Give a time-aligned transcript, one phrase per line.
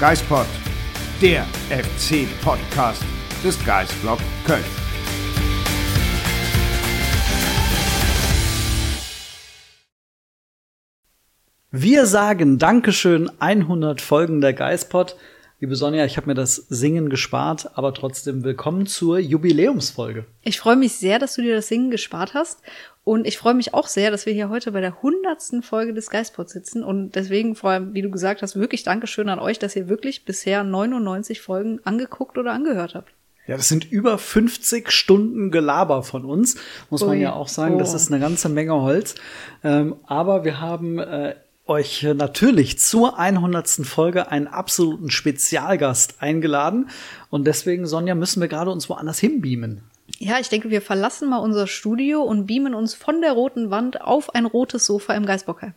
[0.00, 0.46] Geispod,
[1.20, 3.02] der FC-Podcast
[3.42, 4.62] des Geisblog Köln.
[11.72, 15.16] Wir sagen Dankeschön 100 Folgen der Geispod.
[15.58, 20.26] Liebe Sonja, ich habe mir das Singen gespart, aber trotzdem willkommen zur Jubiläumsfolge.
[20.42, 22.62] Ich freue mich sehr, dass du dir das Singen gespart hast.
[23.08, 26.10] Und ich freue mich auch sehr, dass wir hier heute bei der hundertsten Folge des
[26.10, 26.84] Geistpods sitzen.
[26.84, 30.26] Und deswegen vor allem, wie du gesagt hast, wirklich Dankeschön an euch, dass ihr wirklich
[30.26, 33.10] bisher 99 Folgen angeguckt oder angehört habt.
[33.46, 36.56] Ja, das sind über 50 Stunden Gelaber von uns,
[36.90, 37.08] muss Ui.
[37.08, 37.76] man ja auch sagen.
[37.76, 37.78] Oh.
[37.78, 39.14] Das ist eine ganze Menge Holz.
[39.64, 41.34] Ähm, aber wir haben äh,
[41.64, 43.86] euch natürlich zur 100.
[43.86, 46.90] Folge einen absoluten Spezialgast eingeladen.
[47.30, 49.80] Und deswegen, Sonja, müssen wir gerade uns woanders hinbeamen.
[50.20, 54.00] Ja, ich denke, wir verlassen mal unser Studio und beamen uns von der roten Wand
[54.00, 55.74] auf ein rotes Sofa im Geisbockheim.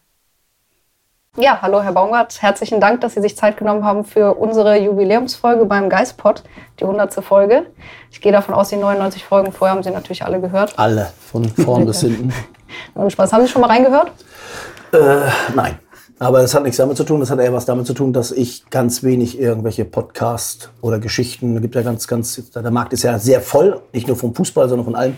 [1.38, 2.41] Ja, hallo Herr Baumgart.
[2.41, 6.43] Herzlichen Dank, dass Sie sich Zeit genommen haben für unsere Jubiläumsfolge beim Geistpod,
[6.80, 7.24] die 100.
[7.24, 7.68] Folge.
[8.10, 10.77] Ich gehe davon aus, die 99 Folgen vorher haben Sie natürlich alle gehört.
[10.80, 12.34] Alle, von vorn bis hinten.
[12.96, 13.32] Und Spaß.
[13.32, 14.12] Haben Sie schon mal reingehört?
[14.91, 15.77] Äh, nein.
[16.22, 18.32] Aber es hat nichts damit zu tun, das hat eher was damit zu tun, dass
[18.32, 23.02] ich ganz wenig irgendwelche Podcasts oder Geschichten, da gibt ja ganz, ganz, der Markt ist
[23.02, 25.16] ja sehr voll, nicht nur vom Fußball, sondern von allem.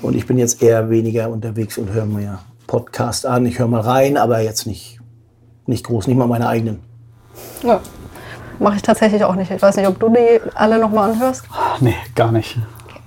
[0.00, 3.44] Und ich bin jetzt eher weniger unterwegs und höre mir Podcast an.
[3.44, 4.98] Ich höre mal rein, aber jetzt nicht,
[5.66, 6.80] nicht groß, nicht mal meine eigenen.
[7.62, 7.82] Ja,
[8.58, 9.50] mache ich tatsächlich auch nicht.
[9.50, 11.44] Ich weiß nicht, ob du die alle nochmal anhörst?
[11.80, 12.56] Nee, gar nicht.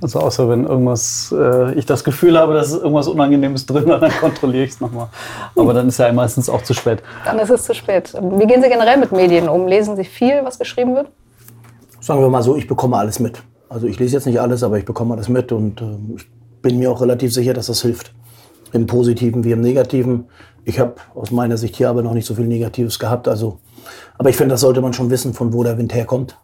[0.03, 4.11] Also außer wenn irgendwas, äh, ich das Gefühl habe, dass irgendwas Unangenehmes drin ist, dann
[4.11, 5.07] kontrolliere ich es nochmal.
[5.55, 7.01] Aber dann ist ja meistens auch zu spät.
[7.23, 8.13] Dann ist es zu spät.
[8.13, 9.65] Wie gehen Sie generell mit Medien um?
[9.65, 11.07] Lesen Sie viel, was geschrieben wird?
[12.01, 13.41] Sagen wir mal so, ich bekomme alles mit.
[13.69, 16.29] Also ich lese jetzt nicht alles, aber ich bekomme alles mit und äh, ich
[16.61, 18.13] bin mir auch relativ sicher, dass das hilft.
[18.73, 20.25] Im Positiven wie im Negativen.
[20.65, 23.29] Ich habe aus meiner Sicht hier aber noch nicht so viel Negatives gehabt.
[23.29, 23.59] Also,
[24.17, 26.37] aber ich finde, das sollte man schon wissen, von wo der Wind herkommt.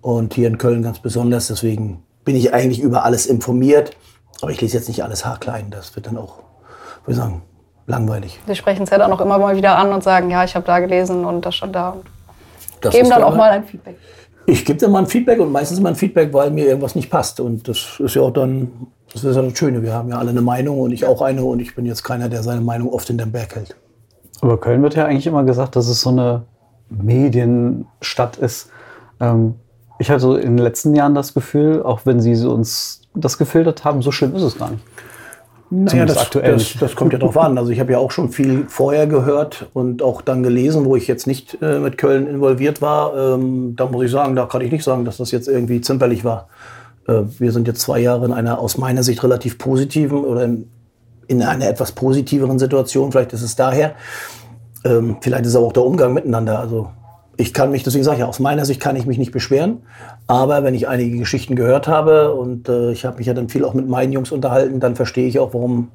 [0.00, 1.46] Und hier in Köln ganz besonders.
[1.46, 3.96] Deswegen bin ich eigentlich über alles informiert.
[4.40, 5.70] Aber ich lese jetzt nicht alles haarklein.
[5.70, 6.38] Das wird dann auch,
[7.04, 7.42] würde ich sagen,
[7.86, 8.40] langweilig.
[8.46, 10.66] Sie sprechen es ja dann auch immer mal wieder an und sagen, ja, ich habe
[10.66, 11.90] da gelesen und das schon da.
[11.90, 12.04] Und
[12.80, 13.96] das geben dann auch mal ein Feedback.
[14.46, 17.10] Ich gebe dann mal ein Feedback und meistens mal ein Feedback, weil mir irgendwas nicht
[17.10, 17.40] passt.
[17.40, 19.82] Und das ist ja auch dann, das ist ja das Schöne.
[19.82, 22.28] Wir haben ja alle eine Meinung und ich auch eine und ich bin jetzt keiner,
[22.28, 23.76] der seine Meinung oft in den Berg hält.
[24.42, 26.42] Aber Köln wird ja eigentlich immer gesagt, dass es so eine
[26.90, 28.68] Medienstadt ist.
[29.20, 29.54] Ähm,
[29.98, 33.84] ich hatte so in den letzten Jahren das Gefühl, auch wenn Sie uns das gefiltert
[33.84, 34.82] haben, so schön ist es gar nicht.
[35.70, 37.58] Naja, das, aktuell das, das, kommt ja drauf an.
[37.58, 41.08] Also ich habe ja auch schon viel vorher gehört und auch dann gelesen, wo ich
[41.08, 43.34] jetzt nicht äh, mit Köln involviert war.
[43.34, 46.24] Ähm, da muss ich sagen, da kann ich nicht sagen, dass das jetzt irgendwie zimperlich
[46.24, 46.48] war.
[47.08, 50.68] Äh, wir sind jetzt zwei Jahre in einer aus meiner Sicht relativ positiven oder in,
[51.26, 53.10] in einer etwas positiveren Situation.
[53.10, 53.94] Vielleicht ist es daher.
[54.84, 56.60] Ähm, vielleicht ist aber auch der Umgang miteinander.
[56.60, 56.90] Also
[57.36, 59.78] ich kann mich, deswegen sage ich ja, aus meiner Sicht kann ich mich nicht beschweren.
[60.26, 63.64] Aber wenn ich einige Geschichten gehört habe und äh, ich habe mich ja dann viel
[63.64, 65.88] auch mit meinen Jungs unterhalten, dann verstehe ich auch, warum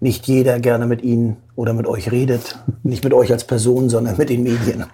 [0.00, 2.58] nicht jeder gerne mit Ihnen oder mit euch redet.
[2.82, 4.84] Nicht mit euch als Person, sondern mit den Medien.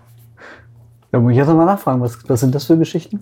[1.12, 3.20] Da muss ich jetzt mal nachfragen, was, was sind das für Geschichten?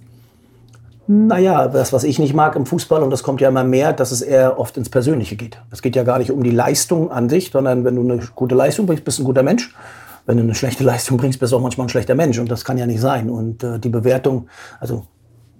[1.06, 4.10] Naja, das, was ich nicht mag im Fußball, und das kommt ja immer mehr, dass
[4.10, 5.58] es eher oft ins Persönliche geht.
[5.70, 8.54] Es geht ja gar nicht um die Leistung an sich, sondern wenn du eine gute
[8.54, 9.74] Leistung bringst, bist du ein guter Mensch
[10.26, 12.38] wenn du eine schlechte Leistung bringst, bist du auch manchmal ein schlechter Mensch.
[12.38, 13.30] Und das kann ja nicht sein.
[13.30, 14.48] Und äh, die Bewertung,
[14.80, 15.06] also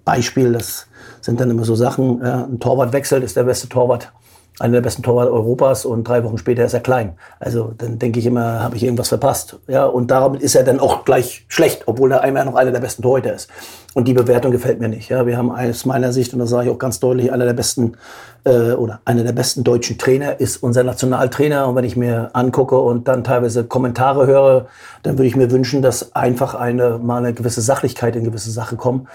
[0.04, 0.86] Beispiel, das
[1.20, 4.12] sind dann immer so Sachen, äh, ein Torwart wechselt, ist der beste Torwart
[4.60, 7.16] einer der besten Torwart Europas und drei Wochen später ist er klein.
[7.40, 9.58] Also dann denke ich immer, habe ich irgendwas verpasst.
[9.66, 12.78] Ja, und damit ist er dann auch gleich schlecht, obwohl er einmal noch einer der
[12.78, 13.50] besten Torhüter ist.
[13.94, 15.08] Und die Bewertung gefällt mir nicht.
[15.08, 17.52] Ja, wir haben aus meiner Sicht, und das sage ich auch ganz deutlich, einer der
[17.52, 17.96] besten
[18.44, 21.66] äh, oder einer der besten deutschen Trainer ist unser Nationaltrainer.
[21.66, 24.66] Und wenn ich mir angucke und dann teilweise Kommentare höre,
[25.02, 28.76] dann würde ich mir wünschen, dass einfach eine mal eine gewisse Sachlichkeit in gewisse Sache
[28.76, 29.08] kommt.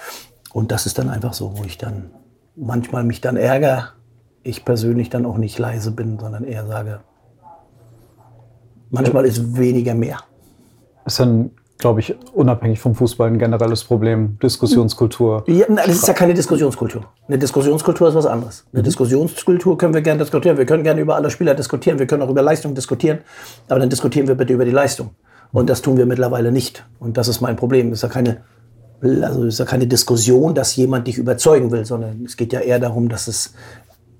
[0.52, 2.10] Und das ist dann einfach so, wo ich dann
[2.56, 3.90] manchmal mich dann ärgere,
[4.44, 7.00] ich persönlich dann auch nicht leise bin, sondern eher sage,
[8.90, 10.20] manchmal ist weniger mehr.
[11.06, 15.44] Ist dann, glaube ich, unabhängig vom Fußball ein generelles Problem, Diskussionskultur.
[15.48, 17.06] Ja, das ist ja keine Diskussionskultur.
[17.28, 18.66] Eine Diskussionskultur ist was anderes.
[18.72, 18.86] Eine mhm.
[18.86, 20.58] Diskussionskultur können wir gerne diskutieren.
[20.58, 22.00] Wir können gerne über alle Spieler diskutieren.
[22.00, 23.20] Wir können auch über Leistung diskutieren.
[23.68, 25.12] Aber dann diskutieren wir bitte über die Leistung.
[25.52, 26.86] Und das tun wir mittlerweile nicht.
[27.00, 27.90] Und das ist mein Problem.
[27.90, 28.42] Das ist ja keine,
[29.02, 32.80] also ist ja keine Diskussion, dass jemand dich überzeugen will, sondern es geht ja eher
[32.80, 33.54] darum, dass es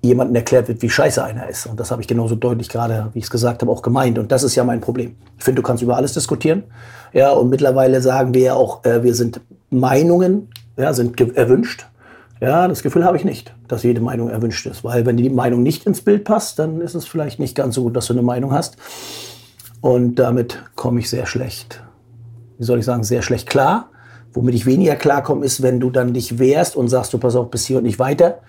[0.02, 1.66] jemandem erklärt wird, wie scheiße einer ist.
[1.66, 4.18] Und das habe ich genauso deutlich gerade, wie ich es gesagt habe, auch gemeint.
[4.18, 5.16] Und das ist ja mein Problem.
[5.38, 6.64] Ich finde, du kannst über alles diskutieren.
[7.12, 11.86] Ja, und mittlerweile sagen wir ja auch, äh, wir sind Meinungen, ja, sind erwünscht.
[12.42, 14.84] Ja, das Gefühl habe ich nicht, dass jede Meinung erwünscht ist.
[14.86, 17.84] Weil wenn die Meinung nicht ins Bild passt, dann ist es vielleicht nicht ganz so
[17.84, 18.78] gut, dass du eine Meinung hast.
[19.82, 21.82] Und damit komme ich sehr schlecht,
[22.58, 23.90] wie soll ich sagen, sehr schlecht klar.
[24.34, 27.50] Womit ich weniger klarkomme, ist, wenn du dann dich wehrst und sagst, du pass auf,
[27.50, 28.40] bis hier und nicht weiter.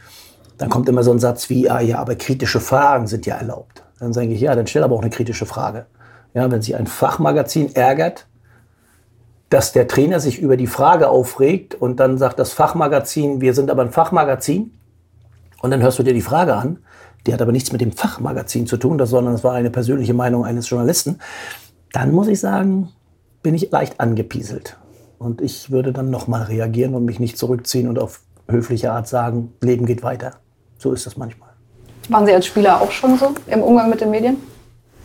[0.61, 3.83] Dann kommt immer so ein Satz wie, ah ja, aber kritische Fragen sind ja erlaubt.
[3.99, 5.87] Dann sage ich, ja, dann stell aber auch eine kritische Frage.
[6.35, 8.27] Ja, wenn sich ein Fachmagazin ärgert,
[9.49, 13.71] dass der Trainer sich über die Frage aufregt und dann sagt das Fachmagazin, wir sind
[13.71, 14.73] aber ein Fachmagazin.
[15.62, 16.81] Und dann hörst du dir die Frage an.
[17.27, 20.45] Die hat aber nichts mit dem Fachmagazin zu tun, sondern es war eine persönliche Meinung
[20.45, 21.21] eines Journalisten.
[21.95, 22.91] Dann muss ich sagen,
[23.43, 24.77] bin ich leicht angepieselt.
[25.19, 29.55] Und ich würde dann nochmal reagieren und mich nicht zurückziehen und auf höfliche Art sagen,
[29.62, 30.33] Leben geht weiter.
[30.81, 31.50] So ist das manchmal.
[32.09, 34.38] Waren Sie als Spieler auch schon so im Umgang mit den Medien?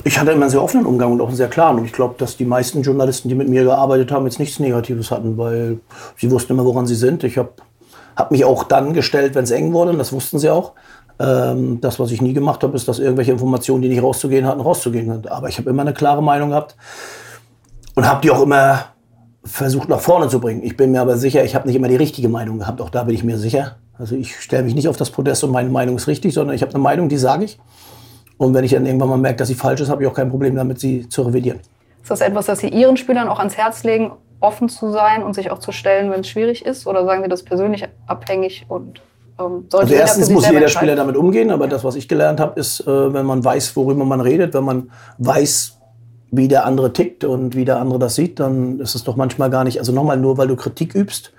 [0.05, 1.77] Ich hatte immer einen sehr offenen Umgang und auch einen sehr klaren.
[1.77, 5.11] Und ich glaube, dass die meisten Journalisten, die mit mir gearbeitet haben, jetzt nichts Negatives
[5.11, 5.79] hatten, weil
[6.17, 7.23] sie wussten immer, woran sie sind.
[7.23, 7.49] Ich habe
[8.15, 10.71] hab mich auch dann gestellt, wenn es eng wurde, und das wussten sie auch.
[11.19, 14.61] Ähm, das, was ich nie gemacht habe, ist, dass irgendwelche Informationen, die nicht rauszugehen hatten,
[14.61, 15.27] rauszugehen.
[15.27, 16.75] Aber ich habe immer eine klare Meinung gehabt
[17.95, 18.85] und habe die auch immer
[19.43, 20.63] versucht nach vorne zu bringen.
[20.63, 22.79] Ich bin mir aber sicher, ich habe nicht immer die richtige Meinung gehabt.
[22.79, 23.77] Auch da bin ich mir sicher.
[23.97, 26.61] Also ich stelle mich nicht auf das Podest und meine Meinung ist richtig, sondern ich
[26.61, 27.59] habe eine Meinung, die sage ich.
[28.37, 30.29] Und wenn ich dann irgendwann mal merke, dass sie falsch ist, habe ich auch kein
[30.29, 31.59] Problem damit, sie zu revidieren.
[32.01, 35.33] Ist das etwas, das Sie Ihren Spielern auch ans Herz legen, offen zu sein und
[35.33, 36.85] sich auch zu stellen, wenn es schwierig ist?
[36.85, 39.01] Oder sagen Sie das persönlich abhängig und
[39.39, 41.71] ähm, also erstens muss jeder Spieler damit umgehen, aber ja.
[41.71, 44.91] das, was ich gelernt habe, ist, äh, wenn man weiß, worüber man redet, wenn man
[45.17, 45.77] weiß,
[46.31, 49.49] wie der andere tickt und wie der andere das sieht, dann ist es doch manchmal
[49.49, 51.31] gar nicht, also nochmal, nur weil du Kritik übst,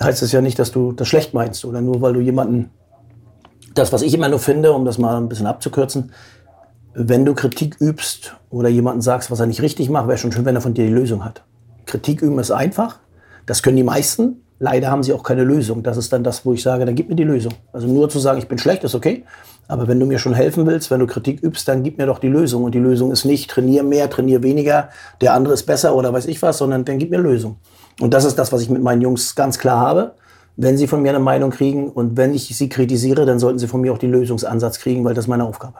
[0.00, 2.70] heißt es ja nicht, dass du das schlecht meinst oder nur weil du jemanden,
[3.74, 6.12] das, was ich immer nur finde, um das mal ein bisschen abzukürzen,
[6.94, 10.46] wenn du Kritik übst oder jemanden sagst, was er nicht richtig macht, wäre schon schön,
[10.46, 11.44] wenn er von dir die Lösung hat.
[11.84, 12.98] Kritik üben ist einfach,
[13.44, 14.42] das können die meisten.
[14.58, 15.82] Leider haben sie auch keine Lösung.
[15.82, 17.52] Das ist dann das, wo ich sage, dann gib mir die Lösung.
[17.74, 19.24] Also nur zu sagen, ich bin schlecht, ist okay.
[19.68, 22.18] Aber wenn du mir schon helfen willst, wenn du Kritik übst, dann gib mir doch
[22.18, 22.64] die Lösung.
[22.64, 24.88] Und die Lösung ist nicht, trainier mehr, trainier weniger,
[25.20, 27.56] der andere ist besser oder weiß ich was, sondern dann gib mir Lösung.
[28.00, 30.14] Und das ist das, was ich mit meinen Jungs ganz klar habe.
[30.56, 33.68] Wenn sie von mir eine Meinung kriegen und wenn ich sie kritisiere, dann sollten sie
[33.68, 35.78] von mir auch den Lösungsansatz kriegen, weil das ist meine Aufgabe.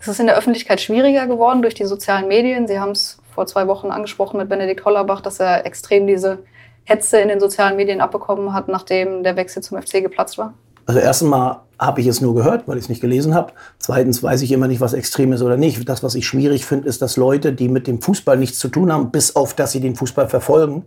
[0.00, 2.66] Es ist in der Öffentlichkeit schwieriger geworden durch die sozialen Medien.
[2.66, 6.40] Sie haben es vor zwei Wochen angesprochen mit Benedikt Hollerbach, dass er extrem diese
[6.84, 10.54] Hetze in den sozialen Medien abbekommen hat, nachdem der Wechsel zum FC geplatzt war?
[10.86, 13.52] Also erstens mal habe ich es nur gehört, weil ich es nicht gelesen habe.
[13.78, 15.88] Zweitens weiß ich immer nicht, was extrem ist oder nicht.
[15.88, 18.92] Das, was ich schwierig finde, ist, dass Leute, die mit dem Fußball nichts zu tun
[18.92, 20.84] haben, bis auf dass sie den Fußball verfolgen,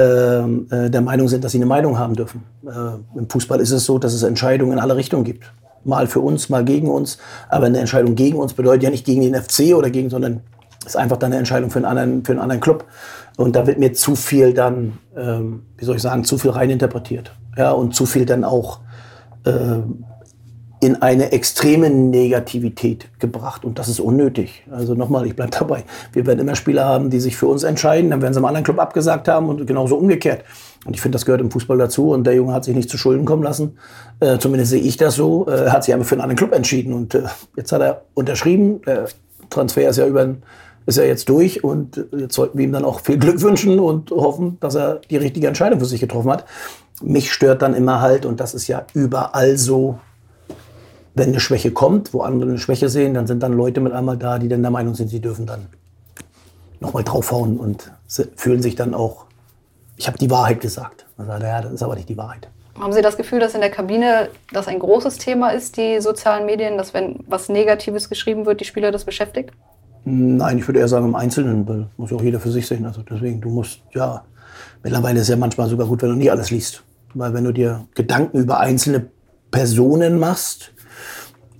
[0.00, 2.44] der Meinung sind, dass sie eine Meinung haben dürfen.
[2.66, 5.52] Äh, Im Fußball ist es so, dass es Entscheidungen in alle Richtungen gibt.
[5.84, 7.18] Mal für uns, mal gegen uns.
[7.48, 10.40] Aber eine Entscheidung gegen uns bedeutet ja nicht gegen den FC oder gegen, sondern
[10.84, 12.84] ist einfach dann eine Entscheidung für einen anderen, für einen anderen Club.
[13.36, 17.32] Und da wird mir zu viel dann, ähm, wie soll ich sagen, zu viel reininterpretiert.
[17.56, 18.80] Ja, und zu viel dann auch
[19.44, 19.50] äh,
[20.80, 23.64] in eine extreme Negativität gebracht.
[23.64, 24.64] Und das ist unnötig.
[24.70, 25.84] Also nochmal, ich bleibe dabei.
[26.12, 28.64] Wir werden immer Spieler haben, die sich für uns entscheiden, dann werden sie einem anderen
[28.64, 30.44] Club abgesagt haben und genauso umgekehrt.
[30.86, 32.10] Und ich finde, das gehört im Fußball dazu.
[32.10, 33.78] Und der Junge hat sich nicht zu Schulden kommen lassen.
[34.20, 35.46] Äh, zumindest sehe ich das so.
[35.48, 36.92] Äh, er hat sich einfach für einen anderen Club entschieden.
[36.92, 37.22] Und äh,
[37.56, 38.80] jetzt hat er unterschrieben.
[38.86, 39.08] Der
[39.50, 40.36] Transfer ist ja über
[40.86, 44.10] ist er jetzt durch und jetzt sollten wir ihm dann auch viel Glück wünschen und
[44.10, 46.46] hoffen, dass er die richtige Entscheidung für sich getroffen hat.
[47.02, 49.98] Mich stört dann immer halt, und das ist ja überall so,
[51.18, 54.16] wenn eine Schwäche kommt, wo andere eine Schwäche sehen, dann sind dann Leute mit einmal
[54.16, 55.66] da, die dann der Meinung sind, sie dürfen dann
[56.80, 57.90] nochmal draufhauen und
[58.36, 59.24] fühlen sich dann auch,
[59.96, 61.06] ich habe die Wahrheit gesagt.
[61.16, 62.48] Man sagt, ja, das ist aber nicht die Wahrheit.
[62.78, 66.46] Haben Sie das Gefühl, dass in der Kabine das ein großes Thema ist, die sozialen
[66.46, 69.50] Medien, dass wenn was Negatives geschrieben wird, die Spieler das beschäftigt?
[70.04, 72.86] Nein, ich würde eher sagen im Einzelnen, weil muss ja auch jeder für sich sehen.
[72.86, 74.24] Also deswegen, du musst, ja,
[74.84, 76.84] mittlerweile ist es ja manchmal sogar gut, wenn du nicht alles liest.
[77.14, 79.08] Weil wenn du dir Gedanken über einzelne
[79.50, 80.72] Personen machst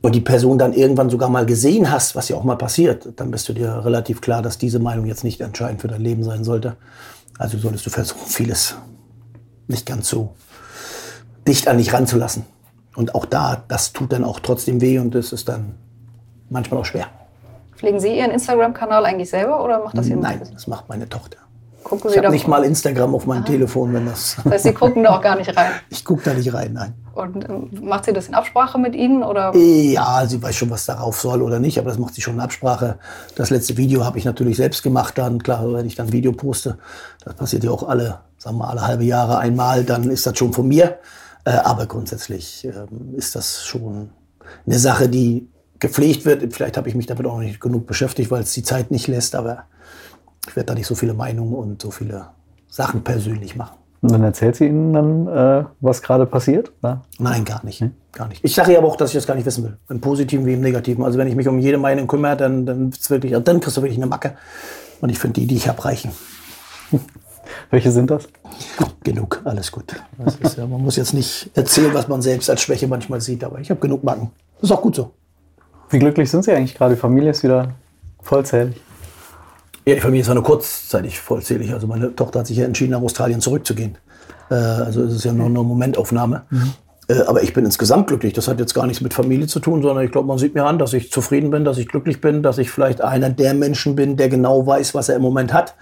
[0.00, 3.31] und die Person dann irgendwann sogar mal gesehen hast, was ja auch mal passiert, dann
[3.31, 6.45] bist du dir relativ klar, dass diese Meinung jetzt nicht entscheidend für dein Leben sein
[6.45, 6.76] sollte.
[7.38, 8.76] Also solltest du versuchen, vieles
[9.67, 10.35] nicht ganz so
[11.47, 12.45] dicht an dich ranzulassen.
[12.95, 15.75] Und auch da, das tut dann auch trotzdem weh und es ist dann
[16.50, 17.07] manchmal auch schwer.
[17.76, 21.38] Pflegen Sie Ihren Instagram-Kanal eigentlich selber oder macht das Ihr Nein, das macht meine Tochter.
[21.88, 23.47] Gucken ich habe nicht mal Instagram auf meinem Aha.
[23.47, 24.37] Telefon, wenn das.
[24.45, 25.73] Das heißt, Sie gucken da auch gar nicht rein.
[25.88, 26.95] Ich gucke da nicht rein, nein.
[27.14, 29.57] Und ähm, macht sie das in Absprache mit Ihnen oder?
[29.57, 32.40] Ja, sie weiß schon, was darauf soll oder nicht, aber das macht sie schon in
[32.40, 32.99] Absprache.
[33.37, 35.16] Das letzte Video habe ich natürlich selbst gemacht.
[35.16, 36.78] Dann klar, wenn ich dann ein Video poste,
[37.25, 40.52] das passiert ja auch alle, sagen wir alle halbe Jahre einmal, dann ist das schon
[40.52, 40.99] von mir.
[41.45, 44.11] Äh, aber grundsätzlich ähm, ist das schon
[44.66, 46.52] eine Sache, die gepflegt wird.
[46.52, 49.35] Vielleicht habe ich mich damit auch nicht genug beschäftigt, weil es die Zeit nicht lässt,
[49.35, 49.64] aber
[50.49, 52.26] ich werde da nicht so viele Meinungen und so viele
[52.69, 53.76] Sachen persönlich machen.
[54.00, 56.73] Und dann erzählt sie Ihnen dann, äh, was gerade passiert?
[56.83, 57.02] Oder?
[57.19, 57.81] Nein, gar nicht.
[57.81, 57.93] Hm?
[58.19, 58.45] gar nicht.
[58.45, 59.76] Ich sage ihr aber auch, dass ich das gar nicht wissen will.
[59.88, 61.05] Im Positiven wie im Negativen.
[61.05, 63.99] Also wenn ich mich um jede Meinung kümmere, dann, dann, wirklich, dann kriegst du wirklich
[63.99, 64.35] eine Macke.
[65.00, 66.11] Und ich finde die, die ich habe, reichen.
[67.71, 68.28] Welche sind das?
[69.05, 69.95] Genug, alles gut.
[70.40, 73.61] Ist, ja, man muss jetzt nicht erzählen, was man selbst als Schwäche manchmal sieht, aber
[73.61, 74.31] ich habe genug Macken.
[74.61, 75.12] Das ist auch gut so.
[75.88, 76.95] Wie glücklich sind Sie eigentlich gerade?
[76.95, 77.73] Die Familie ist wieder
[78.21, 78.81] vollzählig.
[79.88, 81.73] Ja, die Familie ist ja nur kurzzeitig vollzählig.
[81.73, 83.97] Also meine Tochter hat sich ja entschieden, nach Australien zurückzugehen.
[84.50, 86.42] Äh, also es ist ja nur eine Momentaufnahme.
[86.50, 86.73] Mhm.
[87.09, 88.35] Äh, aber ich bin insgesamt glücklich.
[88.35, 90.64] Das hat jetzt gar nichts mit Familie zu tun, sondern ich glaube, man sieht mir
[90.64, 93.97] an, dass ich zufrieden bin, dass ich glücklich bin, dass ich vielleicht einer der Menschen
[93.97, 95.75] bin, der genau weiß, was er im Moment hat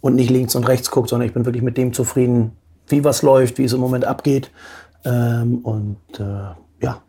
[0.00, 2.56] und nicht links und rechts guckt, sondern ich bin wirklich mit dem zufrieden,
[2.88, 4.50] wie was läuft, wie es im Moment abgeht.
[5.04, 7.02] Ähm, und äh, ja,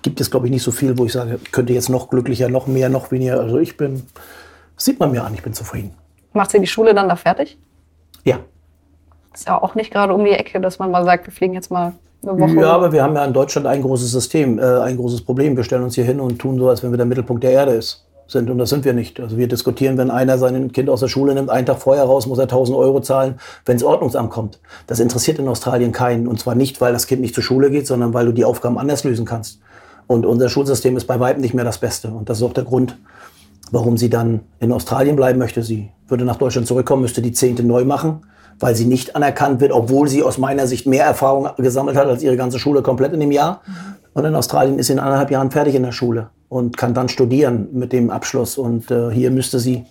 [0.00, 2.48] gibt es, glaube ich, nicht so viel, wo ich sage, ich könnte jetzt noch glücklicher,
[2.48, 3.38] noch mehr, noch weniger.
[3.38, 4.04] Also ich bin,
[4.78, 5.94] sieht man mir an, ich bin zufrieden.
[6.32, 7.58] Macht sie die Schule dann da fertig?
[8.24, 8.38] Ja.
[9.34, 11.70] Ist ja auch nicht gerade um die Ecke, dass man mal sagt, wir fliegen jetzt
[11.70, 11.92] mal
[12.22, 12.60] eine Woche.
[12.60, 15.56] Ja, aber wir haben ja in Deutschland ein großes System, äh, ein großes Problem.
[15.56, 17.72] Wir stellen uns hier hin und tun so, als wenn wir der Mittelpunkt der Erde
[17.72, 18.50] ist, sind.
[18.50, 19.20] Und das sind wir nicht.
[19.20, 22.26] Also wir diskutieren, wenn einer sein Kind aus der Schule nimmt, einen Tag vorher raus,
[22.26, 24.60] muss er 1000 Euro zahlen, wenn es Ordnungsamt kommt.
[24.86, 26.28] Das interessiert in Australien keinen.
[26.28, 28.78] Und zwar nicht, weil das Kind nicht zur Schule geht, sondern weil du die Aufgaben
[28.78, 29.60] anders lösen kannst.
[30.06, 32.08] Und unser Schulsystem ist bei weitem nicht mehr das Beste.
[32.08, 32.96] Und das ist auch der Grund,
[33.70, 35.62] warum sie dann in Australien bleiben möchte.
[35.62, 38.22] Sie würde nach Deutschland zurückkommen, müsste die Zehnte neu machen
[38.60, 42.22] weil sie nicht anerkannt wird, obwohl sie aus meiner Sicht mehr Erfahrung gesammelt hat als
[42.22, 43.62] ihre ganze Schule komplett in dem Jahr.
[44.14, 47.08] Und in Australien ist sie in anderthalb Jahren fertig in der Schule und kann dann
[47.08, 48.58] studieren mit dem Abschluss.
[48.58, 49.84] Und äh, hier müsste sie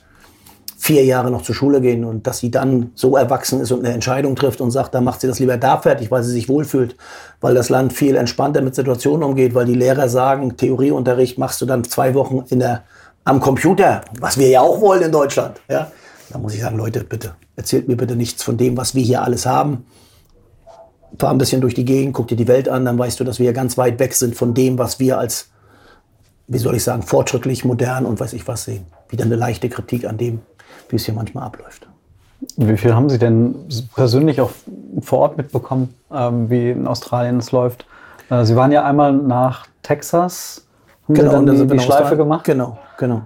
[0.79, 3.93] vier Jahre noch zur Schule gehen und dass sie dann so erwachsen ist und eine
[3.93, 6.95] Entscheidung trifft und sagt, da macht sie das lieber da fertig, weil sie sich wohlfühlt,
[7.41, 11.65] weil das Land viel entspannter mit Situationen umgeht, weil die Lehrer sagen, Theorieunterricht machst du
[11.65, 12.83] dann zwei Wochen in der,
[13.27, 15.59] am Computer, was wir ja auch wollen in Deutschland.
[15.69, 15.91] Ja?
[16.29, 19.21] Da muss ich sagen, Leute, bitte, erzählt mir bitte nichts von dem, was wir hier
[19.21, 19.85] alles haben.
[21.19, 23.39] Fahr ein bisschen durch die Gegend, guck dir die Welt an, dann weißt du, dass
[23.39, 25.49] wir ganz weit weg sind von dem, was wir als,
[26.47, 28.85] wie soll ich sagen, fortschrittlich, modern und weiß ich was sehen.
[29.09, 30.39] Wieder eine leichte Kritik an dem,
[30.89, 31.87] wie es hier manchmal abläuft.
[32.55, 33.55] Wie viel haben Sie denn
[33.95, 34.51] persönlich auch
[35.01, 37.85] vor Ort mitbekommen, ähm, wie in Australien es läuft?
[38.29, 40.66] Äh, Sie waren ja einmal nach Texas,
[41.07, 42.43] genau, Sie dann die, die Schleife gemacht?
[42.45, 43.23] Genau, genau.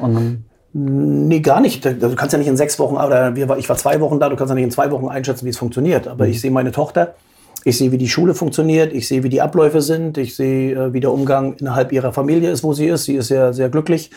[0.00, 0.44] Und dann
[0.76, 1.84] Nee, gar nicht.
[1.84, 4.50] Du kannst ja nicht in sechs Wochen, oder ich war zwei Wochen da, du kannst
[4.50, 6.08] ja nicht in zwei Wochen einschätzen, wie es funktioniert.
[6.08, 7.14] Aber ich sehe meine Tochter,
[7.62, 10.92] ich sehe, wie die Schule funktioniert, ich sehe, wie die Abläufe sind, ich sehe, äh,
[10.92, 13.04] wie der Umgang innerhalb ihrer Familie ist, wo sie ist.
[13.04, 14.10] Sie ist sehr, sehr glücklich.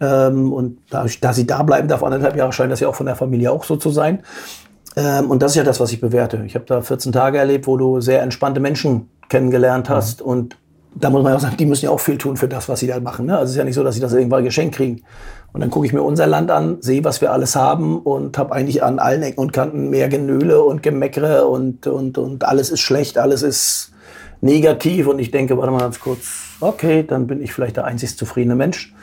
[0.00, 3.06] Ähm, und da, da sie da bleiben darf, anderthalb Jahre, scheint das ja auch von
[3.06, 4.24] der Familie auch so zu sein.
[4.96, 6.42] Ähm, und das ist ja das, was ich bewerte.
[6.44, 10.22] Ich habe da 14 Tage erlebt, wo du sehr entspannte Menschen kennengelernt hast.
[10.22, 10.26] Mhm.
[10.26, 10.56] Und
[10.94, 12.86] da muss man auch sagen, die müssen ja auch viel tun für das, was sie
[12.86, 13.26] da machen.
[13.26, 13.34] Ne?
[13.34, 15.02] Also es ist ja nicht so, dass sie das irgendwann geschenkt kriegen.
[15.52, 18.54] Und dann gucke ich mir unser Land an, sehe, was wir alles haben und habe
[18.54, 22.80] eigentlich an allen Ecken und Kanten mehr Genöle und Gemeckere und, und, und alles ist
[22.80, 23.92] schlecht, alles ist
[24.40, 25.06] negativ.
[25.06, 26.26] Und ich denke, warte mal ganz kurz,
[26.60, 28.94] okay, dann bin ich vielleicht der einzig zufriedene Mensch.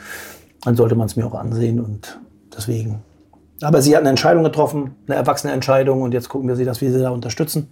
[0.64, 2.18] Dann sollte man es mir auch ansehen und
[2.56, 3.02] deswegen.
[3.60, 6.80] Aber sie hat eine Entscheidung getroffen, eine erwachsene Entscheidung und jetzt gucken wir sie, dass
[6.80, 7.70] wir sie da unterstützen.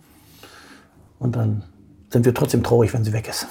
[1.18, 1.64] Und dann
[2.10, 3.46] sind wir trotzdem traurig, wenn sie weg ist.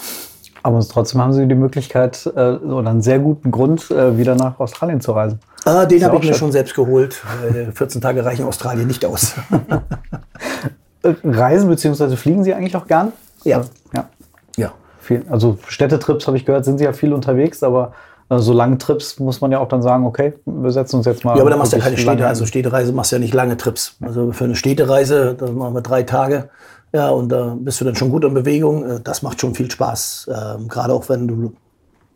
[0.66, 4.60] Aber trotzdem haben Sie die Möglichkeit äh, oder einen sehr guten Grund, äh, wieder nach
[4.60, 5.40] Australien zu reisen.
[5.64, 7.22] Ah, den habe ich mir schon selbst geholt.
[7.76, 9.36] 14 Tage reichen Australien nicht aus.
[11.24, 12.16] reisen bzw.
[12.16, 13.12] fliegen Sie eigentlich auch gern?
[13.44, 13.62] Ja.
[13.94, 14.10] ja.
[14.58, 14.74] ja.
[15.30, 17.94] Also Städtetrips habe ich gehört, sind Sie ja viel unterwegs, aber
[18.30, 21.24] äh, so lange Trips muss man ja auch dann sagen, okay, wir setzen uns jetzt
[21.24, 21.36] mal.
[21.36, 23.56] Ja, aber da machst du ja keine Städte, also Städtereise machst du ja nicht lange
[23.56, 23.98] Trips.
[24.02, 26.50] Also für eine Städtereise, da machen wir drei Tage.
[26.96, 28.90] Ja, und da äh, bist du dann schon gut in Bewegung.
[28.90, 30.30] Äh, das macht schon viel Spaß.
[30.34, 31.54] Ähm, Gerade auch wenn du,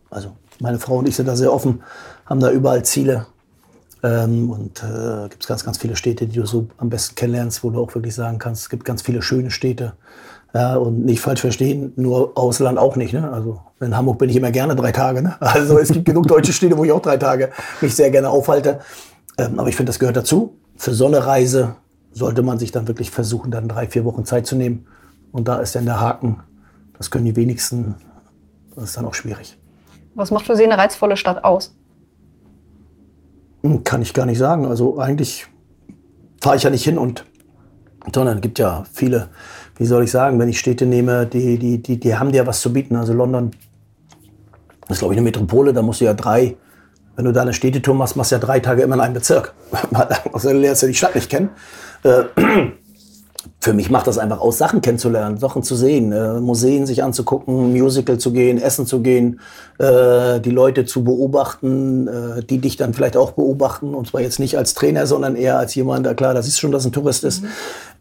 [0.09, 0.29] also
[0.61, 1.83] meine Frau und ich sind da sehr offen,
[2.25, 3.25] haben da überall Ziele.
[4.03, 7.61] Ähm, und äh, gibt es ganz, ganz viele Städte, die du so am besten kennenlernst,
[7.61, 9.93] wo du auch wirklich sagen kannst, es gibt ganz viele schöne Städte.
[10.53, 13.11] Ja, und nicht falsch verstehen, nur Ausland auch nicht.
[13.11, 13.29] Ne?
[13.29, 15.21] Also in Hamburg bin ich immer gerne drei Tage.
[15.21, 15.35] Ne?
[15.41, 17.49] Also es gibt genug deutsche Städte, wo ich auch drei Tage
[17.81, 18.79] mich sehr gerne aufhalte.
[19.37, 20.55] Ähm, aber ich finde, das gehört dazu.
[20.77, 21.75] Für so Reise
[22.11, 24.85] sollte man sich dann wirklich versuchen, dann drei, vier Wochen Zeit zu nehmen.
[25.31, 26.41] Und da ist dann der Haken.
[26.97, 27.95] Das können die wenigsten.
[28.75, 29.57] Das ist dann auch schwierig.
[30.15, 31.75] Was macht für Sie eine reizvolle Stadt aus?
[33.63, 34.65] Hm, kann ich gar nicht sagen.
[34.65, 35.47] Also eigentlich
[36.41, 37.25] fahre ich ja nicht hin und
[38.13, 39.29] sondern es gibt ja viele,
[39.77, 42.61] wie soll ich sagen, wenn ich Städte nehme, die, die, die, die haben dir was
[42.61, 42.95] zu bieten.
[42.95, 43.51] Also London
[44.87, 46.55] ist, glaube ich, eine Metropole, da musst du ja drei,
[47.19, 49.53] wenn du da eine Städtetour machst, machst du ja drei Tage immer in einem Bezirk.
[50.31, 51.49] Also du lernst ja die Stadt nicht kennen.
[52.03, 52.23] Äh,
[53.59, 57.73] für mich macht das einfach aus, Sachen kennenzulernen, Sachen zu sehen, äh, Museen sich anzugucken,
[57.73, 59.41] Musical zu gehen, essen zu gehen,
[59.79, 62.07] äh, die Leute zu beobachten,
[62.49, 63.95] die dich dann vielleicht auch beobachten.
[63.95, 66.71] Und zwar jetzt nicht als Trainer, sondern eher als jemand, der klar, das ist schon,
[66.71, 67.43] dass ein Tourist ist.
[67.43, 67.47] Mhm.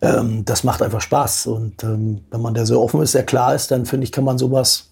[0.01, 1.49] Ähm, das macht einfach Spaß.
[1.49, 4.23] Und ähm, wenn man da sehr offen ist, sehr klar ist, dann finde ich, kann
[4.23, 4.88] man sowas,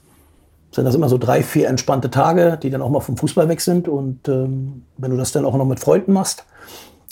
[0.73, 3.61] sind das immer so drei, vier entspannte Tage, die dann auch mal vom Fußball weg
[3.61, 3.89] sind.
[3.89, 6.45] Und ähm, wenn du das dann auch noch mit Freunden machst,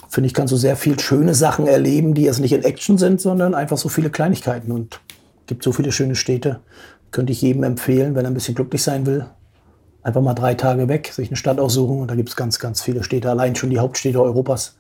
[0.09, 3.21] finde ich, kannst du sehr viel schöne Sachen erleben, die jetzt nicht in Action sind,
[3.21, 4.71] sondern einfach so viele Kleinigkeiten.
[4.71, 5.01] Und
[5.47, 6.61] gibt so viele schöne Städte.
[7.11, 9.27] Könnte ich jedem empfehlen, wenn er ein bisschen glücklich sein will.
[10.03, 12.01] Einfach mal drei Tage weg, sich eine Stadt aussuchen.
[12.01, 13.31] Und da gibt es ganz, ganz viele Städte.
[13.31, 14.77] Allein schon die Hauptstädte Europas.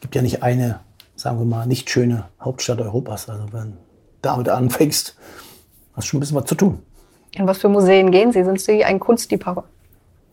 [0.00, 0.80] Gibt ja nicht eine,
[1.16, 3.28] sagen wir mal, nicht schöne Hauptstadt Europas.
[3.28, 3.76] Also wenn du
[4.22, 5.16] damit anfängst,
[5.94, 6.82] hast du schon ein bisschen was zu tun.
[7.32, 8.44] In was für Museen gehen Sie?
[8.44, 9.64] Sind Sie ein Kunstliebhaber?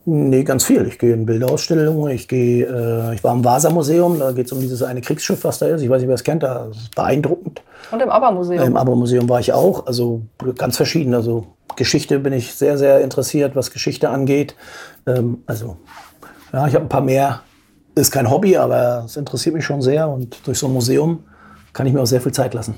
[0.10, 0.88] Nee, ganz viel.
[0.88, 4.62] Ich gehe in Bilderausstellungen, ich gehe, äh, ich war im Vasa-Museum, da geht es um
[4.62, 5.82] dieses eine Kriegsschiff, was da ist.
[5.82, 7.62] Ich weiß nicht, wer es kennt, das ist beeindruckend.
[7.92, 8.64] Und im Aber-Museum?
[8.64, 10.22] Im Aber-Museum war ich auch, also
[10.58, 11.14] ganz verschieden.
[11.14, 14.56] Also Geschichte bin ich sehr, sehr interessiert, was Geschichte angeht.
[15.06, 15.76] Ähm, also,
[16.54, 17.42] ja, ich habe ein paar mehr.
[17.96, 21.26] Ist kein Hobby, aber es interessiert mich schon sehr und durch so ein Museum
[21.74, 22.76] kann ich mir auch sehr viel Zeit lassen.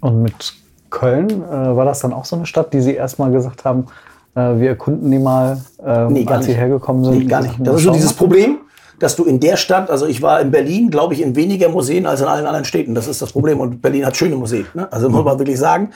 [0.00, 0.54] Und mit
[0.94, 3.86] Köln äh, war das dann auch so eine Stadt, die Sie erstmal gesagt haben,
[4.34, 7.18] äh, wir erkunden die mal, ähm, nee, als sie hergekommen sind.
[7.18, 7.54] Nee, gar nicht.
[7.58, 8.58] Das ist so dieses Problem,
[9.00, 12.06] dass du in der Stadt, also ich war in Berlin, glaube ich, in weniger Museen
[12.06, 12.94] als in allen anderen Städten.
[12.94, 13.58] Das ist das Problem.
[13.60, 14.66] Und Berlin hat schöne Museen.
[14.72, 14.90] Ne?
[14.92, 15.90] Also muss man wirklich sagen,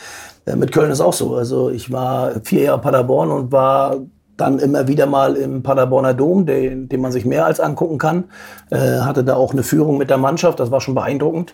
[0.47, 1.37] äh, mit Köln ist auch so.
[1.37, 3.97] Also ich war vier Jahre Paderborn und war
[4.39, 8.25] dann immer wieder mal im Paderborner Dom, den, den man sich mehr als angucken kann.
[8.71, 11.53] Äh, hatte da auch eine Führung mit der Mannschaft, das war schon beeindruckend.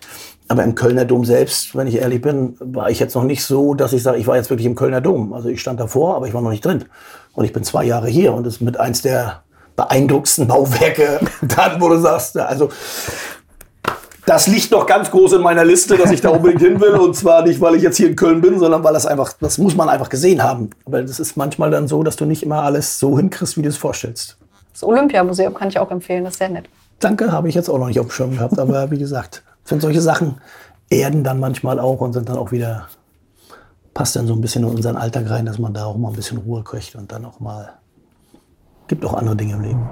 [0.49, 3.75] Aber im Kölner Dom selbst, wenn ich ehrlich bin, war ich jetzt noch nicht so,
[3.75, 5.33] dass ich sage, ich war jetzt wirklich im Kölner Dom.
[5.33, 6.85] Also ich stand davor, aber ich war noch nicht drin.
[7.33, 9.43] Und ich bin zwei Jahre hier und ist mit eins der
[9.77, 12.69] beeindruckendsten Bauwerke, dann, wo du sagst, also
[14.27, 16.95] das liegt noch ganz groß in meiner Liste, dass ich da unbedingt hin will.
[16.95, 19.59] Und zwar nicht, weil ich jetzt hier in Köln bin, sondern weil das einfach, das
[19.59, 20.71] muss man einfach gesehen haben.
[20.87, 23.69] Weil das ist manchmal dann so, dass du nicht immer alles so hinkriegst, wie du
[23.69, 24.39] es vorstellst.
[24.73, 26.67] Das Olympiamuseum kann ich auch empfehlen, das ist sehr nett.
[27.01, 28.59] Danke, habe ich jetzt auch noch nicht auf dem Schirm gehabt.
[28.59, 30.41] Aber wie gesagt, finde solche Sachen
[30.91, 32.89] erden dann manchmal auch und sind dann auch wieder,
[33.93, 36.17] passt dann so ein bisschen in unseren Alltag rein, dass man da auch mal ein
[36.17, 37.75] bisschen Ruhe kriegt und dann auch mal,
[38.89, 39.91] gibt auch andere Dinge im Leben.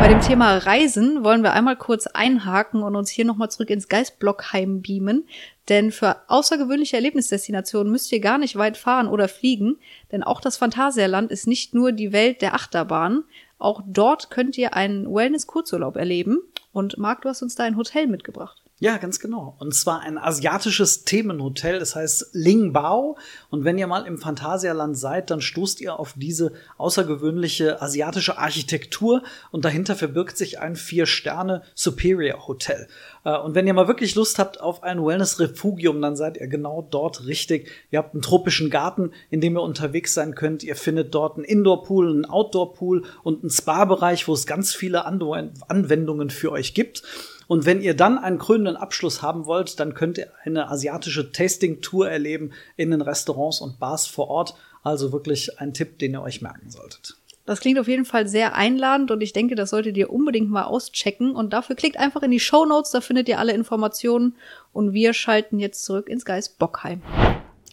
[0.00, 3.88] Bei dem Thema Reisen wollen wir einmal kurz einhaken und uns hier nochmal zurück ins
[3.88, 5.28] Geistblockheim beamen.
[5.68, 9.78] Denn für außergewöhnliche Erlebnisdestinationen müsst ihr gar nicht weit fahren oder fliegen,
[10.10, 13.22] denn auch das Phantasialand ist nicht nur die Welt der Achterbahn.
[13.58, 16.40] Auch dort könnt ihr einen Wellness-Kurzurlaub erleben.
[16.72, 18.61] Und Marc, du hast uns da ein Hotel mitgebracht.
[18.82, 19.54] Ja, ganz genau.
[19.60, 23.16] Und zwar ein asiatisches Themenhotel, das heißt Lingbao.
[23.48, 29.22] Und wenn ihr mal im Phantasialand seid, dann stoßt ihr auf diese außergewöhnliche asiatische Architektur
[29.52, 32.88] und dahinter verbirgt sich ein Vier-Sterne Superior Hotel.
[33.22, 36.82] Äh, und wenn ihr mal wirklich Lust habt auf ein Wellness-Refugium, dann seid ihr genau
[36.82, 37.70] dort richtig.
[37.92, 40.64] Ihr habt einen tropischen Garten, in dem ihr unterwegs sein könnt.
[40.64, 46.30] Ihr findet dort einen Indoor-Pool, einen Outdoor-Pool und einen Spa-Bereich, wo es ganz viele Anwendungen
[46.30, 47.04] für euch gibt.
[47.52, 52.08] Und wenn ihr dann einen krönenden Abschluss haben wollt, dann könnt ihr eine asiatische Tasting-Tour
[52.08, 54.54] erleben in den Restaurants und Bars vor Ort.
[54.82, 57.18] Also wirklich ein Tipp, den ihr euch merken solltet.
[57.44, 60.64] Das klingt auf jeden Fall sehr einladend und ich denke, das solltet ihr unbedingt mal
[60.64, 61.36] auschecken.
[61.36, 64.34] Und dafür klickt einfach in die Show Notes, da findet ihr alle Informationen.
[64.72, 67.02] Und wir schalten jetzt zurück ins Geist Bockheim.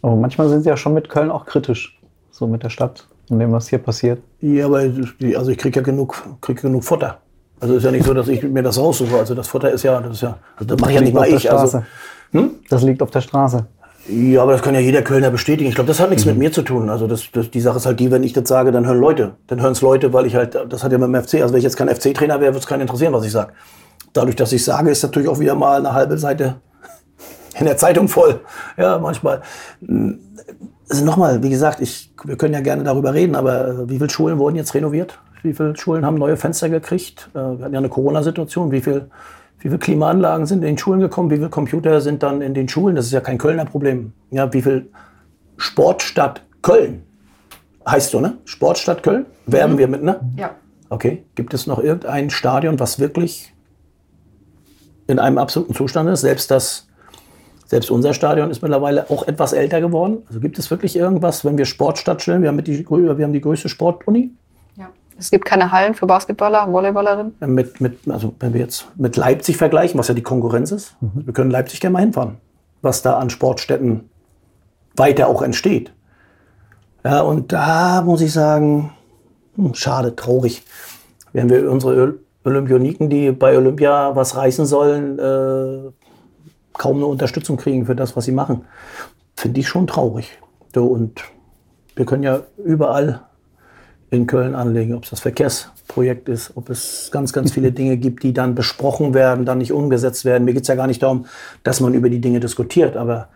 [0.02, 1.98] Aber manchmal sind sie ja schon mit Köln auch kritisch,
[2.32, 4.22] so mit der Stadt und dem, was hier passiert.
[4.42, 7.22] Ja, aber also ich kriege ja genug, krieg genug Futter.
[7.60, 9.18] Also ist ja nicht so, dass ich mir das raussuche.
[9.18, 11.52] Also das Futter ist ja, das ist ja, also das mache ja nicht mal ich.
[11.52, 11.84] Also,
[12.32, 12.52] hm?
[12.70, 13.66] Das liegt auf der Straße.
[14.08, 15.70] Ja, aber das kann ja jeder Kölner bestätigen.
[15.70, 16.32] Ich glaube, das hat nichts mhm.
[16.32, 16.90] mit mir zu tun.
[16.90, 19.34] Also das, das, die Sache ist halt die, wenn ich das sage, dann hören Leute.
[19.48, 21.60] Dann hören es Leute, weil ich halt, das hat ja mit dem FC, also wenn
[21.60, 23.54] ich jetzt kein FC-Trainer wäre, würde es keinen interessieren, was ich sage.
[24.14, 26.56] Dadurch, dass ich sage, ist natürlich auch wieder mal eine halbe Seite
[27.60, 28.40] in der Zeitung voll.
[28.78, 29.42] Ja, manchmal.
[30.90, 34.40] Also nochmal, wie gesagt, ich, wir können ja gerne darüber reden, aber wie viele Schulen
[34.40, 35.20] wurden jetzt renoviert?
[35.42, 37.30] Wie viele Schulen haben neue Fenster gekriegt?
[37.34, 38.72] Äh, wir hatten ja eine Corona-Situation.
[38.72, 39.10] Wie viel,
[39.60, 41.30] wie viele Klimaanlagen sind in den Schulen gekommen?
[41.30, 42.96] Wie viele Computer sind dann in den Schulen?
[42.96, 44.14] Das ist ja kein Kölner Problem.
[44.32, 44.90] Ja, wie viel
[45.58, 47.04] Sportstadt Köln
[47.88, 48.38] heißt so, ne?
[48.46, 49.26] Sportstadt Köln?
[49.46, 49.78] Werben mhm.
[49.78, 50.20] wir mit, ne?
[50.36, 50.52] Ja.
[50.90, 51.24] Okay.
[51.36, 53.54] Gibt es noch irgendein Stadion, was wirklich
[55.08, 56.22] in einem absoluten Zustand ist?
[56.22, 56.88] Selbst das,
[57.66, 60.24] selbst unser Stadion ist mittlerweile auch etwas älter geworden.
[60.28, 62.42] Also gibt es wirklich irgendwas, wenn wir Sportstadt stellen?
[62.42, 64.32] Wir haben, die, wir haben die größte Sportuni.
[65.20, 67.36] Es gibt keine Hallen für Basketballer, Volleyballerinnen?
[67.42, 71.26] Mit, mit, also wenn wir jetzt mit Leipzig vergleichen, was ja die Konkurrenz ist, mhm.
[71.26, 72.38] wir können Leipzig gerne mal hinfahren,
[72.82, 74.10] was da an Sportstätten
[74.96, 75.92] weiter auch entsteht.
[77.04, 78.92] Ja, und da muss ich sagen,
[79.56, 80.64] hm, schade, traurig.
[81.34, 85.92] Wenn wir unsere Olympioniken, die bei Olympia was reißen sollen, äh,
[86.74, 88.66] kaum eine Unterstützung kriegen für das, was sie machen.
[89.36, 90.40] Finde ich schon traurig.
[90.74, 91.22] So, und
[91.96, 93.22] wir können ja überall
[94.12, 98.24] in Köln anlegen, ob es das Verkehrsprojekt ist, ob es ganz, ganz viele Dinge gibt,
[98.24, 100.46] die dann besprochen werden, dann nicht umgesetzt werden.
[100.46, 101.26] Mir geht es ja gar nicht darum,
[101.64, 103.30] dass man über die Dinge diskutiert, aber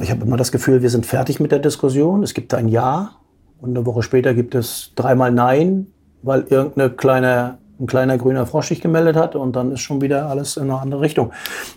[0.00, 2.22] ich habe immer das Gefühl, wir sind fertig mit der Diskussion.
[2.22, 3.12] Es gibt ein Ja
[3.60, 5.88] und eine Woche später gibt es dreimal Nein,
[6.22, 10.28] weil irgendeine kleine ein kleiner grüner Frosch sich gemeldet hat und dann ist schon wieder
[10.28, 11.32] alles in eine andere Richtung.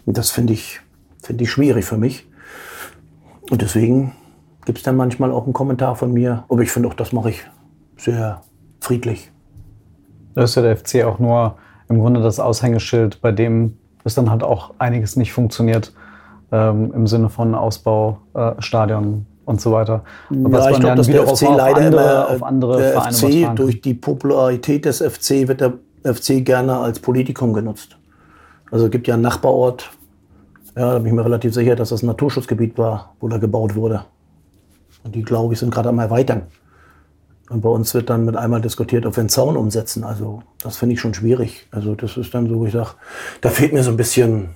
[0.06, 0.80] Und das finde ich,
[1.22, 2.28] finde ich schwierig für mich.
[3.50, 4.14] Und deswegen
[4.66, 6.44] gibt es dann manchmal auch einen Kommentar von mir.
[6.50, 7.44] Aber ich finde auch, das mache ich
[7.98, 8.42] sehr
[8.80, 9.32] friedlich.
[10.36, 11.56] Da ist ja der FC auch nur
[11.90, 15.94] im Grunde das Aushängeschild, bei dem es dann halt auch einiges nicht funktioniert
[16.52, 20.04] ähm, im Sinne von Ausbau, äh, Stadion und so weiter.
[20.30, 23.56] Was ja, ich glaube, dass der FC leider andere, immer, auf andere der Vereine FC
[23.56, 27.98] durch die Popularität des FC wird der FC gerne als Politikum genutzt.
[28.72, 29.90] Also es gibt ja einen Nachbarort,
[30.76, 33.76] ja, da bin ich mir relativ sicher, dass das ein Naturschutzgebiet war, wo da gebaut
[33.76, 34.04] wurde.
[35.04, 36.44] Und die, glaube ich, sind gerade am Erweitern.
[37.50, 40.04] Und bei uns wird dann mit einmal diskutiert, ob wir einen Zaun umsetzen.
[40.04, 41.68] Also das finde ich schon schwierig.
[41.72, 42.92] Also das ist dann so, ich sage,
[43.42, 44.50] da fehlt mir so ein bisschen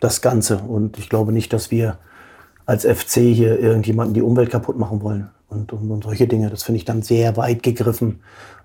[0.00, 0.58] das Ganze.
[0.58, 1.98] Und ich glaube nicht, dass wir
[2.64, 5.30] als FC hier irgendjemanden die Umwelt kaputt machen wollen.
[5.48, 8.20] Und, und, und solche Dinge, das finde ich dann sehr weit gegriffen.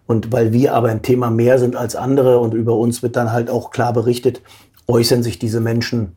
[0.06, 3.34] Und weil wir aber ein Thema mehr sind als andere und über uns wird dann
[3.34, 4.42] halt auch klar berichtet,
[4.88, 6.16] äußern sich diese Menschen.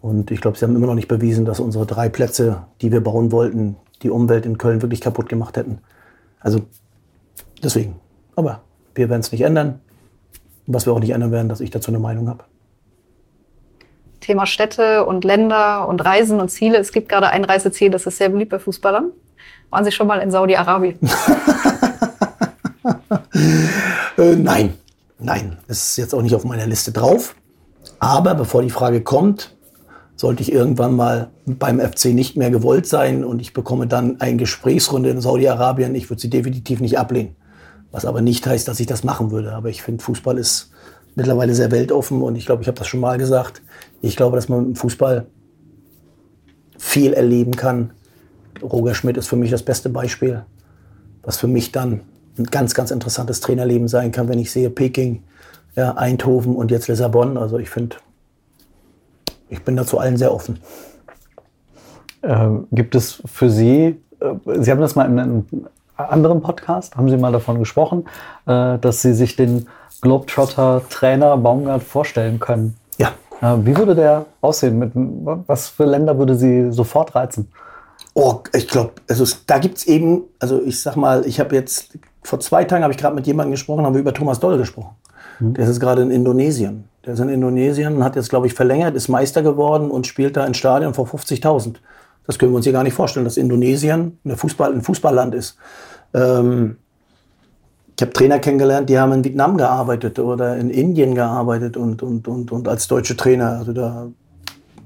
[0.00, 3.00] Und ich glaube, sie haben immer noch nicht bewiesen, dass unsere drei Plätze, die wir
[3.00, 5.78] bauen wollten, die Umwelt in Köln wirklich kaputt gemacht hätten.
[6.42, 6.60] Also
[7.62, 8.00] deswegen.
[8.36, 8.62] Aber
[8.94, 9.80] wir werden es nicht ändern.
[10.66, 12.44] Was wir auch nicht ändern werden, dass ich dazu eine Meinung habe.
[14.20, 16.78] Thema Städte und Länder und Reisen und Ziele.
[16.78, 19.10] Es gibt gerade ein Reiseziel, das ist sehr beliebt bei Fußballern.
[19.70, 20.98] Waren Sie schon mal in Saudi-Arabien?
[24.18, 24.74] äh, nein,
[25.18, 25.58] nein.
[25.66, 27.34] Es ist jetzt auch nicht auf meiner Liste drauf.
[27.98, 29.56] Aber bevor die Frage kommt,
[30.16, 34.36] sollte ich irgendwann mal beim FC nicht mehr gewollt sein und ich bekomme dann eine
[34.36, 37.34] Gesprächsrunde in Saudi-Arabien, ich würde sie definitiv nicht ablehnen.
[37.90, 39.52] Was aber nicht heißt, dass ich das machen würde.
[39.52, 40.70] Aber ich finde, Fußball ist
[41.14, 43.62] mittlerweile sehr weltoffen und ich glaube, ich habe das schon mal gesagt.
[44.00, 45.26] Ich glaube, dass man im Fußball
[46.78, 47.92] viel erleben kann.
[48.62, 50.44] Roger Schmidt ist für mich das beste Beispiel,
[51.22, 52.00] was für mich dann
[52.38, 55.22] ein ganz, ganz interessantes Trainerleben sein kann, wenn ich sehe Peking,
[55.76, 57.36] ja, Eindhoven und jetzt Lissabon.
[57.36, 57.96] Also ich finde,
[59.52, 60.58] ich bin dazu allen sehr offen.
[62.22, 65.46] Äh, gibt es für Sie, äh, Sie haben das mal in einem
[65.96, 68.06] anderen Podcast, haben Sie mal davon gesprochen,
[68.46, 69.68] äh, dass Sie sich den
[70.00, 72.76] Globetrotter-Trainer Baumgart vorstellen können?
[72.98, 73.12] Ja.
[73.40, 74.78] Äh, wie würde der aussehen?
[74.78, 74.92] Mit,
[75.46, 77.52] was für Länder würde Sie sofort reizen?
[78.14, 81.98] Oh, ich glaube, also da gibt es eben, also ich sag mal, ich habe jetzt,
[82.22, 84.96] vor zwei Tagen habe ich gerade mit jemandem gesprochen, haben wir über Thomas Doll gesprochen.
[85.40, 85.54] Mhm.
[85.54, 86.88] Der ist gerade in Indonesien.
[87.04, 90.36] Der ist in Indonesien und hat jetzt, glaube ich, verlängert, ist Meister geworden und spielt
[90.36, 91.76] da in Stadion vor 50.000.
[92.26, 95.56] Das können wir uns hier gar nicht vorstellen, dass Indonesien Fußball, ein Fußballland ist.
[96.14, 96.76] Ähm,
[97.96, 102.26] ich habe Trainer kennengelernt, die haben in Vietnam gearbeitet oder in Indien gearbeitet und, und,
[102.28, 103.58] und, und als deutsche Trainer.
[103.58, 104.08] Also da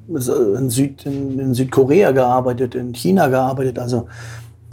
[0.09, 3.79] in, Süd, in, in Südkorea gearbeitet, in China gearbeitet.
[3.79, 4.09] Also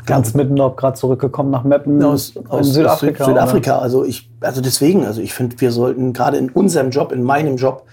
[0.05, 3.25] Ganz mitten gerade zurückgekommen nach Meppen aus, aus Südafrika.
[3.25, 3.79] Südafrika.
[3.79, 7.57] Also ich, also deswegen, also ich finde, wir sollten gerade in unserem Job, in meinem
[7.57, 7.85] Job,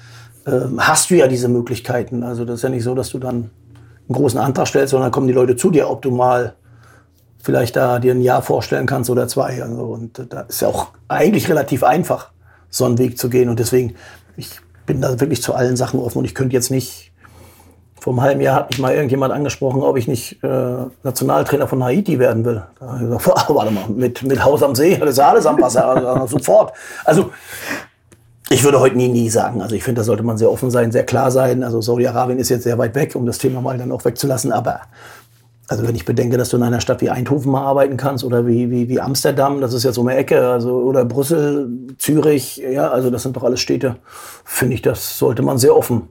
[0.47, 2.23] äh, hast du ja diese Möglichkeiten.
[2.23, 3.51] Also das ist ja nicht so, dass du dann
[4.09, 6.55] einen großen Antrag stellst, sondern kommen die Leute zu dir, ob du mal
[7.43, 9.63] vielleicht da dir ein Jahr vorstellen kannst oder zwei.
[9.63, 12.31] Also, und da ist ja auch eigentlich relativ einfach,
[12.71, 13.49] so einen Weg zu gehen.
[13.49, 13.95] Und deswegen,
[14.37, 17.10] ich bin da wirklich zu allen Sachen offen und ich könnte jetzt nicht
[18.01, 21.85] vor einem halben Jahr hat mich mal irgendjemand angesprochen, ob ich nicht äh, Nationaltrainer von
[21.85, 22.63] Haiti werden will.
[22.79, 25.61] Da habe ich gesagt, warte mal, mit, mit Haus am See, das ist alles am
[25.61, 26.73] Wasser, also, sofort.
[27.05, 27.31] Also
[28.49, 29.61] ich würde heute nie, nie sagen.
[29.63, 31.63] Also ich finde, da sollte man sehr offen sein, sehr klar sein.
[31.63, 34.51] Also Saudi-Arabien ist jetzt sehr weit weg, um das Thema mal dann auch wegzulassen.
[34.51, 34.81] Aber
[35.69, 38.47] also wenn ich bedenke, dass du in einer Stadt wie Eindhoven mal arbeiten kannst oder
[38.47, 42.91] wie, wie, wie Amsterdam, das ist ja so eine Ecke, also oder Brüssel, Zürich, ja,
[42.91, 43.97] also das sind doch alles Städte,
[44.45, 46.09] finde ich, das sollte man sehr offen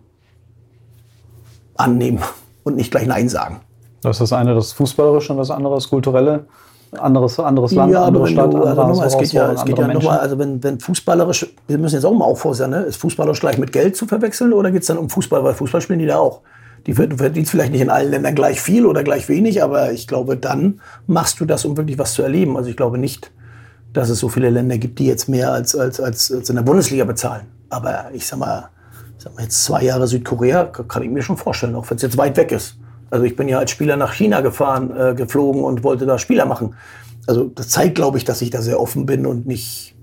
[1.79, 2.19] annehmen
[2.63, 3.61] und nicht gleich Nein sagen.
[4.01, 6.45] Das ist das eine das Fußballerische und das andere das Kulturelle.
[6.97, 9.87] Anderes, anderes Land, ja, andere Stadt, du, also nochmal, es geht ja, es geht ja
[9.87, 12.81] nochmal, also wenn, wenn fußballerisch, wir müssen jetzt auch mal aufforstern, ne?
[12.81, 15.81] ist fußballerisch gleich mit Geld zu verwechseln oder geht es dann um Fußball, weil Fußball
[15.81, 16.41] spielen die da auch.
[16.87, 20.35] Die verdienst vielleicht nicht in allen Ländern gleich viel oder gleich wenig, aber ich glaube,
[20.35, 22.57] dann machst du das, um wirklich was zu erleben.
[22.57, 23.29] Also ich glaube nicht,
[23.93, 26.63] dass es so viele Länder gibt, die jetzt mehr als, als, als, als in der
[26.63, 27.43] Bundesliga bezahlen.
[27.69, 28.69] Aber ich sag mal,
[29.19, 32.17] sag mal jetzt zwei Jahre Südkorea, kann ich mir schon vorstellen, auch wenn es jetzt
[32.17, 32.77] weit weg ist.
[33.09, 36.45] Also ich bin ja als Spieler nach China gefahren, äh, geflogen und wollte da Spieler
[36.45, 36.75] machen.
[37.27, 39.95] Also das zeigt, glaube ich, dass ich da sehr offen bin und nicht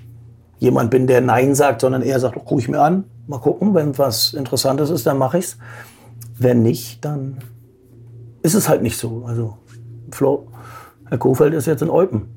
[0.58, 3.96] jemand bin, der Nein sagt, sondern eher sagt, gucke ich mir an, mal gucken, wenn
[3.98, 5.58] was Interessantes ist, dann mache ich's.
[6.38, 7.38] Wenn nicht, dann
[8.42, 9.24] ist es halt nicht so.
[9.26, 9.56] Also
[10.10, 10.48] Flo,
[11.08, 12.28] Herr Kofeld ist jetzt in Eupen,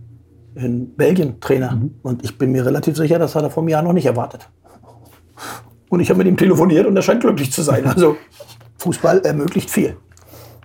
[0.56, 1.72] in Belgien Trainer.
[1.72, 1.96] Mhm.
[2.04, 4.50] Und ich bin mir relativ sicher, das hat er vor einem Jahr noch nicht erwartet.
[5.90, 7.86] Und ich habe mit ihm telefoniert und er scheint glücklich zu sein.
[7.86, 8.16] Also
[8.78, 9.98] Fußball ermöglicht viel.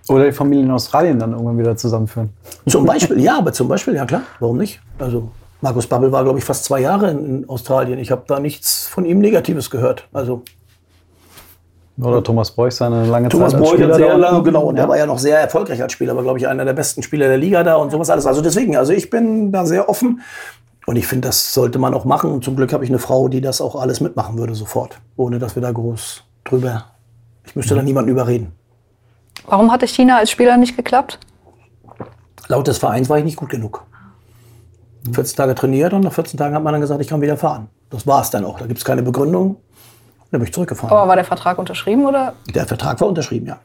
[0.07, 2.29] Oder die Familie in Australien dann irgendwann wieder zusammenführen.
[2.67, 4.79] Zum Beispiel, ja, aber zum Beispiel, ja klar, warum nicht?
[4.99, 5.29] Also
[5.61, 7.97] Markus Babbel war, glaube ich, fast zwei Jahre in Australien.
[7.97, 10.07] Ich habe da nichts von ihm Negatives gehört.
[10.13, 10.43] Also
[12.01, 13.95] oder Thomas Bräuch seine lange Thomas Zeit als Bräuch Spieler.
[13.95, 14.63] sehr lange, genau.
[14.63, 14.83] Und ja.
[14.83, 17.27] er war ja noch sehr erfolgreich als Spieler, war, glaube ich, einer der besten Spieler
[17.27, 18.25] der Liga da und sowas alles.
[18.25, 20.21] Also deswegen, also ich bin da sehr offen.
[20.85, 22.31] Und ich finde, das sollte man auch machen.
[22.31, 24.99] Und zum Glück habe ich eine Frau, die das auch alles mitmachen würde, sofort.
[25.15, 26.85] Ohne dass wir da groß drüber.
[27.43, 28.51] Ich müsste da niemanden überreden.
[29.47, 31.19] Warum hatte China als Spieler nicht geklappt?
[32.47, 33.83] Laut des Vereins war ich nicht gut genug.
[35.11, 37.67] 14 Tage trainiert und nach 14 Tagen hat man dann gesagt, ich kann wieder fahren.
[37.89, 38.59] Das war es dann auch.
[38.59, 39.57] Da gibt es keine Begründung.
[40.31, 40.95] Dann bin ich zurückgefahren.
[40.95, 42.33] Aber war der Vertrag unterschrieben oder?
[42.53, 43.59] Der Vertrag war unterschrieben, ja.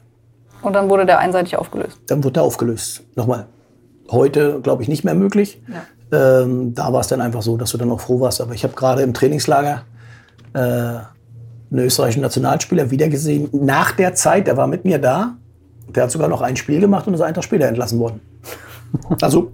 [0.63, 1.99] Und dann wurde der einseitig aufgelöst?
[2.09, 3.03] Dann wurde der aufgelöst.
[3.15, 3.47] Nochmal.
[4.11, 5.63] Heute, glaube ich, nicht mehr möglich.
[5.69, 5.83] Ja.
[6.13, 8.41] Ähm, da war es dann einfach so, dass du dann auch froh warst.
[8.41, 9.83] Aber ich habe gerade im Trainingslager
[10.55, 11.07] äh, einen
[11.71, 13.49] österreichischen Nationalspieler wiedergesehen.
[13.53, 15.37] Nach der Zeit, der war mit mir da.
[15.89, 18.21] Der hat sogar noch ein Spiel gemacht und ist einen Tag später entlassen worden.
[19.23, 19.53] Also.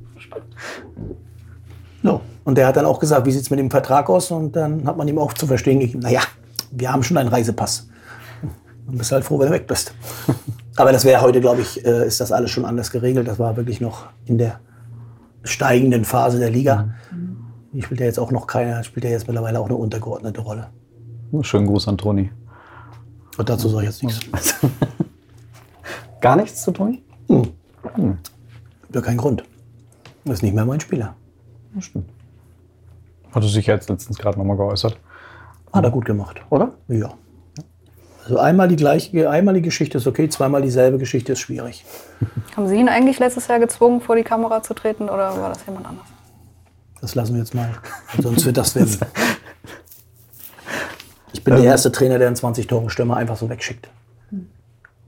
[2.02, 2.22] No.
[2.44, 4.30] Und der hat dann auch gesagt, wie sieht es mit dem Vertrag aus?
[4.30, 6.20] Und dann hat man ihm auch zu verstehen gegeben, naja,
[6.70, 7.88] wir haben schon einen Reisepass.
[8.88, 9.92] Du bist halt froh, wenn du weg bist.
[10.76, 13.28] Aber das wäre heute, glaube ich, äh, ist das alles schon anders geregelt.
[13.28, 14.60] Das war wirklich noch in der
[15.46, 16.94] steigenden Phase der Liga.
[17.72, 20.68] Die spielt ja jetzt auch noch keiner, spielt ja jetzt mittlerweile auch eine untergeordnete Rolle.
[21.42, 22.30] Schönen Gruß an Toni.
[23.36, 24.56] Und dazu sage ich jetzt nichts.
[26.20, 27.02] Gar nichts zu Toni?
[27.28, 27.48] Hm.
[27.94, 28.18] Hm.
[28.94, 29.44] Ja, kein Grund.
[30.24, 31.14] Das ist nicht mehr mein Spieler.
[31.74, 32.08] Das stimmt.
[33.32, 34.98] Hat er sich jetzt letztens gerade nochmal geäußert?
[35.72, 36.40] Hat er gut gemacht.
[36.48, 36.72] Oder?
[36.88, 37.12] Ja.
[38.26, 41.84] Also einmal die gleiche, einmal die Geschichte ist okay, zweimal dieselbe Geschichte ist schwierig.
[42.56, 45.64] Haben Sie ihn eigentlich letztes Jahr gezwungen, vor die Kamera zu treten oder war das
[45.64, 46.06] jemand anders?
[47.00, 47.70] Das lassen wir jetzt mal.
[48.20, 48.98] Sonst wird das werden.
[51.32, 51.70] Ich bin der ähm.
[51.70, 53.88] erste Trainer, der einen 20-Tore-Stürmer einfach so wegschickt.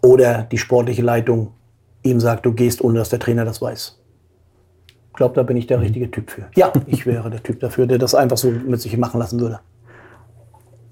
[0.02, 1.54] Oder die sportliche Leitung
[2.02, 3.98] ihm sagt, du gehst, ohne dass der Trainer das weiß.
[4.88, 6.44] Ich glaube, da bin ich der richtige Typ für.
[6.54, 9.60] Ja, ich wäre der Typ dafür, der das einfach so mit sich machen lassen würde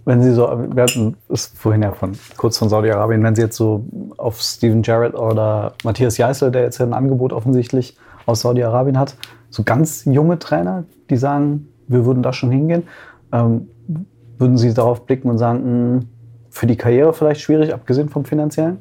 [0.06, 0.42] wenn Sie so,
[0.72, 3.84] wir hatten es vorhin ja von, kurz von Saudi-Arabien, wenn Sie jetzt so
[4.16, 9.16] auf Steven Jarrett oder Matthias Jeißel, der jetzt ein Angebot offensichtlich aus Saudi-Arabien hat,
[9.50, 12.84] so ganz junge Trainer, die sagen, wir würden da schon hingehen,
[13.32, 13.68] ähm,
[14.38, 16.08] würden Sie darauf blicken und sagen, mh, hm,
[16.50, 18.78] für die Karriere vielleicht schwierig, abgesehen vom finanziellen?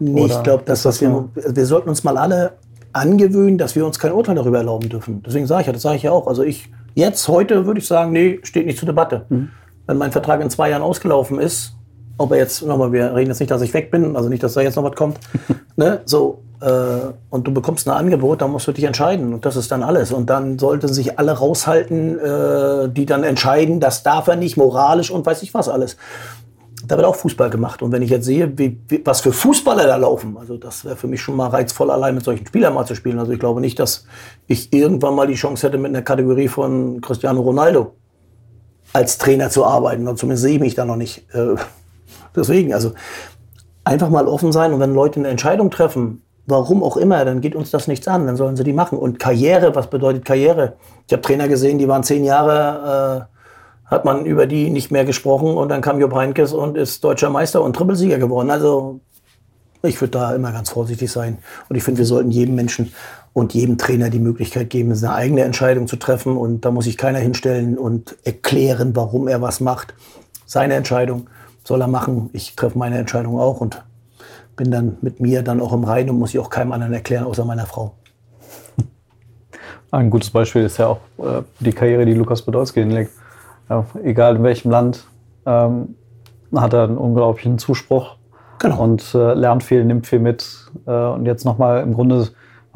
[0.00, 2.52] Nee, ich glaube, dass das wir, wir sollten uns mal alle
[2.92, 5.22] angewöhnen, dass wir uns kein Urteil darüber erlauben dürfen.
[5.26, 6.26] Deswegen sage ich ja, das sage ich ja auch.
[6.26, 9.24] Also ich jetzt heute würde ich sagen, nee, steht nicht zur Debatte.
[9.30, 9.48] Mhm
[9.88, 11.72] wenn mein Vertrag in zwei Jahren ausgelaufen ist,
[12.18, 14.54] ob er jetzt, nochmal, wir reden jetzt nicht, dass ich weg bin, also nicht, dass
[14.54, 15.18] da jetzt noch was kommt,
[15.76, 19.56] ne, so, äh, und du bekommst ein Angebot, dann musst du dich entscheiden und das
[19.56, 20.12] ist dann alles.
[20.12, 25.10] Und dann sollten sich alle raushalten, äh, die dann entscheiden, das darf er nicht, moralisch
[25.10, 25.96] und weiß ich was alles.
[26.86, 27.82] Da wird auch Fußball gemacht.
[27.82, 30.96] Und wenn ich jetzt sehe, wie, wie, was für Fußballer da laufen, also das wäre
[30.96, 33.18] für mich schon mal reizvoll, allein mit solchen Spielern mal zu spielen.
[33.18, 34.06] Also ich glaube nicht, dass
[34.46, 37.94] ich irgendwann mal die Chance hätte mit einer Kategorie von Cristiano Ronaldo
[38.92, 40.06] als Trainer zu arbeiten.
[40.08, 41.24] Und zumindest sehe ich mich da noch nicht.
[41.34, 41.54] Äh,
[42.34, 42.92] deswegen, also
[43.84, 47.54] einfach mal offen sein und wenn Leute eine Entscheidung treffen, warum auch immer, dann geht
[47.54, 48.98] uns das nichts an, dann sollen sie die machen.
[48.98, 50.74] Und Karriere, was bedeutet Karriere?
[51.06, 55.04] Ich habe Trainer gesehen, die waren zehn Jahre, äh, hat man über die nicht mehr
[55.04, 58.50] gesprochen und dann kam Jupp Heynckes und ist deutscher Meister und Trippelsieger geworden.
[58.50, 59.00] Also
[59.82, 61.38] ich würde da immer ganz vorsichtig sein.
[61.68, 62.92] Und ich finde, wir sollten jedem Menschen
[63.32, 66.36] und jedem Trainer die Möglichkeit geben, eine eigene Entscheidung zu treffen.
[66.36, 69.94] Und da muss sich keiner hinstellen und erklären, warum er was macht.
[70.46, 71.28] Seine Entscheidung
[71.64, 72.30] soll er machen.
[72.32, 73.84] Ich treffe meine Entscheidung auch und
[74.56, 77.24] bin dann mit mir dann auch im Reinen und muss ich auch keinem anderen erklären,
[77.24, 77.94] außer meiner Frau.
[79.90, 83.12] Ein gutes Beispiel ist ja auch äh, die Karriere, die Lukas Podolski hinlegt.
[84.02, 85.06] Egal in welchem Land,
[85.46, 85.94] ähm,
[86.54, 88.17] hat er einen unglaublichen Zuspruch
[88.58, 88.82] genau.
[88.82, 90.70] und äh, lernt viel, nimmt viel mit.
[90.86, 92.28] Äh, und jetzt nochmal im Grunde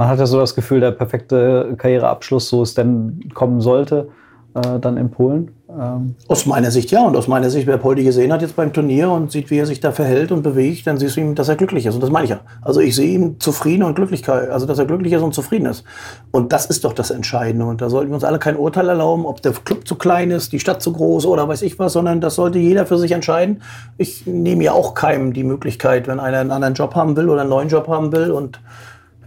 [0.03, 4.09] man hat ja so das Gefühl, der perfekte Karriereabschluss, so es denn kommen sollte,
[4.55, 5.51] äh, dann in Polen.
[5.69, 6.15] Ähm.
[6.29, 7.07] Aus meiner Sicht ja.
[7.07, 9.67] Und aus meiner Sicht, wer Poldi gesehen hat jetzt beim Turnier und sieht, wie er
[9.67, 11.95] sich da verhält und bewegt, dann siehst du ihm, dass er glücklich ist.
[11.95, 12.41] Und das meine ich ja.
[12.61, 15.85] Also ich sehe ihn zufrieden und Glücklichkeit, also dass er glücklich ist und zufrieden ist.
[16.31, 17.65] Und das ist doch das Entscheidende.
[17.65, 20.53] Und da sollten wir uns alle kein Urteil erlauben, ob der Club zu klein ist,
[20.53, 23.63] die Stadt zu groß oder weiß ich was, sondern das sollte jeder für sich entscheiden.
[23.97, 27.43] Ich nehme ja auch keinem die Möglichkeit, wenn einer einen anderen Job haben will oder
[27.43, 28.61] einen neuen Job haben will und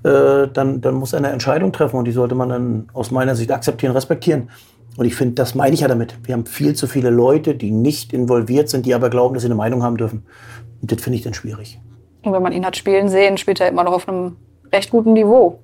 [0.05, 3.35] äh, dann, dann muss er eine Entscheidung treffen und die sollte man dann aus meiner
[3.35, 4.49] Sicht akzeptieren, respektieren.
[4.97, 6.17] Und ich finde, das meine ich ja damit.
[6.23, 9.47] Wir haben viel zu viele Leute, die nicht involviert sind, die aber glauben, dass sie
[9.47, 10.25] eine Meinung haben dürfen.
[10.81, 11.79] Und das finde ich dann schwierig.
[12.23, 14.37] Und wenn man ihn hat spielen sehen, spielt er immer noch auf einem
[14.71, 15.59] recht guten Niveau.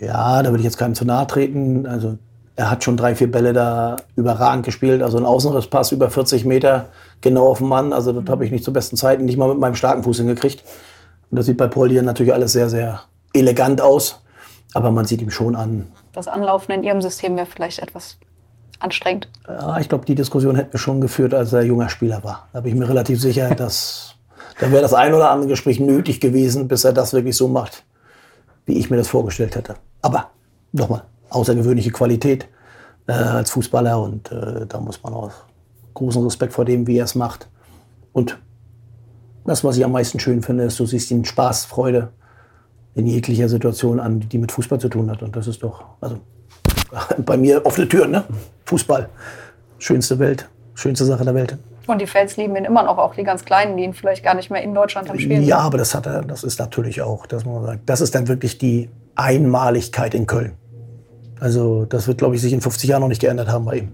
[0.00, 1.86] Ja, da würde ich jetzt keinem zu nahe treten.
[1.86, 2.18] Also
[2.56, 5.02] er hat schon drei, vier Bälle da überragend gespielt.
[5.02, 6.86] Also ein Außenrisspass über 40 Meter
[7.20, 7.92] genau auf den Mann.
[7.92, 10.64] Also das habe ich nicht zu besten Zeiten nicht mal mit meinem starken Fuß hingekriegt.
[11.30, 14.22] Und das sieht bei Paul hier natürlich alles sehr, sehr elegant aus,
[14.74, 15.88] aber man sieht ihm schon an.
[16.12, 18.18] Das Anlaufen in Ihrem System wäre vielleicht etwas
[18.82, 19.28] anstrengend?
[19.46, 22.48] Ja, ich glaube, die Diskussion hätten wir schon geführt, als er junger Spieler war.
[22.52, 24.16] Da bin ich mir relativ sicher, dass
[24.60, 27.84] da wäre das ein oder andere Gespräch nötig gewesen, bis er das wirklich so macht,
[28.66, 29.76] wie ich mir das vorgestellt hätte.
[30.02, 30.30] Aber
[30.72, 32.46] nochmal, außergewöhnliche Qualität
[33.06, 35.32] äh, als Fußballer und äh, da muss man auch
[35.94, 37.48] großen Respekt vor dem, wie er es macht.
[38.12, 38.38] Und
[39.44, 42.12] das, was ich am meisten schön finde, ist, du siehst ihn Spaß, Freude
[42.94, 45.22] in jeglicher Situation an, die mit Fußball zu tun hat.
[45.22, 46.18] Und das ist doch, also
[47.18, 48.24] bei mir offene Türen, ne?
[48.66, 49.08] Fußball.
[49.78, 51.58] Schönste Welt, schönste Sache der Welt.
[51.86, 54.34] Und die Fans lieben ihn immer noch, auch die ganz Kleinen, die ihn vielleicht gar
[54.34, 55.42] nicht mehr in Deutschland haben spielen.
[55.42, 58.28] Ja, aber das hat er, das ist natürlich auch, dass man sagt, das ist dann
[58.28, 60.52] wirklich die Einmaligkeit in Köln.
[61.40, 63.92] Also das wird, glaube ich, sich in 50 Jahren noch nicht geändert haben bei ihm.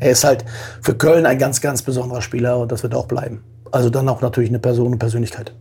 [0.00, 0.44] Er ist halt
[0.82, 3.44] für Köln ein ganz, ganz besonderer Spieler und das wird auch bleiben.
[3.70, 5.52] Also dann auch natürlich eine Person und Persönlichkeit.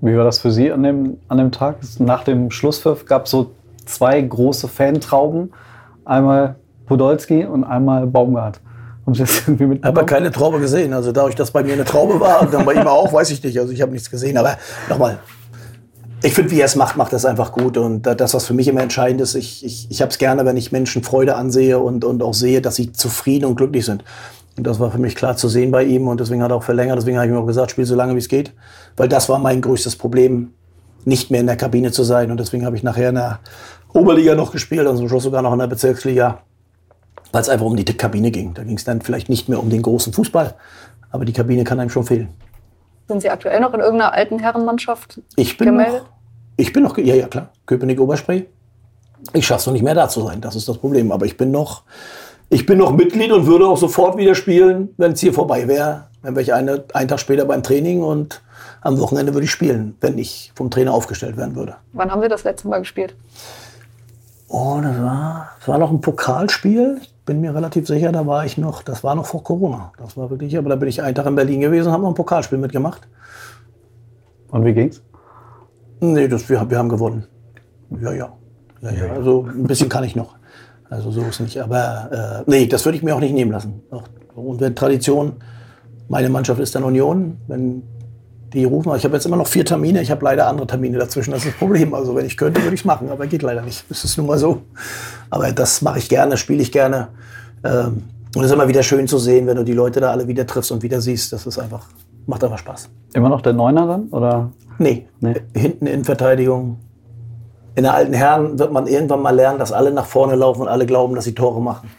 [0.00, 1.76] Wie war das für Sie an dem, an dem Tag?
[1.98, 3.52] Nach dem Schlusspfiff gab es so
[3.86, 5.52] zwei große Fantrauben.
[6.04, 8.60] Einmal Podolski und einmal Baumgart.
[9.06, 9.78] Haben Sie das irgendwie mit?
[9.78, 10.92] Ich habe keine Traube gesehen.
[10.92, 13.42] Also dadurch, dass bei mir eine Traube war und dann bei ihm auch, weiß ich
[13.42, 13.58] nicht.
[13.58, 14.36] Also ich habe nichts gesehen.
[14.36, 14.56] Aber
[14.88, 15.18] nochmal,
[16.22, 17.76] ich finde, wie er es macht, macht es einfach gut.
[17.76, 20.56] Und das, was für mich immer entscheidend ist, ich, ich, ich habe es gerne, wenn
[20.56, 24.04] ich Menschen Freude ansehe und, und auch sehe, dass sie zufrieden und glücklich sind.
[24.56, 26.62] Und das war für mich klar zu sehen bei ihm und deswegen hat er auch
[26.62, 26.96] verlängert.
[26.96, 28.52] Deswegen habe ich ihm auch gesagt, spiel so lange wie es geht.
[28.96, 30.54] Weil das war mein größtes Problem,
[31.06, 32.30] nicht mehr in der Kabine zu sein.
[32.30, 33.40] Und deswegen habe ich nachher in der
[33.92, 36.40] Oberliga noch gespielt und zum Schluss sogar noch in der Bezirksliga,
[37.32, 38.54] weil es einfach um die Kabine ging.
[38.54, 40.54] Da ging es dann vielleicht nicht mehr um den großen Fußball,
[41.10, 42.28] aber die Kabine kann einem schon fehlen.
[43.06, 46.02] Sind Sie aktuell noch in irgendeiner alten Herrenmannschaft ich bin gemeldet?
[46.02, 46.10] Noch,
[46.56, 48.46] ich bin noch, ja, ja, klar, Köpenick Oberspray.
[49.32, 51.12] Ich schaffe es noch nicht mehr da zu sein, das ist das Problem.
[51.12, 51.84] Aber ich bin noch
[52.50, 56.08] ich bin noch Mitglied und würde auch sofort wieder spielen, wenn es hier vorbei wäre.
[56.22, 58.42] Dann wäre ich eine, einen Tag später beim Training und
[58.80, 61.76] am Wochenende würde ich spielen, wenn ich vom Trainer aufgestellt werden würde.
[61.92, 63.14] Wann haben Sie das letzte Mal gespielt?
[64.48, 66.98] Oh, das war, das war noch ein Pokalspiel.
[67.02, 69.92] Ich bin mir relativ sicher, da war ich noch, das war noch vor Corona.
[69.98, 72.10] Das war wirklich, aber da bin ich einen Tag in Berlin gewesen und habe noch
[72.10, 73.08] ein Pokalspiel mitgemacht.
[74.50, 75.02] Und wie ging's?
[76.00, 77.26] Nee, das, wir, wir haben gewonnen.
[78.00, 78.32] Ja, ja.
[78.82, 79.12] ja, ja.
[79.12, 80.36] Also ein bisschen kann ich noch.
[80.90, 81.60] Also so ist nicht.
[81.60, 83.82] Aber äh, nee, das würde ich mir auch nicht nehmen lassen.
[83.90, 84.04] Auch,
[84.36, 85.34] und wenn Tradition,
[86.08, 87.82] meine Mannschaft ist dann Union, wenn
[88.54, 91.32] die rufen, ich habe jetzt immer noch vier Termine, ich habe leider andere Termine dazwischen,
[91.32, 91.92] das ist das Problem.
[91.94, 93.84] Also wenn ich könnte, würde ich es machen, aber geht leider nicht.
[93.88, 94.62] Das ist nun mal so.
[95.30, 97.08] Aber das mache ich gerne, spiele ich gerne.
[97.64, 100.26] Ähm, und es ist immer wieder schön zu sehen, wenn du die Leute da alle
[100.26, 101.32] wieder triffst und wieder siehst.
[101.32, 101.86] Das ist einfach,
[102.26, 102.88] macht einfach Spaß.
[103.14, 104.08] Immer noch der Neuner dann?
[104.08, 104.50] Oder?
[104.78, 105.34] Nee, nee.
[105.54, 106.78] hinten in Verteidigung,
[107.76, 110.68] in der alten Herren wird man irgendwann mal lernen, dass alle nach vorne laufen und
[110.68, 111.90] alle glauben, dass sie Tore machen.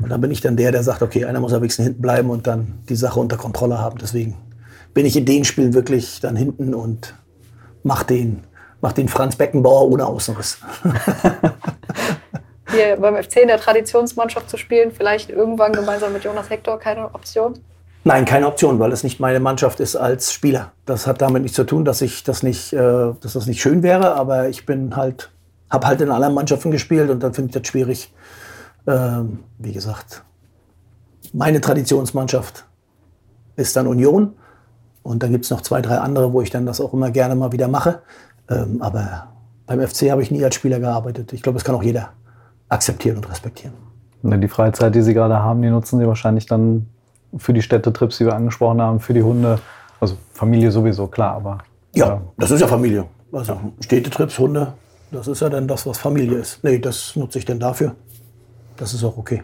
[0.00, 2.30] Und dann bin ich dann der, der sagt, okay, einer muss am wenigsten hinten bleiben
[2.30, 3.98] und dann die Sache unter Kontrolle haben.
[3.98, 4.34] Deswegen
[4.96, 7.14] bin ich in den Spielen wirklich dann hinten und
[7.82, 8.44] mach den,
[8.80, 10.56] mach den Franz Beckenbauer ohne Außenriss.
[12.70, 17.14] Hier beim FC in der Traditionsmannschaft zu spielen, vielleicht irgendwann gemeinsam mit Jonas Hector, keine
[17.14, 17.58] Option?
[18.04, 20.72] Nein, keine Option, weil es nicht meine Mannschaft ist als Spieler.
[20.86, 22.78] Das hat damit nichts zu tun, dass ich das nicht, äh,
[23.20, 25.30] dass das nicht schön wäre, aber ich bin halt,
[25.68, 28.14] habe halt in anderen Mannschaften gespielt und dann finde ich das schwierig.
[28.86, 30.24] Ähm, wie gesagt,
[31.34, 32.64] meine Traditionsmannschaft
[33.56, 34.32] ist dann Union
[35.06, 37.34] und dann gibt es noch zwei, drei andere, wo ich dann das auch immer gerne
[37.34, 38.00] mal wieder mache.
[38.50, 39.28] Ähm, aber
[39.66, 41.32] beim FC habe ich nie als Spieler gearbeitet.
[41.32, 42.10] Ich glaube, das kann auch jeder
[42.68, 43.74] akzeptieren und respektieren.
[44.22, 46.86] Die Freizeit, die Sie gerade haben, die nutzen Sie wahrscheinlich dann
[47.36, 49.60] für die Städtetrips, die wir angesprochen haben, für die Hunde.
[50.00, 51.58] Also Familie sowieso, klar, aber.
[51.94, 52.22] Ja, ja.
[52.36, 53.04] das ist ja Familie.
[53.32, 54.72] Also Städtetrips, Hunde,
[55.10, 56.62] das ist ja dann das, was Familie ist.
[56.64, 57.94] Nee, das nutze ich denn dafür.
[58.76, 59.42] Das ist auch okay.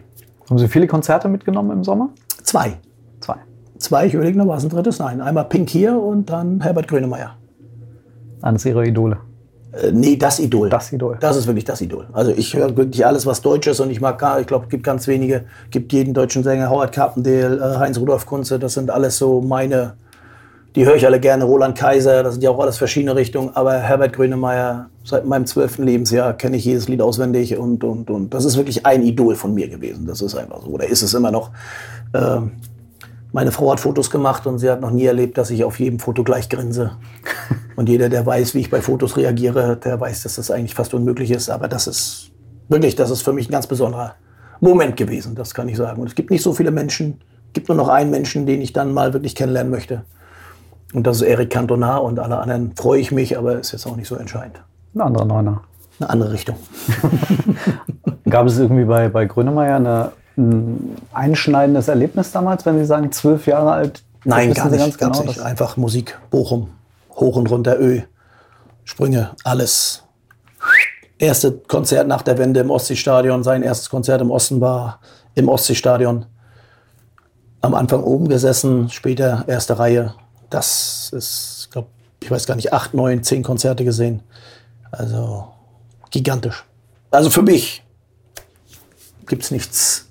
[0.49, 2.09] Haben Sie viele Konzerte mitgenommen im Sommer?
[2.43, 2.77] Zwei.
[3.21, 3.37] Zwei.
[3.83, 4.99] Zwei, ich überlege noch, was ein drittes?
[4.99, 7.35] Nein, einmal Pink hier und dann Herbert Grönemeyer.
[8.41, 9.17] Eines Ihrer Idole.
[9.73, 10.69] Äh, nee, das Idol.
[10.69, 11.17] Das Idol.
[11.19, 12.07] Das ist wirklich das Idol.
[12.13, 14.69] Also ich höre wirklich alles, was Deutsch ist und ich mag gar, ich glaube, es
[14.69, 19.17] gibt ganz wenige, gibt jeden deutschen Sänger, Howard Carpendale, äh, Heinz-Rudolf Kunze, das sind alles
[19.17, 19.95] so meine,
[20.77, 23.73] die höre ich alle gerne, Roland Kaiser, das sind ja auch alles verschiedene Richtungen, aber
[23.73, 28.45] Herbert Grönemeyer, seit meinem zwölften Lebensjahr kenne ich jedes Lied auswendig und, und, und das
[28.45, 30.07] ist wirklich ein Idol von mir gewesen.
[30.07, 31.51] Das ist einfach so, oder ist es immer noch.
[32.13, 32.51] Ähm,
[33.33, 35.99] meine Frau hat Fotos gemacht und sie hat noch nie erlebt, dass ich auf jedem
[35.99, 36.91] Foto gleich grinse.
[37.75, 40.93] Und jeder, der weiß, wie ich bei Fotos reagiere, der weiß, dass das eigentlich fast
[40.93, 41.49] unmöglich ist.
[41.49, 42.29] Aber das ist
[42.69, 44.13] wirklich, das ist für mich ein ganz besonderer
[44.61, 45.99] Moment gewesen, das kann ich sagen.
[45.99, 48.71] Und es gibt nicht so viele Menschen, es gibt nur noch einen Menschen, den ich
[48.71, 50.03] dann mal wirklich kennenlernen möchte.
[50.93, 53.95] Und das ist Eric Cantona und alle anderen freue ich mich, aber ist jetzt auch
[53.95, 54.61] nicht so entscheidend.
[54.93, 55.63] Ein anderer Neuner.
[55.99, 56.55] Eine andere Richtung.
[58.29, 63.45] Gab es irgendwie bei, bei Grönemeyer eine ein einschneidendes Erlebnis damals, wenn Sie sagen, zwölf
[63.47, 64.03] Jahre alt?
[64.25, 64.97] Nein, gar nicht.
[64.97, 65.39] Ganz genau, nicht.
[65.39, 66.69] Einfach Musik, Bochum,
[67.11, 68.01] hoch und runter, Ö,
[68.83, 70.03] Sprünge, alles.
[71.17, 73.43] erste Konzert nach der Wende im Ostseestadion.
[73.43, 74.99] Sein erstes Konzert im Osten war
[75.35, 76.25] im Ostseestadion.
[77.61, 80.13] Am Anfang oben gesessen, später erste Reihe.
[80.49, 81.87] Das ist, glaub,
[82.21, 84.21] ich weiß gar nicht, acht, neun, zehn Konzerte gesehen.
[84.91, 85.47] Also
[86.11, 86.65] gigantisch.
[87.09, 87.83] Also für mich
[89.27, 90.09] gibt es nichts,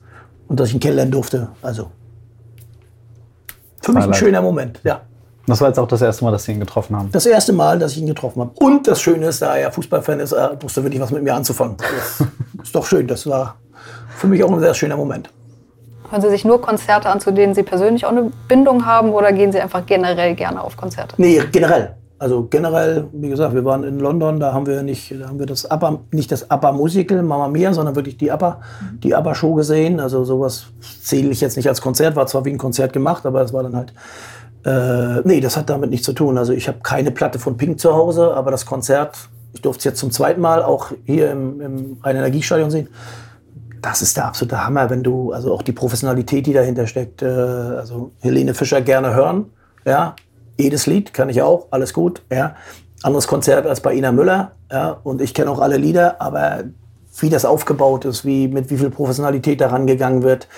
[0.53, 1.49] und dass ich ihn kennenlernen durfte.
[1.63, 1.91] Also
[3.81, 5.01] für mich ein schöner Moment, ja.
[5.47, 7.11] Das war jetzt auch das erste Mal, dass Sie ihn getroffen haben.
[7.11, 8.53] Das erste Mal, dass ich ihn getroffen habe.
[8.57, 11.79] Und das Schöne ist, da er Fußballfan ist, er wusste wirklich was mit mir anzufangen.
[11.79, 12.29] Das
[12.63, 13.09] ist doch schön.
[13.09, 13.57] Das war
[14.19, 15.31] für mich auch ein sehr schöner Moment.
[16.11, 19.33] Hören Sie sich nur Konzerte an, zu denen Sie persönlich auch eine Bindung haben oder
[19.33, 21.15] gehen Sie einfach generell gerne auf Konzerte?
[21.17, 21.97] Nee, generell.
[22.23, 25.47] Also generell, wie gesagt, wir waren in London, da haben wir nicht, da haben wir
[25.47, 28.61] das ABBA, nicht das ABBA Musical, Mama Mia, sondern wirklich die ABBA,
[29.03, 29.99] die ABBA Show gesehen.
[29.99, 30.67] Also sowas
[31.03, 33.65] zähle ich jetzt nicht als Konzert, war zwar wie ein Konzert gemacht, aber es war
[33.65, 33.93] dann halt
[34.65, 36.39] äh, nee, das hat damit nichts zu tun.
[36.39, 39.17] Also ich habe keine Platte von Pink zu Hause, aber das Konzert,
[39.53, 42.89] ich durfte es jetzt zum zweiten Mal auch hier im, im Rhein-Energiestadion sehen.
[43.81, 47.27] Das ist der absolute Hammer, wenn du, also auch die Professionalität, die dahinter steckt, äh,
[47.27, 49.47] also Helene Fischer gerne hören,
[49.85, 50.15] ja,
[50.59, 52.57] jedes Lied kann ich auch, alles gut, ja.
[53.03, 56.65] Anderes Konzert als bei Ina Müller, ja, und ich kenne auch alle Lieder, aber
[57.19, 60.49] wie das aufgebaut ist, wie, mit wie viel Professionalität daran gegangen wird,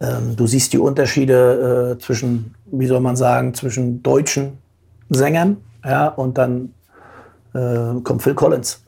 [0.00, 4.58] ähm, du siehst die Unterschiede äh, zwischen, wie soll man sagen, zwischen deutschen
[5.10, 6.74] Sängern ja, und dann
[7.54, 8.82] äh, kommt Phil Collins.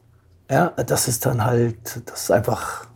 [0.51, 2.87] Ja, das ist dann halt, das ist einfach,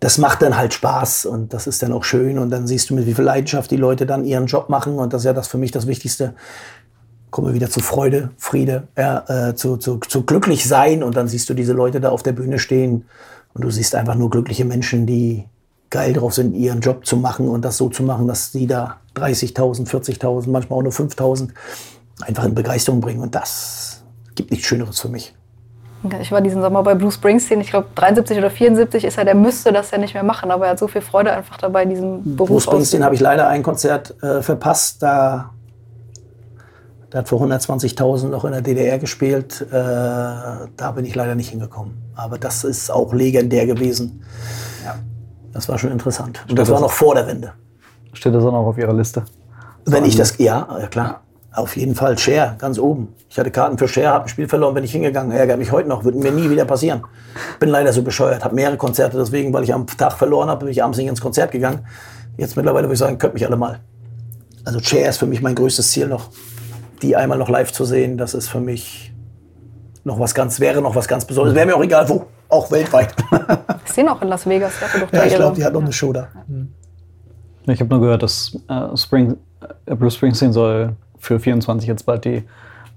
[0.00, 2.94] das macht dann halt Spaß und das ist dann auch schön und dann siehst du,
[2.94, 5.48] mit wie viel Leidenschaft die Leute dann ihren Job machen und das ist ja das
[5.48, 6.34] für mich das Wichtigste.
[7.30, 11.50] Kommen wir wieder zu Freude, Friede, äh, zu, zu, zu glücklich sein und dann siehst
[11.50, 13.04] du diese Leute da auf der Bühne stehen
[13.54, 15.44] und du siehst einfach nur glückliche Menschen, die,
[15.90, 18.96] geil drauf sind, ihren Job zu machen und das so zu machen, dass sie da
[19.16, 21.50] 30.000, 40.000, manchmal auch nur 5.000
[22.20, 23.20] einfach in Begeisterung bringen.
[23.20, 24.02] Und das
[24.34, 25.34] gibt nichts Schöneres für mich.
[26.20, 29.34] Ich war diesen Sommer bei Bruce Springsteen, ich glaube 73 oder 74 ist er, der
[29.34, 32.36] müsste das ja nicht mehr machen, aber er hat so viel Freude einfach dabei, diesen
[32.36, 35.50] Beruf Bruce Springsteen habe ich leider ein Konzert äh, verpasst, da
[37.12, 39.66] der hat für 120.000 noch in der DDR gespielt.
[39.70, 41.96] Äh, da bin ich leider nicht hingekommen.
[42.14, 44.22] Aber das ist auch legendär gewesen.
[44.84, 44.96] Ja.
[45.52, 46.44] Das war schon interessant.
[46.48, 47.52] Und das, das war noch vor der Wende.
[48.12, 49.24] Steht das auch noch auf Ihrer Liste?
[49.86, 51.22] Wenn ich das, ja, ja klar.
[51.58, 52.16] Auf jeden Fall.
[52.16, 53.08] Share, ganz oben.
[53.28, 55.32] Ich hatte Karten für Share, habe ein Spiel verloren, bin ich hingegangen.
[55.32, 57.02] Ärgert mich heute noch, würde mir nie wieder passieren.
[57.58, 60.68] Bin leider so bescheuert, habe mehrere Konzerte, deswegen, weil ich am Tag verloren habe, bin
[60.68, 61.84] ich abends nicht ins Konzert gegangen.
[62.36, 63.80] Jetzt mittlerweile würde ich sagen, könnt mich alle mal.
[64.64, 66.30] Also Share ist für mich mein größtes Ziel noch.
[67.02, 69.12] Die einmal noch live zu sehen, das ist für mich
[70.04, 71.56] noch was ganz, wäre noch was ganz Besonderes.
[71.56, 73.14] Wäre mir auch egal wo auch weltweit.
[73.84, 74.72] Ist sie noch in Las Vegas?
[75.12, 76.28] Ja, ich glaube, die hat noch eine Show da.
[77.66, 79.36] Ich habe nur gehört, dass äh, Spring,
[79.84, 82.44] äh, Bruce Springsteen soll für 24 jetzt bald die,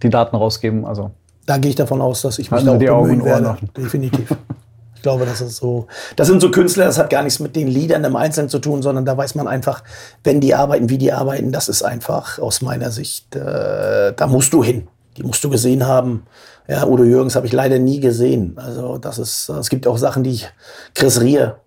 [0.03, 0.85] die Daten rausgeben.
[0.85, 1.11] Also
[1.45, 3.57] da gehe ich davon aus, dass ich mich da auch bemühen werde.
[3.77, 4.35] Definitiv.
[4.93, 5.87] Ich glaube, das ist so.
[6.15, 8.83] Das sind so Künstler, das hat gar nichts mit den Liedern im Einzelnen zu tun,
[8.83, 9.83] sondern da weiß man einfach,
[10.23, 14.53] wenn die arbeiten, wie die arbeiten, das ist einfach aus meiner Sicht, äh, da musst
[14.53, 14.87] du hin.
[15.17, 16.27] Die musst du gesehen haben.
[16.67, 18.53] Ja, Udo Jürgens habe ich leider nie gesehen.
[18.57, 20.49] Also das ist, es gibt auch Sachen, die ich,
[20.93, 21.57] Chris Rier,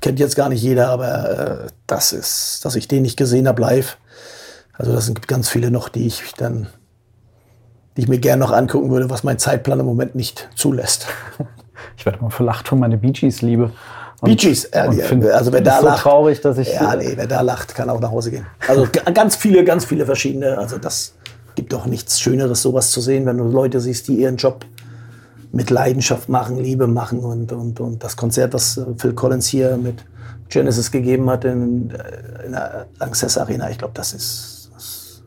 [0.00, 3.60] kennt jetzt gar nicht jeder, aber äh, das ist, dass ich den nicht gesehen habe
[3.60, 3.98] live.
[4.72, 6.66] Also das sind ganz viele noch, die ich dann,
[7.96, 11.06] die ich mir gerne noch angucken würde, was mein Zeitplan im Moment nicht zulässt.
[11.96, 13.72] Ich werde mal verlacht von meine Bee Gees liebe.
[14.22, 14.78] Bee Gees, äh,
[15.32, 18.00] also wer da so lacht, traurig, dass ich ja, nee, wer da lacht, kann auch
[18.00, 18.46] nach Hause gehen.
[18.68, 20.58] Also ganz viele, ganz viele verschiedene.
[20.58, 21.14] Also das
[21.54, 24.64] gibt doch nichts Schöneres, sowas zu sehen, wenn du Leute siehst, die ihren Job
[25.52, 29.76] mit Leidenschaft machen, Liebe machen und, und, und das Konzert, das äh, Phil Collins hier
[29.76, 30.04] mit
[30.48, 34.61] Genesis gegeben hat in, äh, in der Lanxess Arena, ich glaube, das ist,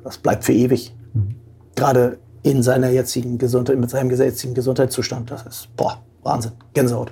[0.06, 0.96] das, das, bleibt für ewig.
[1.14, 1.36] Mhm.
[1.76, 7.12] Gerade in seiner jetzigen Gesundheit, mit seinem jetzigen Gesundheitszustand, das ist, boah, Wahnsinn, Gänsehaut.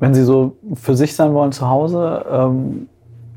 [0.00, 2.88] Wenn Sie so für sich sein wollen zu Hause, ähm,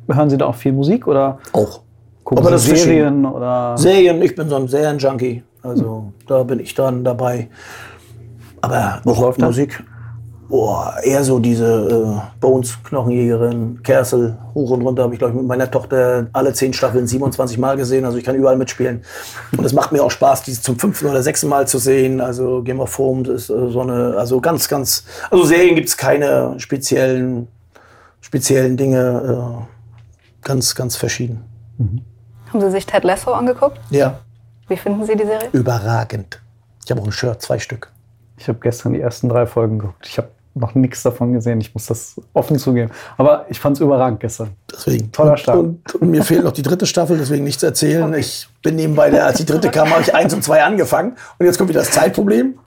[0.08, 1.38] hören Sie da auch viel Musik oder?
[1.54, 1.82] Auch.
[2.24, 3.78] Gucken Aber Sie Serien oder?
[3.78, 5.44] Serien, ich bin so ein Serienjunkie.
[5.62, 6.14] Also hm.
[6.28, 7.50] da bin ich dann dabei.
[8.62, 9.84] Aber auch Musik.
[10.58, 15.38] Oh, eher so diese äh, Bones, Knochenjägerin, Kersel, hoch und runter habe ich, glaube ich,
[15.38, 18.06] mit meiner Tochter alle zehn Staffeln 27 Mal gesehen.
[18.06, 19.04] Also ich kann überall mitspielen.
[19.58, 22.22] Und es macht mir auch Spaß, diese zum fünften oder sechsten Mal zu sehen.
[22.22, 25.98] Also Game of Thrones ist äh, so eine, also ganz, ganz, also Serien gibt es
[25.98, 27.50] keine speziellen,
[28.22, 29.60] speziellen Dinge.
[29.62, 29.76] Äh,
[30.46, 31.44] ganz, ganz verschieden.
[31.78, 32.02] Mhm.
[32.48, 33.82] Haben Sie sich Ted Lasso angeguckt?
[33.90, 34.22] Ja.
[34.70, 35.50] Wie finden Sie die Serie?
[35.52, 36.42] Überragend.
[36.86, 37.92] Ich habe auch ein Shirt, zwei Stück.
[38.38, 40.08] Ich habe gestern die ersten drei Folgen geguckt.
[40.08, 41.60] Ich habe noch nichts davon gesehen.
[41.60, 42.90] Ich muss das offen zugeben.
[43.18, 44.52] Aber ich fand es überragend gestern.
[44.72, 45.12] Deswegen.
[45.12, 45.58] Toller Start.
[45.58, 48.14] Und, und, mir fehlt noch die dritte Staffel, deswegen nichts erzählen.
[48.14, 51.16] Ich bin nebenbei, der, als die dritte kam, habe ich eins und zwei angefangen.
[51.38, 52.58] Und jetzt kommt wieder das Zeitproblem.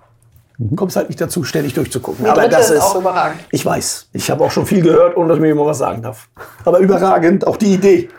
[0.59, 0.77] mhm.
[0.77, 2.25] kommst halt nicht dazu, ständig durchzugucken.
[2.25, 3.41] Die aber das ist auch überragend.
[3.51, 4.09] Ich weiß.
[4.13, 6.29] Ich habe auch schon viel gehört, ohne dass ich mir immer was sagen darf.
[6.65, 8.11] Aber überragend, auch die Idee.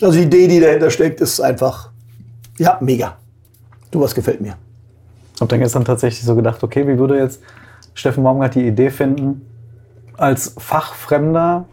[0.00, 1.90] Also die Idee, die dahinter steckt, ist einfach,
[2.56, 3.18] ja, mega.
[3.90, 4.56] Du, was gefällt mir.
[5.34, 7.40] Ich habe dann gestern tatsächlich so gedacht, okay, wie würde jetzt
[7.98, 9.42] Steffen Baumgart die Idee finden,
[10.16, 11.64] als Fachfremder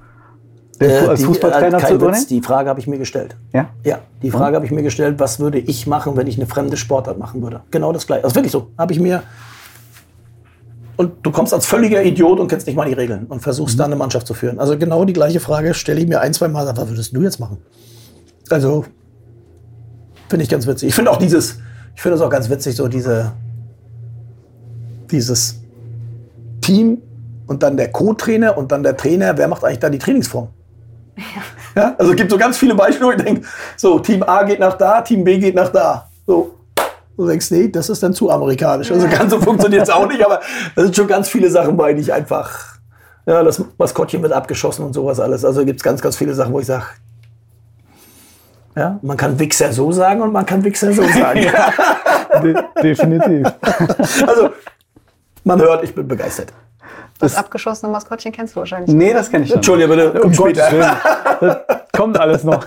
[0.82, 2.26] den, äh, als Fußballtrainer äh, zu übernehmen?
[2.28, 3.36] Die Frage habe ich mir gestellt.
[3.53, 3.69] Ja?
[3.84, 4.55] Ja, die Frage mhm.
[4.55, 7.61] habe ich mir gestellt, was würde ich machen, wenn ich eine fremde Sportart machen würde?
[7.69, 8.23] Genau das gleiche.
[8.23, 8.71] Also wirklich so.
[8.76, 9.21] Habe ich mir.
[10.97, 13.80] Und du kommst als völliger Idiot und kennst nicht mal die Regeln und versuchst mhm.
[13.80, 14.59] dann eine Mannschaft zu führen.
[14.59, 16.65] Also genau die gleiche Frage stelle ich mir ein, zwei Mal.
[16.65, 17.59] Was würdest du jetzt machen?
[18.49, 18.86] Also
[20.28, 20.89] finde ich ganz witzig.
[20.89, 21.59] Ich finde auch dieses,
[21.95, 23.34] ich finde es auch ganz witzig, so diese,
[25.11, 25.64] dieses
[26.66, 27.01] Team
[27.47, 29.38] und dann der Co-Trainer und dann der Trainer.
[29.38, 30.47] Wer macht eigentlich da die Trainingsform?
[31.16, 31.82] Ja.
[31.82, 31.95] ja.
[31.97, 33.41] Also es gibt so ganz viele Beispiele, wo ich denke,
[33.78, 36.09] so Team A geht nach da, Team B geht nach da.
[36.26, 36.55] So.
[37.16, 38.91] Du denkst, nee, das ist dann zu amerikanisch.
[38.91, 40.41] Also ganz so funktioniert es auch nicht, aber
[40.76, 42.78] da sind schon ganz viele Sachen bei, die ich einfach,
[43.26, 45.45] ja, das Maskottchen wird abgeschossen und sowas alles.
[45.45, 46.86] Also gibt es ganz, ganz viele Sachen, wo ich sage,
[48.76, 51.45] ja, man kann Wichser so sagen und man kann Wichser so sagen.
[52.43, 53.47] De definitiv.
[54.28, 54.49] Also,
[55.46, 56.52] man hört, ich bin begeistert.
[57.20, 58.93] Das abgeschossene Maskottchen kennst du wahrscheinlich.
[58.93, 59.56] Nee, das kenne ich nicht.
[59.56, 60.98] Entschuldige bitte, um später.
[61.39, 61.58] Das
[61.93, 62.66] kommt alles noch.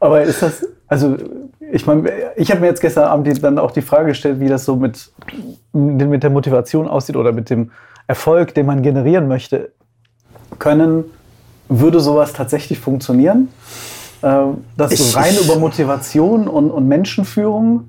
[0.00, 1.16] Aber ist das, also
[1.72, 4.64] ich meine, ich habe mir jetzt gestern Abend dann auch die Frage gestellt, wie das
[4.64, 5.12] so mit,
[5.72, 7.70] mit der Motivation aussieht oder mit dem
[8.06, 9.72] Erfolg, den man generieren möchte.
[10.58, 11.04] Können,
[11.68, 13.48] würde sowas tatsächlich funktionieren?
[14.22, 14.42] Äh,
[14.76, 17.88] dass ich, so rein über Motivation und, und Menschenführung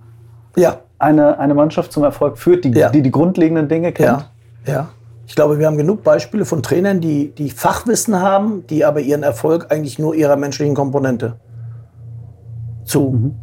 [0.55, 0.79] ja.
[1.01, 2.89] Eine, eine Mannschaft zum Erfolg führt, die, ja.
[2.89, 4.25] die die grundlegenden Dinge kennt?
[4.65, 4.73] Ja.
[4.73, 4.89] ja.
[5.27, 9.23] Ich glaube, wir haben genug Beispiele von Trainern, die, die Fachwissen haben, die aber ihren
[9.23, 11.37] Erfolg eigentlich nur ihrer menschlichen Komponente
[12.83, 13.11] zu.
[13.11, 13.35] Mhm.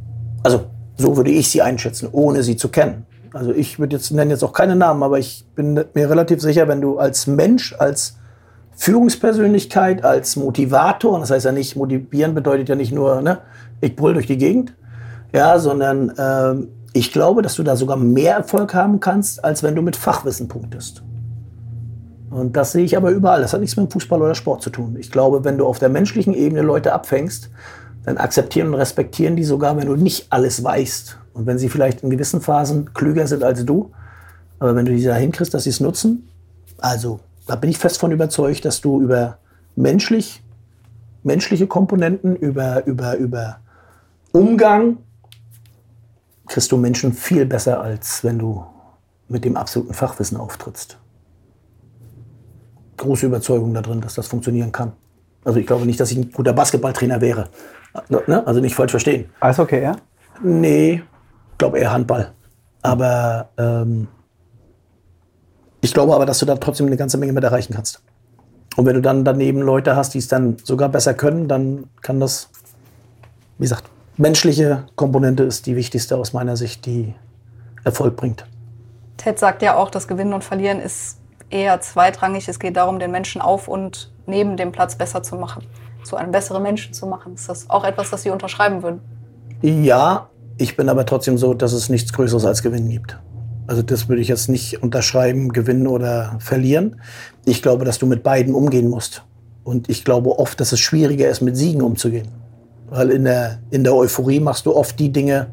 [0.43, 3.07] Also, so würde ich sie einschätzen, ohne sie zu kennen.
[3.33, 6.69] Also, ich würde jetzt nenne jetzt auch keine Namen, aber ich bin mir relativ sicher,
[6.69, 8.19] wenn du als Mensch, als
[8.77, 13.39] Führungspersönlichkeit als Motivator, das heißt ja nicht, motivieren bedeutet ja nicht nur, ne,
[13.81, 14.75] ich brüll durch die Gegend,
[15.33, 16.69] ja, sondern äh,
[16.99, 20.49] ich glaube, dass du da sogar mehr Erfolg haben kannst, als wenn du mit Fachwissen
[20.49, 21.03] punktest.
[22.31, 23.41] Und das sehe ich aber überall.
[23.41, 24.97] Das hat nichts mit Fußball oder Sport zu tun.
[24.99, 27.51] Ich glaube, wenn du auf der menschlichen Ebene Leute abfängst,
[28.05, 31.19] dann akzeptieren und respektieren die sogar, wenn du nicht alles weißt.
[31.35, 33.93] Und wenn sie vielleicht in gewissen Phasen klüger sind als du.
[34.59, 36.29] Aber wenn du die da hinkriegst, dass sie es nutzen,
[36.79, 39.39] also da bin ich fest von überzeugt, dass du über
[39.77, 40.43] menschlich,
[41.23, 43.61] menschliche Komponenten, über, über, über
[44.33, 44.99] Umgang,
[46.49, 48.65] kriegst du Menschen viel besser, als wenn du
[49.29, 50.99] mit dem absoluten Fachwissen auftrittst.
[52.97, 54.93] Große Überzeugung da drin, dass das funktionieren kann.
[55.45, 57.49] Also ich glaube nicht, dass ich ein guter Basketballtrainer wäre.
[58.09, 58.47] Ne?
[58.47, 59.31] Also nicht falsch verstehen.
[59.41, 59.97] Alles okay, ja?
[60.43, 61.03] Nee,
[61.53, 62.33] ich glaube eher Handball.
[62.83, 64.09] Aber ähm,
[65.81, 68.03] ich glaube aber, dass du da trotzdem eine ganze Menge mit erreichen kannst.
[68.77, 72.21] Und wenn du dann daneben Leute hast, die es dann sogar besser können, dann kann
[72.21, 72.51] das,
[73.59, 73.85] wie gesagt,
[74.19, 77.15] menschliche Komponente ist die wichtigste aus meiner Sicht, die
[77.85, 78.45] Erfolg bringt.
[79.17, 81.19] Ted sagt ja auch, das Gewinnen und Verlieren ist
[81.51, 82.49] eher zweitrangig.
[82.49, 85.65] Es geht darum, den Menschen auf und neben dem Platz besser zu machen,
[86.05, 87.35] zu einem besseren Menschen zu machen.
[87.35, 89.01] Ist das auch etwas, das Sie unterschreiben würden?
[89.63, 93.19] Ja, ich bin aber trotzdem so, dass es nichts Größeres als Gewinnen gibt.
[93.67, 97.01] Also das würde ich jetzt nicht unterschreiben, gewinnen oder verlieren.
[97.45, 99.25] Ich glaube, dass du mit beiden umgehen musst.
[99.65, 102.29] Und ich glaube oft, dass es schwieriger ist, mit Siegen umzugehen.
[102.91, 105.49] Weil in der, in der Euphorie machst du oft die Dinge,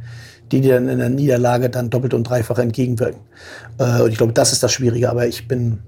[0.51, 3.21] die dir dann in der Niederlage dann doppelt und dreifach entgegenwirken.
[3.77, 5.09] Äh, und ich glaube, das ist das Schwierige.
[5.09, 5.79] Aber ich bin,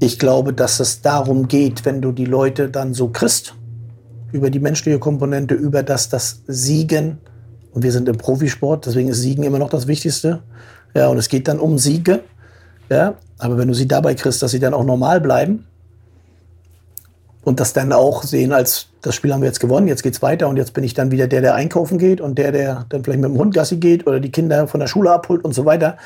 [0.00, 3.54] ich glaube, dass es darum geht, wenn du die Leute dann so kriegst,
[4.32, 7.18] über die menschliche Komponente, über das, das Siegen,
[7.72, 10.42] und wir sind im Profisport, deswegen ist Siegen immer noch das Wichtigste,
[10.94, 12.20] ja, und es geht dann um Siege.
[12.90, 15.66] Ja, aber wenn du sie dabei kriegst, dass sie dann auch normal bleiben
[17.48, 20.48] und das dann auch sehen als, das Spiel haben wir jetzt gewonnen, jetzt geht's weiter
[20.48, 23.20] und jetzt bin ich dann wieder der, der einkaufen geht und der, der dann vielleicht
[23.20, 25.96] mit dem Hund Gassi geht oder die Kinder von der Schule abholt und so weiter,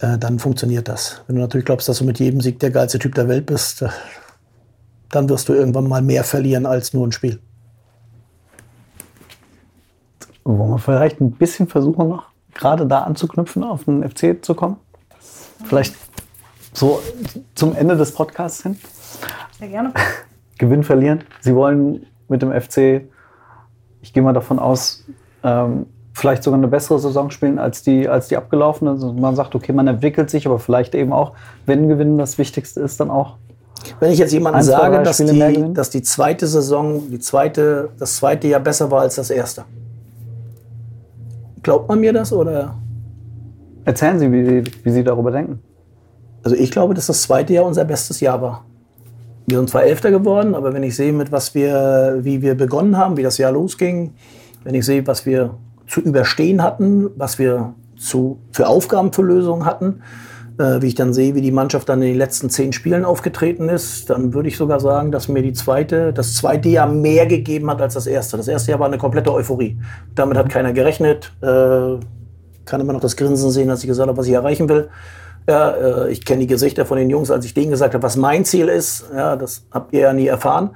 [0.00, 1.22] äh, dann funktioniert das.
[1.26, 3.82] Wenn du natürlich glaubst, dass du mit jedem Sieg der geilste Typ der Welt bist,
[3.82, 3.90] äh,
[5.10, 7.38] dann wirst du irgendwann mal mehr verlieren als nur ein Spiel.
[10.44, 14.78] Wollen wir vielleicht ein bisschen versuchen noch gerade da anzuknüpfen, auf den FC zu kommen?
[15.66, 15.94] Vielleicht
[16.72, 17.02] so
[17.54, 18.78] zum Ende des Podcasts hin?
[19.58, 19.92] Sehr gerne.
[20.58, 21.24] Gewinn verlieren.
[21.40, 23.02] Sie wollen mit dem FC,
[24.00, 25.04] ich gehe mal davon aus,
[25.42, 28.90] ähm, vielleicht sogar eine bessere Saison spielen als die, als die abgelaufene.
[28.90, 31.32] Also man sagt, okay, man entwickelt sich, aber vielleicht eben auch,
[31.66, 33.36] wenn Gewinnen das Wichtigste ist, dann auch.
[33.98, 38.46] Wenn ich jetzt jemandem sage, dass die, dass die zweite Saison, die zweite, das zweite
[38.46, 39.64] Jahr besser war als das erste.
[41.62, 42.76] Glaubt man mir das oder?
[43.84, 45.60] Erzählen Sie, wie, wie Sie darüber denken.
[46.44, 48.64] Also ich glaube, dass das zweite Jahr unser bestes Jahr war.
[49.46, 52.96] Wir sind zwar Elfter geworden, aber wenn ich sehe, mit was wir, wie wir begonnen
[52.96, 54.14] haben, wie das Jahr losging,
[54.64, 55.54] wenn ich sehe, was wir
[55.86, 60.02] zu überstehen hatten, was wir zu, für Aufgaben, für Lösungen hatten,
[60.58, 63.68] äh, wie ich dann sehe, wie die Mannschaft dann in den letzten zehn Spielen aufgetreten
[63.68, 67.70] ist, dann würde ich sogar sagen, dass mir die zweite, das zweite Jahr mehr gegeben
[67.70, 68.36] hat als das erste.
[68.36, 69.78] Das erste Jahr war eine komplette Euphorie.
[70.14, 71.32] Damit hat keiner gerechnet.
[71.40, 71.96] Äh,
[72.64, 74.88] kann immer noch das Grinsen sehen, als ich gesagt habe, was ich erreichen will.
[75.48, 78.16] Ja, äh, ich kenne die Gesichter von den Jungs, als ich denen gesagt habe, was
[78.16, 79.04] mein Ziel ist.
[79.14, 80.70] Ja, das habt ihr ja nie erfahren.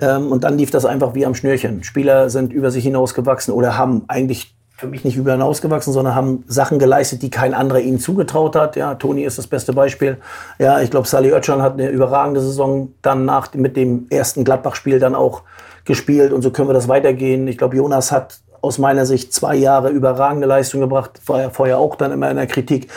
[0.00, 1.84] Ähm, und dann lief das einfach wie am Schnürchen.
[1.84, 6.42] Spieler sind über sich hinausgewachsen oder haben eigentlich für mich nicht über hinausgewachsen, sondern haben
[6.48, 8.74] Sachen geleistet, die kein anderer ihnen zugetraut hat.
[8.74, 10.18] Ja, Toni ist das beste Beispiel.
[10.58, 14.98] Ja, ich glaube, Sally Oetschan hat eine überragende Saison dann nach mit dem ersten Gladbach-Spiel
[14.98, 15.42] dann auch
[15.84, 17.46] gespielt und so können wir das weitergehen.
[17.46, 21.78] Ich glaube, Jonas hat aus meiner Sicht zwei Jahre überragende Leistung gebracht, war ja vorher
[21.78, 22.88] auch dann immer in der Kritik.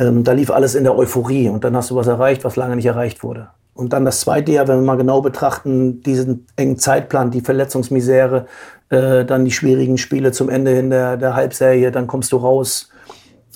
[0.00, 2.74] Ähm, da lief alles in der Euphorie und dann hast du was erreicht, was lange
[2.74, 3.48] nicht erreicht wurde.
[3.74, 8.46] Und dann das zweite Jahr, wenn wir mal genau betrachten, diesen engen Zeitplan, die Verletzungsmisere,
[8.88, 12.88] äh, dann die schwierigen Spiele zum Ende in der, der Halbserie, dann kommst du raus,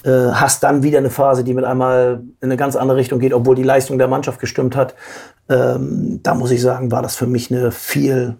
[0.04, 3.32] äh, hast dann wieder eine Phase, die mit einmal in eine ganz andere Richtung geht,
[3.32, 4.94] obwohl die Leistung der Mannschaft gestimmt hat.
[5.48, 8.36] Ähm, da muss ich sagen, war das für mich eine viel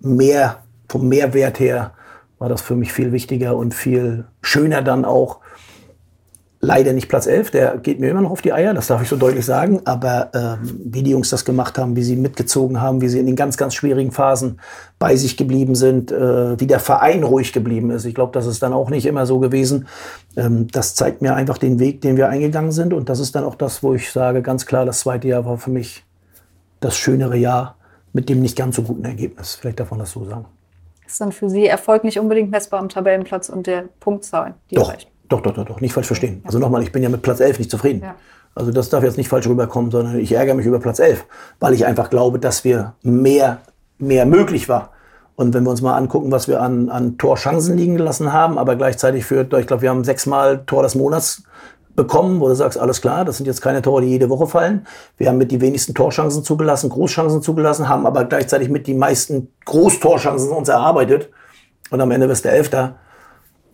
[0.00, 1.92] mehr, vom Mehrwert her,
[2.38, 5.40] war das für mich viel wichtiger und viel schöner dann auch,
[6.64, 9.08] leider nicht Platz 11, der geht mir immer noch auf die Eier, das darf ich
[9.08, 9.82] so deutlich sagen.
[9.84, 13.26] Aber ähm, wie die Jungs das gemacht haben, wie sie mitgezogen haben, wie sie in
[13.26, 14.60] den ganz, ganz schwierigen Phasen
[15.00, 18.04] bei sich geblieben sind, äh, wie der Verein ruhig geblieben ist.
[18.04, 19.88] Ich glaube, das ist dann auch nicht immer so gewesen.
[20.36, 22.94] Ähm, das zeigt mir einfach den Weg, den wir eingegangen sind.
[22.94, 25.58] Und das ist dann auch das, wo ich sage, ganz klar, das zweite Jahr war
[25.58, 26.04] für mich
[26.78, 27.76] das schönere Jahr
[28.12, 29.56] mit dem nicht ganz so guten Ergebnis.
[29.56, 30.44] Vielleicht darf man das so sagen.
[31.04, 34.88] Ist dann für Sie Erfolg nicht unbedingt messbar am Tabellenplatz und der Punktzahl, die Doch.
[34.88, 35.11] erreicht?
[35.32, 36.42] Doch, doch, doch, doch, nicht falsch verstehen.
[36.44, 38.02] Also nochmal, ich bin ja mit Platz 11 nicht zufrieden.
[38.02, 38.16] Ja.
[38.54, 41.24] Also das darf jetzt nicht falsch rüberkommen, sondern ich ärgere mich über Platz 11,
[41.58, 43.62] weil ich einfach glaube, dass wir mehr,
[43.96, 44.90] mehr möglich war.
[45.34, 48.76] Und wenn wir uns mal angucken, was wir an, an Torchancen liegen gelassen haben, aber
[48.76, 51.44] gleichzeitig für, ich glaube, wir haben sechsmal Tor des Monats
[51.96, 54.86] bekommen, wo du sagst, alles klar, das sind jetzt keine Tore, die jede Woche fallen.
[55.16, 59.48] Wir haben mit die wenigsten Torchancen zugelassen, Großchancen zugelassen, haben aber gleichzeitig mit die meisten
[59.64, 61.30] Großtorchancen uns erarbeitet.
[61.88, 62.96] Und am Ende wirst du Elfter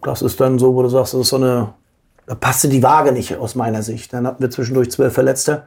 [0.02, 1.74] das ist dann so, wo du sagst, das ist so eine,
[2.26, 4.12] da passte die Waage nicht aus meiner Sicht.
[4.12, 5.64] Dann hatten wir zwischendurch zwölf Verletzte,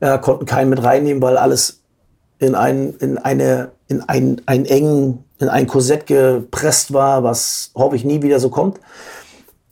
[0.00, 1.82] ja, konnten keinen mit reinnehmen, weil alles
[2.38, 7.96] in ein, in eine, in ein, ein engen, in ein Korsett gepresst war, was hoffe
[7.96, 8.80] ich nie wieder so kommt.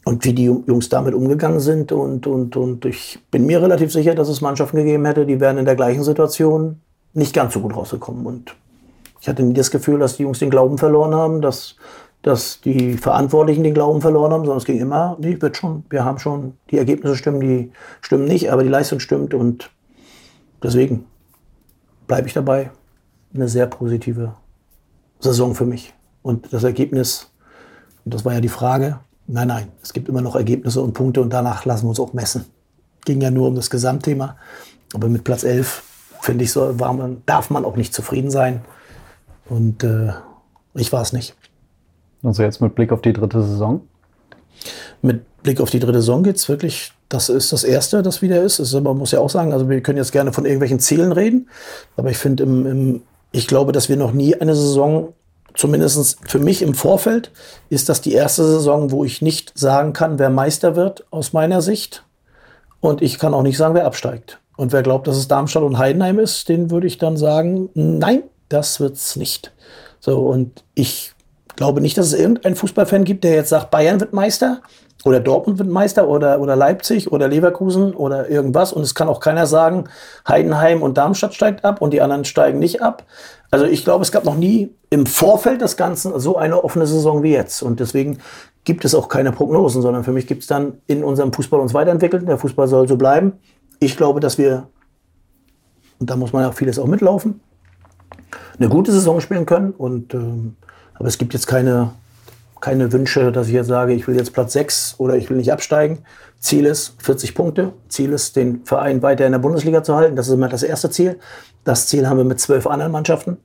[0.04, 4.14] Und wie die Jungs damit umgegangen sind und, und, und ich bin mir relativ sicher,
[4.14, 6.80] dass es Mannschaften gegeben hätte, die wären in der gleichen Situation
[7.12, 8.24] nicht ganz so gut rausgekommen.
[8.24, 8.56] Und
[9.20, 11.76] ich hatte nie das Gefühl, dass die Jungs den Glauben verloren haben, dass
[12.22, 16.04] dass die Verantwortlichen den Glauben verloren haben, sondern es ging immer, nee, wird schon, wir
[16.04, 19.70] haben schon, die Ergebnisse stimmen, die stimmen nicht, aber die Leistung stimmt und
[20.62, 21.06] deswegen
[22.06, 22.70] bleibe ich dabei.
[23.32, 24.34] Eine sehr positive
[25.20, 25.94] Saison für mich.
[26.22, 27.30] Und das Ergebnis,
[28.04, 31.22] und das war ja die Frage, nein, nein, es gibt immer noch Ergebnisse und Punkte
[31.22, 32.44] und danach lassen wir uns auch messen.
[33.04, 34.36] Ging ja nur um das Gesamtthema,
[34.92, 35.82] aber mit Platz 11,
[36.20, 38.62] finde ich, so, man, darf man auch nicht zufrieden sein.
[39.48, 40.12] Und äh,
[40.74, 41.34] ich war es nicht.
[42.22, 43.80] Also jetzt mit Blick auf die dritte Saison?
[45.02, 48.42] Mit Blick auf die dritte Saison geht es wirklich, das ist das Erste, das wieder
[48.42, 48.58] ist.
[48.58, 51.48] ist man muss ja auch sagen, also wir können jetzt gerne von irgendwelchen Zielen reden,
[51.96, 53.02] aber ich finde, im, im,
[53.32, 55.14] ich glaube, dass wir noch nie eine Saison,
[55.54, 57.32] zumindest für mich im Vorfeld,
[57.70, 61.62] ist das die erste Saison, wo ich nicht sagen kann, wer Meister wird, aus meiner
[61.62, 62.04] Sicht.
[62.80, 64.40] Und ich kann auch nicht sagen, wer absteigt.
[64.56, 68.24] Und wer glaubt, dass es Darmstadt und Heidenheim ist, den würde ich dann sagen, nein,
[68.48, 69.52] das wird's nicht.
[70.00, 71.14] So, und ich
[71.60, 74.62] glaube nicht, dass es irgendeinen Fußballfan gibt, der jetzt sagt, Bayern wird Meister
[75.04, 78.72] oder Dortmund wird Meister oder, oder Leipzig oder Leverkusen oder irgendwas.
[78.72, 79.84] Und es kann auch keiner sagen,
[80.26, 83.04] Heidenheim und Darmstadt steigt ab und die anderen steigen nicht ab.
[83.50, 87.22] Also ich glaube, es gab noch nie im Vorfeld des Ganzen so eine offene Saison
[87.22, 87.62] wie jetzt.
[87.62, 88.20] Und deswegen
[88.64, 91.74] gibt es auch keine Prognosen, sondern für mich gibt es dann in unserem Fußball uns
[91.74, 92.26] weiterentwickelt.
[92.26, 93.34] Der Fußball soll so bleiben.
[93.80, 94.68] Ich glaube, dass wir,
[95.98, 97.40] und da muss man ja vieles auch mitlaufen,
[98.58, 99.72] eine gute Saison spielen können.
[99.72, 100.56] Und ähm,
[101.00, 101.92] aber es gibt jetzt keine,
[102.60, 105.50] keine Wünsche, dass ich jetzt sage, ich will jetzt Platz 6 oder ich will nicht
[105.50, 106.00] absteigen.
[106.38, 107.72] Ziel ist 40 Punkte.
[107.88, 110.14] Ziel ist, den Verein weiter in der Bundesliga zu halten.
[110.14, 111.18] Das ist immer das erste Ziel.
[111.64, 113.38] Das Ziel haben wir mit zwölf anderen Mannschaften.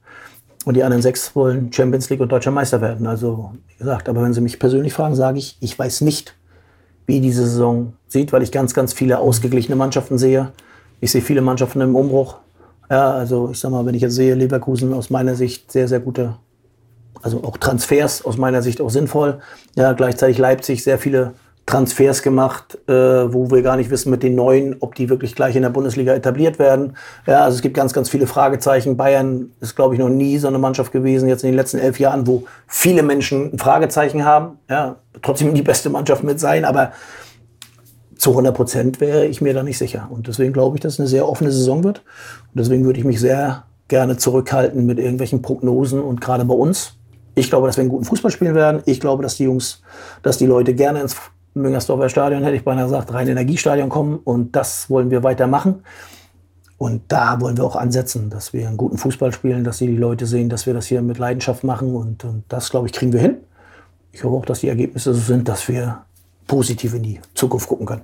[0.66, 3.08] Und die anderen sechs wollen Champions League und deutscher Meister werden.
[3.08, 6.36] Also, wie gesagt, aber wenn Sie mich persönlich fragen, sage ich, ich weiß nicht,
[7.06, 10.52] wie diese Saison sieht, weil ich ganz, ganz viele ausgeglichene Mannschaften sehe.
[11.00, 12.36] Ich sehe viele Mannschaften im Umbruch.
[12.90, 16.02] Ja, also ich sag mal, wenn ich jetzt sehe, Leverkusen aus meiner Sicht sehr, sehr
[16.02, 16.36] gute
[17.22, 19.40] also auch Transfers aus meiner Sicht auch sinnvoll.
[19.76, 21.34] Ja, gleichzeitig Leipzig sehr viele
[21.66, 25.56] Transfers gemacht, äh, wo wir gar nicht wissen mit den neuen, ob die wirklich gleich
[25.56, 26.96] in der Bundesliga etabliert werden.
[27.26, 28.98] Ja, also es gibt ganz, ganz viele Fragezeichen.
[28.98, 32.00] Bayern ist, glaube ich, noch nie so eine Mannschaft gewesen, jetzt in den letzten elf
[32.00, 34.60] Jahren, wo viele Menschen ein Fragezeichen haben.
[34.70, 36.92] Ja, trotzdem die beste Mannschaft mit sein, aber
[38.16, 40.08] zu 100 Prozent wäre ich mir da nicht sicher.
[40.12, 42.04] Und deswegen glaube ich, dass es eine sehr offene Saison wird.
[42.54, 46.94] Und deswegen würde ich mich sehr gerne zurückhalten mit irgendwelchen Prognosen und gerade bei uns.
[47.36, 48.82] Ich glaube, dass wir einen guten Fußball spielen werden.
[48.86, 49.82] Ich glaube, dass die Jungs,
[50.24, 51.18] dass die Leute gerne ins
[51.54, 54.20] Müngersdorfer Stadion, hätte ich beinahe gesagt, rein Energiestadion kommen.
[54.24, 55.84] Und das wollen wir weitermachen.
[56.78, 60.26] Und da wollen wir auch ansetzen, dass wir einen guten Fußball spielen, dass die Leute
[60.26, 61.96] sehen, dass wir das hier mit Leidenschaft machen.
[61.96, 63.38] Und, und das, glaube ich, kriegen wir hin.
[64.12, 66.04] Ich hoffe auch, dass die Ergebnisse so sind, dass wir
[66.48, 68.02] positiv in die Zukunft gucken können.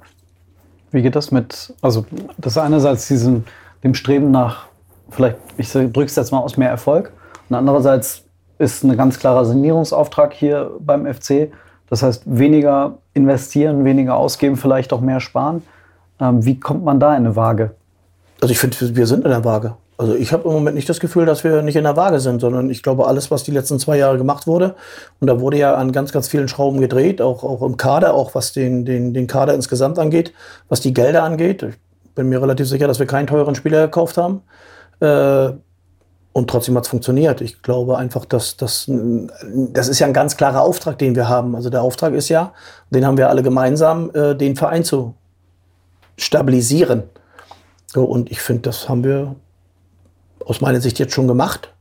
[0.92, 2.06] Wie geht das mit, also
[2.38, 3.46] das einerseits diesen,
[3.84, 4.66] dem Streben nach,
[5.10, 7.14] vielleicht, ich drücke es jetzt mal aus, mehr Erfolg.
[7.50, 8.24] Und andererseits
[8.62, 11.52] ist ein ganz klarer Sanierungsauftrag hier beim FC.
[11.90, 15.64] Das heißt, weniger investieren, weniger ausgeben, vielleicht auch mehr sparen.
[16.20, 17.72] Ähm, wie kommt man da in eine Waage?
[18.40, 19.76] Also ich finde, wir sind in der Waage.
[19.98, 22.40] Also ich habe im Moment nicht das Gefühl, dass wir nicht in der Waage sind,
[22.40, 24.76] sondern ich glaube, alles, was die letzten zwei Jahre gemacht wurde,
[25.20, 28.34] und da wurde ja an ganz, ganz vielen Schrauben gedreht, auch, auch im Kader, auch
[28.34, 30.34] was den, den, den Kader insgesamt angeht,
[30.70, 31.62] was die Gelder angeht.
[31.62, 31.76] Ich
[32.16, 34.42] bin mir relativ sicher, dass wir keinen teuren Spieler gekauft haben.
[35.02, 35.54] Äh,
[36.34, 37.42] und trotzdem hat es funktioniert.
[37.42, 41.56] Ich glaube einfach, dass das, das ist ja ein ganz klarer Auftrag, den wir haben.
[41.56, 42.54] Also der Auftrag ist ja,
[42.90, 45.14] den haben wir alle gemeinsam, äh, den Verein zu
[46.18, 47.04] stabilisieren.
[47.88, 49.36] So, und ich finde, das haben wir
[50.46, 51.74] aus meiner Sicht jetzt schon gemacht.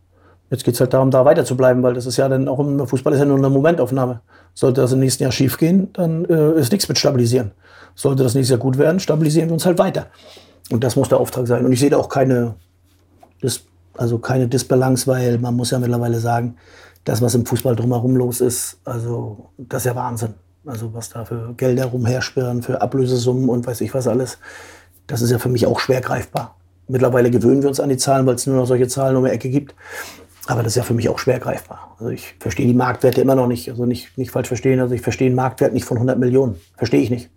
[0.51, 2.59] Jetzt geht es halt darum, da weiter zu bleiben, weil das ist ja dann auch
[2.59, 4.21] im Fußball ist ja nur eine Momentaufnahme.
[4.55, 7.53] Sollte das im nächsten Jahr schief gehen, dann äh, ist nichts mit stabilisieren.
[7.95, 10.07] Sollte das nächstes Jahr gut werden, stabilisieren wir uns halt weiter.
[10.73, 11.65] Und das muss der Auftrag sein.
[11.65, 12.55] Und ich sehe da auch keine,
[13.41, 13.63] das
[13.97, 16.57] also keine Disbalance, weil man muss ja mittlerweile sagen,
[17.05, 20.35] das, was im Fußball drumherum los ist, also das ist ja Wahnsinn.
[20.67, 24.39] Also was da für Gelder rumherspirren, für Ablösesummen und weiß ich was alles,
[25.07, 26.57] das ist ja für mich auch schwer greifbar.
[26.89, 29.31] Mittlerweile gewöhnen wir uns an die Zahlen, weil es nur noch solche Zahlen um die
[29.31, 29.75] Ecke gibt.
[30.47, 31.97] Aber das ist ja für mich auch schwer greifbar.
[31.99, 33.71] Also ich verstehe die Marktwerte immer noch nicht.
[33.71, 34.81] Also nicht, nicht falsch verstehen.
[34.81, 36.57] Also ich verstehe einen Marktwert nicht von 100 Millionen.
[36.77, 37.31] Verstehe ich nicht.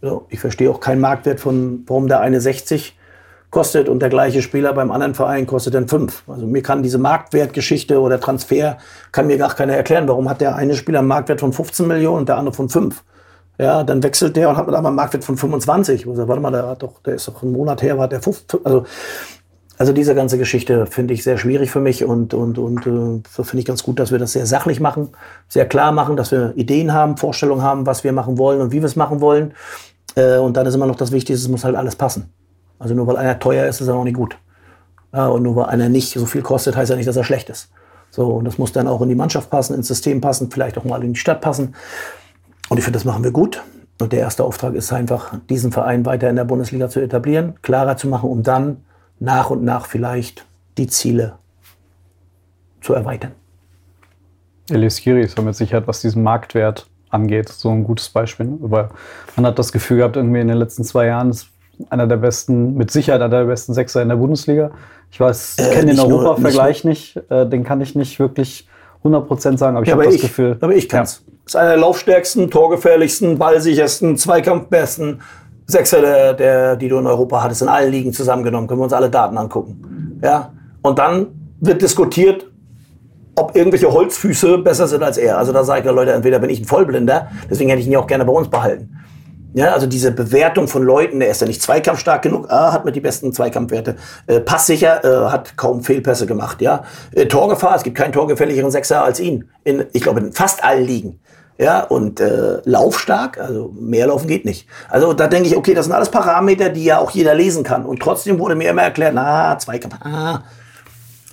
[0.00, 2.96] So, ich verstehe auch keinen Marktwert von, warum der eine 60
[3.52, 6.24] kostet und der gleiche Spieler beim anderen Verein kostet dann fünf.
[6.26, 8.78] Also mir kann diese Marktwertgeschichte oder Transfer,
[9.12, 12.20] kann mir gar keiner erklären, warum hat der eine Spieler einen Marktwert von 15 Millionen
[12.20, 13.04] und der andere von fünf.
[13.58, 16.08] Ja, dann wechselt der und hat mit einmal einen Marktwert von 25.
[16.08, 18.44] Also, warte mal, der, hat doch, der ist doch einen Monat her, war der 5.
[18.64, 18.86] Also,
[19.76, 23.58] also diese ganze Geschichte finde ich sehr schwierig für mich und, und, und äh, finde
[23.58, 25.10] ich ganz gut, dass wir das sehr sachlich machen,
[25.48, 28.80] sehr klar machen, dass wir Ideen haben, Vorstellungen haben, was wir machen wollen und wie
[28.80, 29.52] wir es machen wollen.
[30.14, 32.32] Äh, und dann ist immer noch das Wichtigste, es muss halt alles passen.
[32.82, 34.36] Also nur weil einer teuer ist, ist er noch nicht gut.
[35.12, 37.48] Ja, und nur weil einer nicht so viel kostet, heißt ja nicht, dass er schlecht
[37.48, 37.70] ist.
[38.10, 40.84] So, und das muss dann auch in die Mannschaft passen, ins System passen, vielleicht auch
[40.84, 41.76] mal in die Stadt passen.
[42.68, 43.62] Und ich finde, das machen wir gut.
[44.00, 47.96] Und der erste Auftrag ist einfach, diesen Verein weiter in der Bundesliga zu etablieren, klarer
[47.96, 48.78] zu machen, um dann
[49.20, 50.44] nach und nach vielleicht
[50.76, 51.34] die Ziele
[52.80, 53.30] zu erweitern.
[54.70, 58.46] Elias Kiri ist mit Sicherheit, was diesen Marktwert angeht, so ein gutes Beispiel.
[58.46, 58.58] Ne?
[58.60, 58.88] Weil
[59.36, 61.51] man hat das Gefühl gehabt, irgendwie in den letzten zwei Jahren, es
[61.90, 64.70] einer der besten, mit Sicherheit einer der besten Sechser in der Bundesliga.
[65.10, 67.30] Ich weiß, ich äh, kenne den Europa-Vergleich nicht, nicht.
[67.30, 68.68] Äh, den kann ich nicht wirklich
[69.04, 70.56] 100% sagen, aber ich ja, habe das ich, Gefühl.
[70.60, 71.22] Aber ich kann's.
[71.26, 71.32] Ja.
[71.44, 75.20] Ist einer der laufstärksten, torgefährlichsten, ballsichersten, zweikampfbesten
[75.66, 78.68] Sechser, der, der, die du in Europa hattest, in allen Ligen zusammengenommen.
[78.68, 80.20] Können wir uns alle Daten angucken.
[80.22, 80.52] Ja?
[80.82, 81.26] Und dann
[81.60, 82.46] wird diskutiert,
[83.34, 85.38] ob irgendwelche Holzfüße besser sind als er.
[85.38, 87.92] Also da sage ich ja, Leute, entweder bin ich ein Vollblinder, deswegen hätte ich ihn
[87.92, 88.98] ja auch gerne bei uns behalten.
[89.54, 92.96] Ja, also diese Bewertung von Leuten, der ist ja nicht zweikampfstark genug, ah, hat mit
[92.96, 93.96] die besten Zweikampfwerte.
[94.26, 96.84] Äh, passsicher, äh, hat kaum Fehlpässe gemacht, ja.
[97.12, 99.48] Äh, Torgefahr, es gibt keinen torgefährlicheren Sechser als ihn.
[99.64, 101.20] In, ich glaube, in fast allen Ligen.
[101.58, 104.66] Ja, und äh, laufstark, also mehr laufen geht nicht.
[104.88, 107.84] Also da denke ich, okay, das sind alles Parameter, die ja auch jeder lesen kann.
[107.84, 110.40] Und trotzdem wurde mir immer erklärt, na, Zweikampf, ah.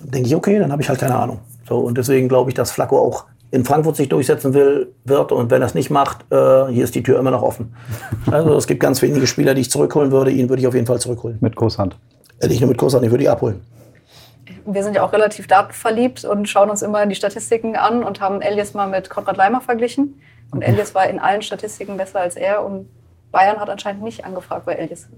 [0.02, 1.40] Denke ich, okay, dann habe ich halt keine Ahnung.
[1.66, 5.32] So, und deswegen glaube ich, dass Flacco auch in Frankfurt sich durchsetzen will, wird.
[5.32, 7.74] Und wenn er es nicht macht, äh, hier ist die Tür immer noch offen.
[8.30, 10.30] Also es gibt ganz wenige Spieler, die ich zurückholen würde.
[10.30, 11.38] Ihn würde ich auf jeden Fall zurückholen.
[11.40, 11.96] Mit Großhand.
[12.38, 13.60] Äh, nicht nur mit Großhand, ich würde ihn abholen.
[14.66, 18.40] Wir sind ja auch relativ datenverliebt und schauen uns immer die Statistiken an und haben
[18.40, 20.20] Elias mal mit Konrad Leimer verglichen.
[20.52, 22.64] Und Elias war in allen Statistiken besser als er.
[22.64, 22.88] Und
[23.32, 25.08] Bayern hat anscheinend nicht angefragt bei Elias.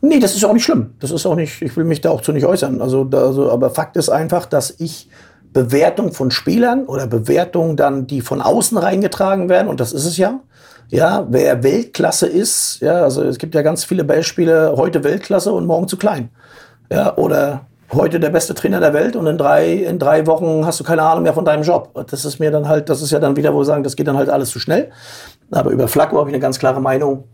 [0.00, 0.94] Nee, das ist auch nicht schlimm.
[1.00, 2.80] Das ist auch nicht, ich will mich da auch zu nicht äußern.
[2.80, 5.08] Also, da, also aber Fakt ist einfach, dass ich
[5.52, 10.16] Bewertung von Spielern oder Bewertung dann, die von außen reingetragen werden, und das ist es
[10.16, 10.40] ja.
[10.88, 15.66] Ja, wer Weltklasse ist, ja, also es gibt ja ganz viele Beispiele, heute Weltklasse und
[15.66, 16.30] morgen zu klein.
[16.90, 20.80] Ja, oder heute der beste Trainer der Welt und in drei, in drei Wochen hast
[20.80, 21.90] du keine Ahnung mehr von deinem Job.
[22.10, 24.06] Das ist mir dann halt, das ist ja dann wieder, wo wir sagen, das geht
[24.06, 24.90] dann halt alles zu schnell.
[25.50, 27.24] Aber über Flacco habe ich eine ganz klare Meinung,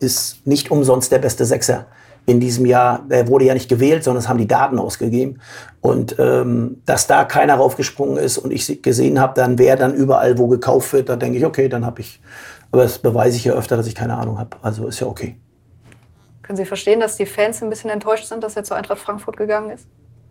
[0.00, 1.86] ist nicht umsonst der beste Sechser
[2.26, 3.04] in diesem Jahr.
[3.08, 5.40] Er wurde ja nicht gewählt, sondern es haben die Daten ausgegeben.
[5.80, 10.38] Und ähm, dass da keiner raufgesprungen ist und ich gesehen habe, dann wer dann überall
[10.38, 12.20] wo gekauft wird, da denke ich, okay, dann habe ich.
[12.72, 14.56] Aber das beweise ich ja öfter, dass ich keine Ahnung habe.
[14.62, 15.36] Also ist ja okay.
[16.42, 19.36] Können Sie verstehen, dass die Fans ein bisschen enttäuscht sind, dass er zur Eintracht Frankfurt
[19.36, 19.86] gegangen ist?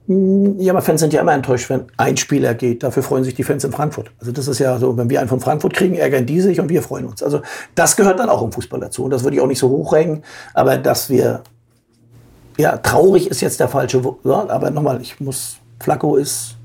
[0.06, 2.84] Ja, aber Fans sind ja immer enttäuscht, wenn ein Spieler geht.
[2.84, 4.12] Dafür freuen sich die Fans in Frankfurt.
[4.20, 6.68] Also das ist ja so, wenn wir einen von Frankfurt kriegen, ärgern die sich und
[6.68, 7.24] wir freuen uns.
[7.24, 7.41] Also
[7.74, 9.06] das gehört dann auch im Fußball dazu.
[9.06, 10.24] Und das würde ich auch nicht so hochhängen.
[10.54, 11.41] Aber dass wir,
[12.58, 14.49] ja, traurig ist jetzt der falsche Wort.
[14.49, 16.56] Aber nochmal, ich muss, Flacco ist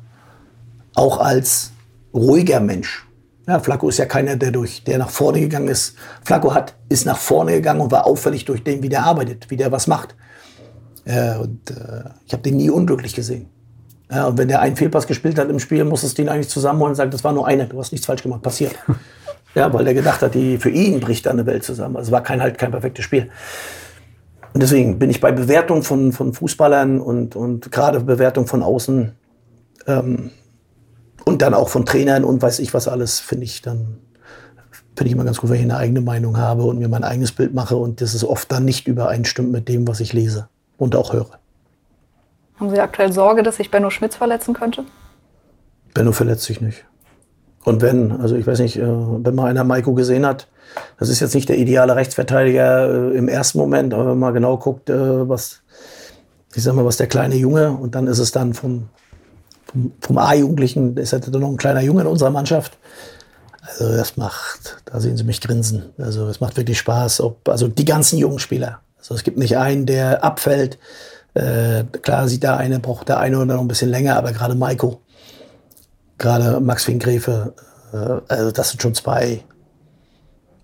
[0.95, 1.73] auch als
[2.13, 3.09] ruhiger Mensch
[3.49, 5.97] ja, Flacco ist ja keiner, der durch, der nach vorne gegangen ist.
[6.23, 9.57] Flacco hat, ist nach vorne gegangen und war auffällig durch den, wie der arbeitet, wie
[9.57, 10.15] der was macht.
[11.07, 13.49] Äh, und äh, ich habe den nie unglücklich gesehen.
[14.11, 16.91] Ja, und wenn der einen Fehlpass gespielt hat im Spiel, musstest du ihn eigentlich zusammenholen
[16.91, 18.75] und sagen, das war nur einer, du hast nichts falsch gemacht, passiert.
[19.55, 21.97] ja, weil der gedacht hat, die, für ihn bricht da eine Welt zusammen.
[21.97, 23.31] Also war kein halt kein perfektes Spiel.
[24.59, 29.13] Und deswegen bin ich bei Bewertung von, von Fußballern und, und gerade Bewertung von außen
[29.87, 30.33] ähm,
[31.25, 33.99] und dann auch von Trainern und weiß ich was alles, finde ich dann,
[34.97, 37.31] finde ich immer ganz gut, wenn ich eine eigene Meinung habe und mir mein eigenes
[37.31, 40.97] Bild mache und das ist oft dann nicht übereinstimmt mit dem, was ich lese und
[40.97, 41.39] auch höre.
[42.57, 44.85] Haben Sie aktuell Sorge, dass sich Benno Schmitz verletzen könnte?
[45.95, 46.85] Benno verletzt sich nicht.
[47.63, 50.49] Und wenn, also ich weiß nicht, äh, wenn mal einer Maiko gesehen hat,
[50.99, 54.57] das ist jetzt nicht der ideale Rechtsverteidiger äh, im ersten Moment, aber wenn man genau
[54.57, 55.61] guckt, äh, was,
[56.55, 58.89] ich sag mal, was der kleine Junge und dann ist es dann vom,
[59.67, 62.79] vom, vom A-Jugendlichen, ist halt noch ein kleiner Junge in unserer Mannschaft.
[63.63, 65.91] Also das macht, da sehen Sie mich grinsen.
[65.99, 67.21] Also es macht wirklich Spaß.
[67.21, 68.81] Ob, also die ganzen jungen Spieler.
[68.99, 70.79] Also es gibt nicht einen, der abfällt.
[71.35, 74.55] Äh, klar sieht der eine, braucht der eine oder noch ein bisschen länger, aber gerade
[74.55, 75.03] Maiko,
[76.17, 77.53] gerade Max Finkgräfe,
[77.93, 79.45] äh, also das sind schon zwei,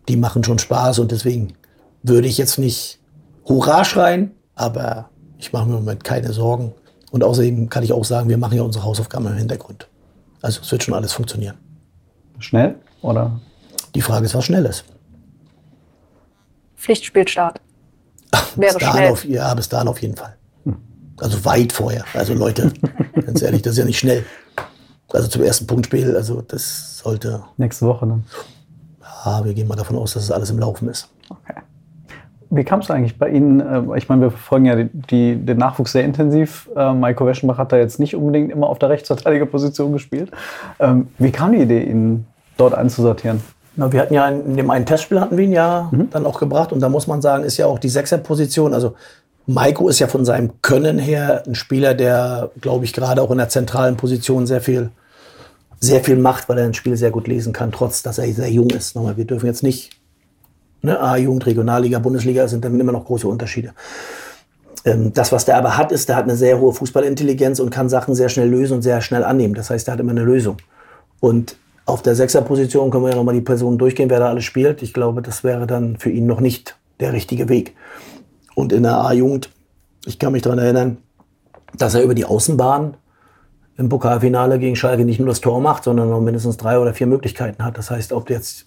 [0.09, 1.55] die machen schon Spaß und deswegen
[2.03, 2.99] würde ich jetzt nicht
[3.47, 6.73] Hurra schreien, aber ich mache mir im Moment keine Sorgen.
[7.11, 9.89] Und außerdem kann ich auch sagen, wir machen ja unsere Hausaufgaben im Hintergrund.
[10.43, 11.57] Also es wird schon alles funktionieren.
[12.39, 13.41] Schnell oder?
[13.95, 14.85] Die Frage ist, was schnell ist.
[16.77, 17.61] Pflichtspielstart.
[18.57, 19.13] Wäre schnell.
[19.13, 20.37] Auf, ja, bis dahin auf jeden Fall.
[21.19, 22.05] Also weit vorher.
[22.15, 22.73] Also Leute,
[23.25, 24.25] ganz ehrlich, das ist ja nicht schnell.
[25.13, 27.45] Also zum ersten Punktspiel, also das sollte.
[27.57, 28.25] Nächste Woche dann.
[29.25, 31.09] Ja, wir gehen mal davon aus, dass es alles im Laufen ist.
[31.29, 31.61] Okay.
[32.51, 33.61] Wie kam es eigentlich bei Ihnen?
[33.61, 36.69] Äh, ich meine, wir verfolgen ja die, die, den Nachwuchs sehr intensiv.
[36.77, 40.31] Äh, Maiko Weschenbach hat da jetzt nicht unbedingt immer auf der Rechtsverteidigerposition gespielt.
[40.79, 43.41] Ähm, wie kam die Idee, ihn dort einzusortieren?
[43.77, 46.11] Na, wir hatten ja in dem einen Testspiel hatten wir ihn ja mhm.
[46.11, 48.73] dann auch gebracht und da muss man sagen, ist ja auch die Sechserposition.
[48.73, 48.95] Also
[49.47, 53.39] Maiko ist ja von seinem Können her ein Spieler, der, glaube ich, gerade auch in
[53.39, 54.91] der zentralen Position sehr viel,
[55.85, 58.51] sehr viel macht, weil er ein Spiel sehr gut lesen kann, trotz dass er sehr
[58.51, 58.95] jung ist.
[58.95, 59.91] Nochmal, wir dürfen jetzt nicht
[60.85, 61.01] Ne?
[61.01, 63.73] A-Jugend, Regionalliga, Bundesliga sind dann immer noch große Unterschiede.
[64.85, 67.89] Ähm, das, was der aber hat, ist, der hat eine sehr hohe Fußballintelligenz und kann
[67.89, 69.55] Sachen sehr schnell lösen und sehr schnell annehmen.
[69.55, 70.59] Das heißt, der hat immer eine Lösung.
[71.21, 71.57] Und
[71.87, 74.83] auf der Sechserposition können wir ja nochmal die Personen durchgehen, wer da alles spielt.
[74.83, 77.75] Ich glaube, das wäre dann für ihn noch nicht der richtige Weg.
[78.55, 79.49] Und in der A-Jugend,
[80.05, 80.99] ich kann mich daran erinnern,
[81.79, 82.99] dass er über die Außenbahn
[83.77, 87.07] im Pokalfinale gegen Schalke nicht nur das Tor macht, sondern noch mindestens drei oder vier
[87.07, 87.77] Möglichkeiten hat.
[87.77, 88.67] Das heißt, ob jetzt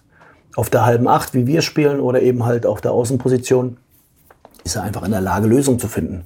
[0.54, 3.78] auf der halben Acht, wie wir spielen, oder eben halt auf der Außenposition,
[4.64, 6.24] ist er einfach in der Lage, Lösungen zu finden.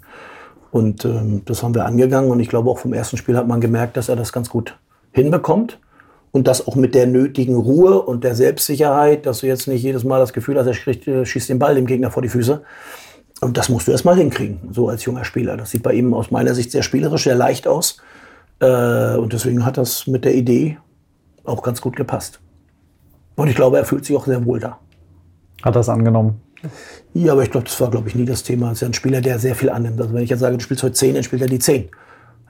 [0.71, 3.61] Und ähm, das haben wir angegangen und ich glaube auch vom ersten Spiel hat man
[3.61, 4.79] gemerkt, dass er das ganz gut
[5.13, 5.79] hinbekommt
[6.33, 10.03] und das auch mit der nötigen Ruhe und der Selbstsicherheit, dass du jetzt nicht jedes
[10.03, 12.63] Mal das Gefühl hast, er kriegt, äh, schießt den Ball dem Gegner vor die Füße.
[13.43, 15.57] Und das musst du erst mal hinkriegen, so als junger Spieler.
[15.57, 17.99] Das sieht bei ihm aus meiner Sicht sehr spielerisch, sehr leicht aus.
[18.63, 20.79] Äh, und deswegen hat das mit der Idee
[21.45, 22.41] auch ganz gut gepasst.
[23.35, 24.79] Und ich glaube, er fühlt sich auch sehr wohl da.
[25.63, 26.41] Hat er es angenommen?
[27.13, 28.69] Ja, aber ich glaube, das war, glaube ich, nie das Thema.
[28.69, 30.01] Es ist ja ein Spieler, der sehr viel annimmt.
[30.01, 31.89] Also wenn ich jetzt sage, du spielst heute 10, dann spielt er die 10.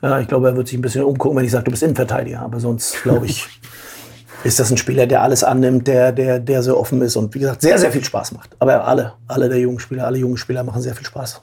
[0.03, 2.41] Ja, ich glaube, er wird sich ein bisschen umgucken, wenn ich sage, du bist Innenverteidiger.
[2.41, 3.49] Aber sonst, glaube ich,
[4.45, 7.39] ist das ein Spieler, der alles annimmt, der, der, der sehr offen ist und wie
[7.39, 8.55] gesagt, sehr, sehr viel Spaß macht.
[8.59, 11.43] Aber alle, alle der jungen Spieler, alle jungen Spieler machen sehr viel Spaß.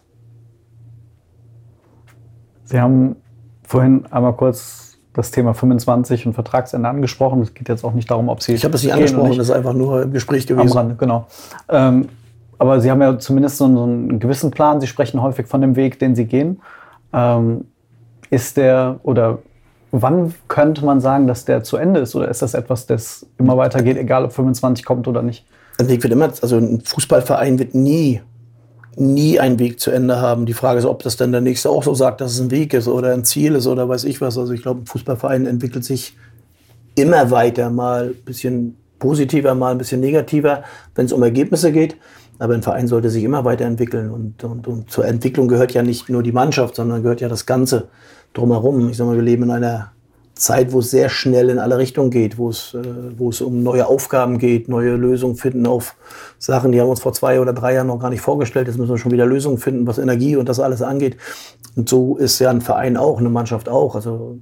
[2.66, 3.16] Sie haben
[3.70, 7.42] vorhin einmal kurz das Thema 25 und Vertragsende angesprochen.
[7.42, 8.54] Es geht jetzt auch nicht darum, ob Sie.
[8.54, 10.72] Ich habe es nicht angesprochen, das ist einfach nur im Gespräch gewesen.
[10.72, 11.28] Am Rand, genau.
[11.70, 12.10] Ähm,
[12.58, 14.82] aber Sie haben ja zumindest so einen, so einen, gewissen Plan.
[14.82, 16.62] Sie sprechen häufig von dem Weg, den Sie gehen.
[17.14, 17.66] Ähm,
[18.32, 19.38] ist der oder
[19.92, 22.16] wann könnte man sagen, dass der zu Ende ist?
[22.16, 25.46] Oder ist das etwas, das immer weitergeht, egal ob 25 kommt oder nicht?
[25.80, 28.22] Ein Weg wird immer, also ein Fußballverein wird nie
[29.00, 30.46] nie einen Weg zu Ende haben.
[30.46, 32.74] Die Frage ist, ob das dann der Nächste auch so sagt, dass es ein Weg
[32.74, 34.38] ist oder ein Ziel ist oder weiß ich was.
[34.38, 36.18] Also ich glaube, ein Fußballverein entwickelt sich
[36.96, 40.64] immer weiter, mal ein bisschen positiver, mal ein bisschen negativer,
[40.96, 41.96] wenn es um Ergebnisse geht.
[42.40, 44.12] Aber ein Verein sollte sich immer weiterentwickeln.
[44.12, 47.46] Und, und, und zur Entwicklung gehört ja nicht nur die Mannschaft, sondern gehört ja das
[47.46, 47.88] Ganze
[48.34, 48.90] drumherum.
[48.90, 49.92] Ich sage mal, wir leben in einer
[50.40, 52.82] Zeit, wo es sehr schnell in alle Richtungen geht, wo es, äh,
[53.18, 55.96] wo es um neue Aufgaben geht, neue Lösungen finden auf
[56.38, 58.68] Sachen, die haben wir uns vor zwei oder drei Jahren noch gar nicht vorgestellt.
[58.68, 61.18] Jetzt müssen wir schon wieder Lösungen finden, was Energie und das alles angeht.
[61.76, 63.96] Und so ist ja ein Verein auch, eine Mannschaft auch.
[63.96, 64.40] Also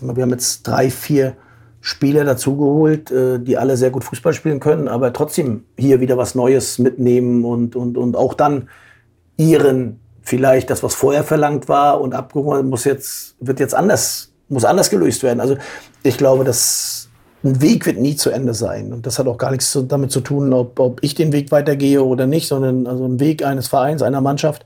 [0.00, 1.36] wir haben jetzt drei, vier
[1.80, 6.34] Spieler dazugeholt, äh, die alle sehr gut Fußball spielen können, aber trotzdem hier wieder was
[6.34, 8.68] Neues mitnehmen und, und, und auch dann
[9.36, 14.64] ihren vielleicht das, was vorher verlangt war und abgeholt muss jetzt, wird jetzt anders muss
[14.64, 15.40] anders gelöst werden.
[15.40, 15.56] Also
[16.02, 17.08] ich glaube, dass
[17.42, 18.92] ein Weg wird nie zu Ende sein.
[18.92, 22.02] Und das hat auch gar nichts damit zu tun, ob, ob ich den Weg weitergehe
[22.02, 24.64] oder nicht, sondern also ein Weg eines Vereins, einer Mannschaft,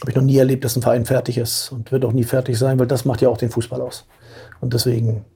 [0.00, 2.58] habe ich noch nie erlebt, dass ein Verein fertig ist und wird auch nie fertig
[2.58, 4.06] sein, weil das macht ja auch den Fußball aus.
[4.60, 5.26] Und deswegen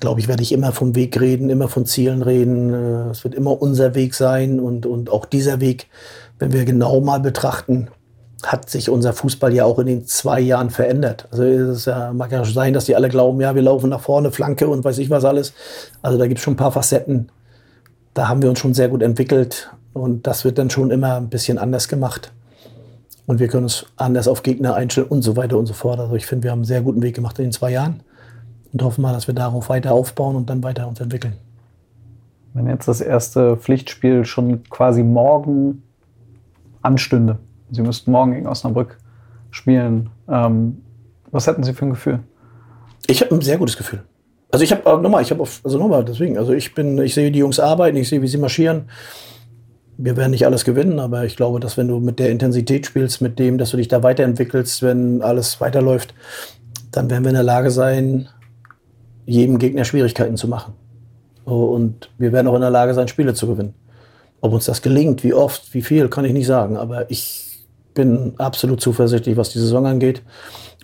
[0.00, 2.72] glaube ich, werde ich immer vom Weg reden, immer von Zielen reden.
[2.72, 5.88] Äh, es wird immer unser Weg sein und, und auch dieser Weg,
[6.38, 7.88] wenn wir genau mal betrachten,
[8.44, 11.28] hat sich unser Fußball ja auch in den zwei Jahren verändert.
[11.30, 14.30] Also es ja, mag ja sein, dass die alle glauben, ja, wir laufen nach vorne,
[14.30, 15.52] Flanke und weiß ich was alles.
[16.02, 17.30] Also da gibt es schon ein paar Facetten.
[18.14, 21.28] Da haben wir uns schon sehr gut entwickelt und das wird dann schon immer ein
[21.28, 22.32] bisschen anders gemacht.
[23.26, 26.00] Und wir können uns anders auf Gegner einstellen und so weiter und so fort.
[26.00, 28.02] Also ich finde, wir haben einen sehr guten Weg gemacht in den zwei Jahren
[28.72, 31.34] und hoffen mal, dass wir darauf weiter aufbauen und dann weiter uns entwickeln.
[32.54, 35.82] Wenn jetzt das erste Pflichtspiel schon quasi morgen
[36.82, 37.38] anstünde,
[37.70, 38.98] Sie müssten morgen gegen Osnabrück
[39.50, 40.10] spielen.
[40.28, 40.82] Ähm,
[41.30, 42.20] was hätten Sie für ein Gefühl?
[43.06, 44.02] Ich habe ein sehr gutes Gefühl.
[44.50, 47.30] Also ich habe äh, nochmal, ich habe also nochmal deswegen, also ich bin, ich sehe
[47.30, 48.84] die Jungs arbeiten, ich sehe, wie sie marschieren.
[49.96, 53.20] Wir werden nicht alles gewinnen, aber ich glaube, dass wenn du mit der Intensität spielst,
[53.20, 56.14] mit dem, dass du dich da weiterentwickelst, wenn alles weiterläuft,
[56.90, 58.28] dann werden wir in der Lage sein,
[59.26, 60.72] jedem Gegner Schwierigkeiten zu machen.
[61.44, 63.74] Und wir werden auch in der Lage sein, Spiele zu gewinnen.
[64.40, 66.76] Ob uns das gelingt, wie oft, wie viel, kann ich nicht sagen.
[66.76, 67.49] Aber ich
[67.94, 70.22] bin absolut zuversichtlich, was die Saison angeht.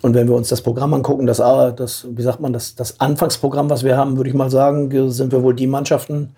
[0.01, 3.69] Und wenn wir uns das Programm angucken, das, das wie sagt man, das, das Anfangsprogramm,
[3.69, 6.35] was wir haben, würde ich mal sagen, sind wir wohl die Mannschaften,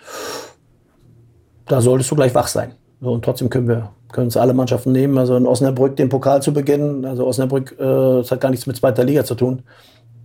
[1.67, 2.73] da solltest du gleich wach sein.
[3.01, 5.17] Und trotzdem können wir können uns alle Mannschaften nehmen.
[5.17, 8.75] Also in Osnabrück den Pokal zu beginnen, also Osnabrück, äh, das hat gar nichts mit
[8.75, 9.63] zweiter Liga zu tun.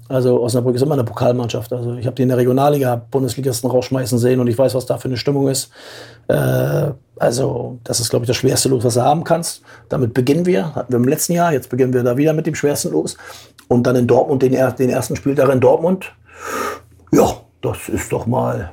[0.09, 1.73] Also Osnabrück ist immer eine Pokalmannschaft.
[1.73, 4.99] Also ich habe die in der Regionalliga Bundesligisten rausschmeißen sehen und ich weiß, was da
[4.99, 5.71] für eine Stimmung ist.
[6.29, 9.63] Äh, also das ist, glaube ich, das schwerste Los, was du haben kannst.
[9.89, 10.75] Damit beginnen wir.
[10.75, 11.53] Hatten wir im letzten Jahr.
[11.53, 13.17] Jetzt beginnen wir da wieder mit dem schwersten Los.
[13.69, 16.13] Und dann in Dortmund den, den ersten Spieltag in Dortmund.
[17.11, 18.73] Ja, das ist doch mal.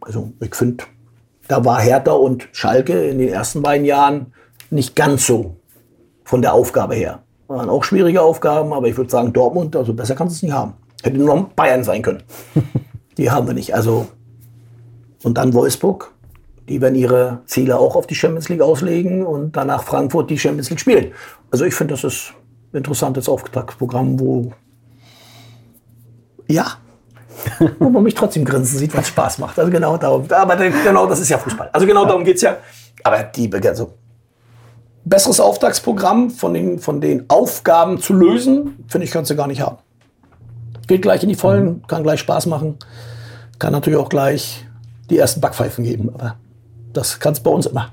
[0.00, 0.84] Also ich finde,
[1.46, 4.32] da war Hertha und Schalke in den ersten beiden Jahren
[4.70, 5.56] nicht ganz so
[6.24, 7.23] von der Aufgabe her.
[7.48, 10.52] Waren auch schwierige Aufgaben, aber ich würde sagen, Dortmund, also besser kannst du es nicht
[10.52, 10.74] haben.
[11.02, 12.22] Hätte nur noch Bayern sein können.
[13.18, 13.74] die haben wir nicht.
[13.74, 14.06] Also,
[15.22, 16.12] und dann Wolfsburg.
[16.68, 20.70] Die werden ihre Ziele auch auf die Champions League auslegen und danach Frankfurt die Champions
[20.70, 21.12] League spielen.
[21.50, 22.32] Also ich finde, das ist
[22.72, 24.50] ein interessantes Auftaktsprogramm, wo
[26.48, 26.78] ja,
[27.78, 29.58] wo man mich trotzdem grinsen sieht, was Spaß macht.
[29.58, 30.24] Also genau darum.
[30.30, 31.68] Aber genau, das ist ja Fußball.
[31.72, 32.56] Also genau darum geht es ja.
[33.02, 33.92] Aber die, also
[35.04, 39.60] besseres Auftragsprogramm von den, von den Aufgaben zu lösen, finde ich, kannst du gar nicht
[39.60, 39.78] haben.
[40.86, 41.86] Geht gleich in die Vollen, mhm.
[41.86, 42.78] kann gleich Spaß machen,
[43.58, 44.66] kann natürlich auch gleich
[45.10, 46.36] die ersten Backpfeifen geben, aber
[46.92, 47.90] das kann es bei uns immer.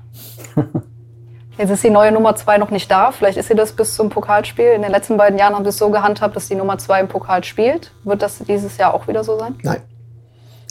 [1.58, 3.12] Jetzt ist die neue Nummer zwei noch nicht da.
[3.12, 4.72] Vielleicht ist sie das bis zum Pokalspiel.
[4.72, 7.08] In den letzten beiden Jahren haben sie es so gehandhabt, dass die Nummer zwei im
[7.08, 7.92] Pokal spielt.
[8.04, 9.56] Wird das dieses Jahr auch wieder so sein?
[9.62, 9.82] Nein.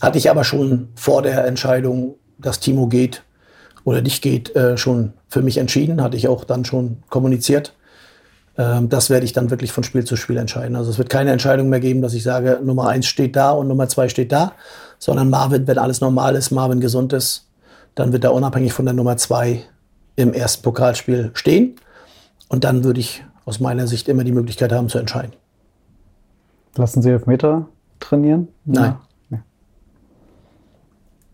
[0.02, 3.24] Hatte ich aber schon vor der Entscheidung, dass Timo geht,
[3.84, 7.74] oder nicht geht, äh, schon für mich entschieden, hatte ich auch dann schon kommuniziert.
[8.58, 10.76] Ähm, das werde ich dann wirklich von Spiel zu Spiel entscheiden.
[10.76, 13.68] Also es wird keine Entscheidung mehr geben, dass ich sage, Nummer eins steht da und
[13.68, 14.54] Nummer zwei steht da,
[15.00, 17.48] sondern Marvin, wenn alles normal ist, Marvin gesund ist,
[17.96, 19.64] dann wird er unabhängig von der Nummer zwei
[20.16, 21.76] im ersten Pokalspiel stehen.
[22.50, 25.34] Und dann würde ich aus meiner Sicht immer die Möglichkeit haben zu entscheiden.
[26.76, 27.68] Lassen Sie Elfmeter
[28.00, 28.48] trainieren?
[28.66, 28.96] Nein.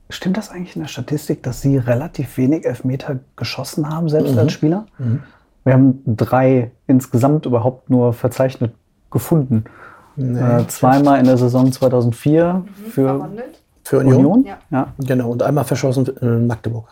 [0.10, 4.40] Stimmt das eigentlich in der Statistik, dass Sie relativ wenig Elfmeter geschossen haben, selbst mhm.
[4.40, 4.86] als Spieler?
[4.98, 5.24] Mhm.
[5.66, 8.74] Wir haben drei insgesamt überhaupt nur verzeichnet
[9.12, 9.66] gefunden.
[10.16, 12.90] Nee, äh, zweimal in der Saison 2004 mhm.
[12.90, 13.30] für,
[13.84, 14.16] für Union.
[14.16, 14.46] Union?
[14.46, 14.58] Ja.
[14.72, 14.88] ja.
[15.00, 16.88] Genau, und einmal verschossen in Magdeburg.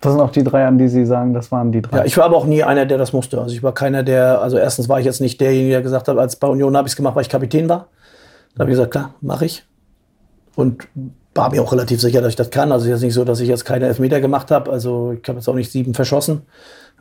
[0.00, 1.98] Das sind auch die drei, an die Sie sagen, das waren die drei.
[1.98, 3.40] Ja, ich war aber auch nie einer, der das musste.
[3.40, 6.18] Also ich war keiner, der, also erstens war ich jetzt nicht derjenige, der gesagt hat,
[6.18, 7.86] als bei Union habe ich es gemacht, weil ich Kapitän war.
[8.54, 9.64] Da habe ich gesagt, klar, mache ich.
[10.54, 10.86] Und
[11.34, 12.72] war mir auch relativ sicher, dass ich das kann.
[12.72, 14.70] Also ist jetzt nicht so, dass ich jetzt keine Elfmeter gemacht habe.
[14.70, 16.42] Also ich habe jetzt auch nicht sieben verschossen.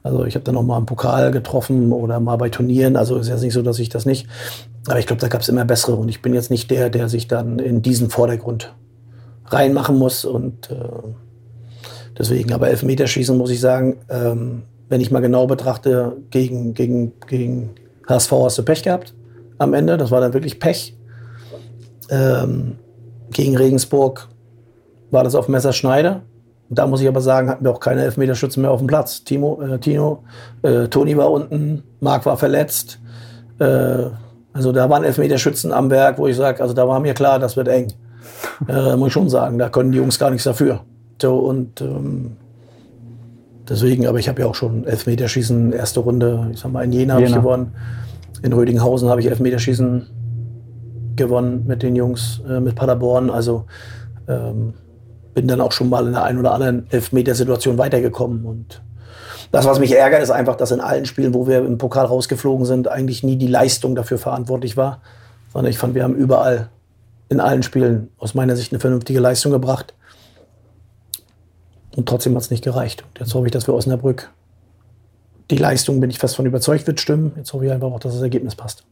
[0.03, 2.95] Also ich habe dann noch mal im Pokal getroffen oder mal bei Turnieren.
[2.95, 4.27] Also ist jetzt nicht so, dass ich das nicht.
[4.87, 5.95] Aber ich glaube, da gab es immer bessere.
[5.95, 8.73] Und ich bin jetzt nicht der, der sich dann in diesen Vordergrund
[9.47, 10.23] reinmachen muss.
[10.25, 10.75] Und äh,
[12.17, 17.71] deswegen, aber Elfmeterschießen muss ich sagen, ähm, wenn ich mal genau betrachte, gegen, gegen, gegen
[18.07, 19.13] HSV hast du Pech gehabt
[19.57, 19.97] am Ende.
[19.97, 20.97] Das war dann wirklich Pech.
[22.09, 22.77] Ähm,
[23.31, 24.27] gegen Regensburg
[25.09, 26.21] war das auf Messerschneider.
[26.69, 29.23] Da muss ich aber sagen, hatten wir auch keine Elfmeterschützen mehr auf dem Platz.
[29.23, 30.23] Timo, äh, Tino,
[30.61, 32.99] äh, Toni war unten, Marc war verletzt.
[33.59, 34.05] Äh,
[34.53, 37.57] also da waren Elfmeterschützen am Werk, wo ich sage, also da war mir klar, das
[37.57, 37.87] wird eng.
[38.67, 40.81] Äh, muss ich schon sagen, da können die Jungs gar nichts dafür.
[41.21, 42.37] So, und ähm,
[43.67, 47.15] deswegen, aber ich habe ja auch schon Elfmeterschießen, erste Runde, ich sag mal, in Jena
[47.15, 47.73] habe ich gewonnen.
[48.43, 50.07] In Rödinghausen habe ich Elfmeterschießen
[51.15, 53.29] gewonnen mit den Jungs, äh, mit Paderborn.
[53.29, 53.65] Also
[54.27, 54.73] ähm,
[55.33, 58.45] bin dann auch schon mal in der einen oder anderen Elfmetersituation weitergekommen.
[58.45, 58.81] Und
[59.51, 62.65] das, was mich ärgert, ist einfach, dass in allen Spielen, wo wir im Pokal rausgeflogen
[62.65, 65.01] sind, eigentlich nie die Leistung dafür verantwortlich war.
[65.53, 66.69] Sondern ich fand, wir haben überall
[67.29, 69.93] in allen Spielen aus meiner Sicht eine vernünftige Leistung gebracht.
[71.95, 73.03] Und trotzdem hat es nicht gereicht.
[73.03, 74.29] Und jetzt hoffe ich, dass wir Osnabrück
[75.49, 77.33] die Leistung, bin ich fest von überzeugt, wird stimmen.
[77.35, 78.85] Jetzt hoffe ich einfach auch, dass das Ergebnis passt.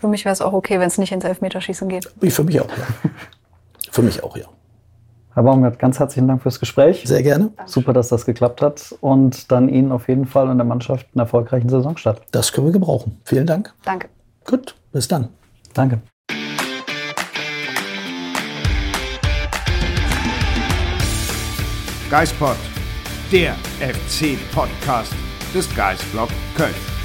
[0.00, 2.10] Für mich wäre es auch okay, wenn es nicht ins Elfmeterschießen geht.
[2.20, 3.10] Wie für mich auch, ja.
[3.92, 4.46] für mich auch, ja.
[5.34, 7.02] Herr Baumgart, ganz herzlichen Dank fürs Gespräch.
[7.04, 7.52] Sehr gerne.
[7.66, 8.94] Super, dass das geklappt hat.
[9.00, 12.22] Und dann Ihnen auf jeden Fall und der Mannschaft einen erfolgreichen Saisonstart.
[12.30, 13.20] Das können wir gebrauchen.
[13.24, 13.72] Vielen Dank.
[13.84, 14.08] Danke.
[14.46, 15.28] Gut, bis dann.
[15.74, 16.00] Danke.
[22.10, 22.56] Geispod,
[23.30, 25.12] der FC-Podcast
[25.54, 26.99] des Geisblog Köln.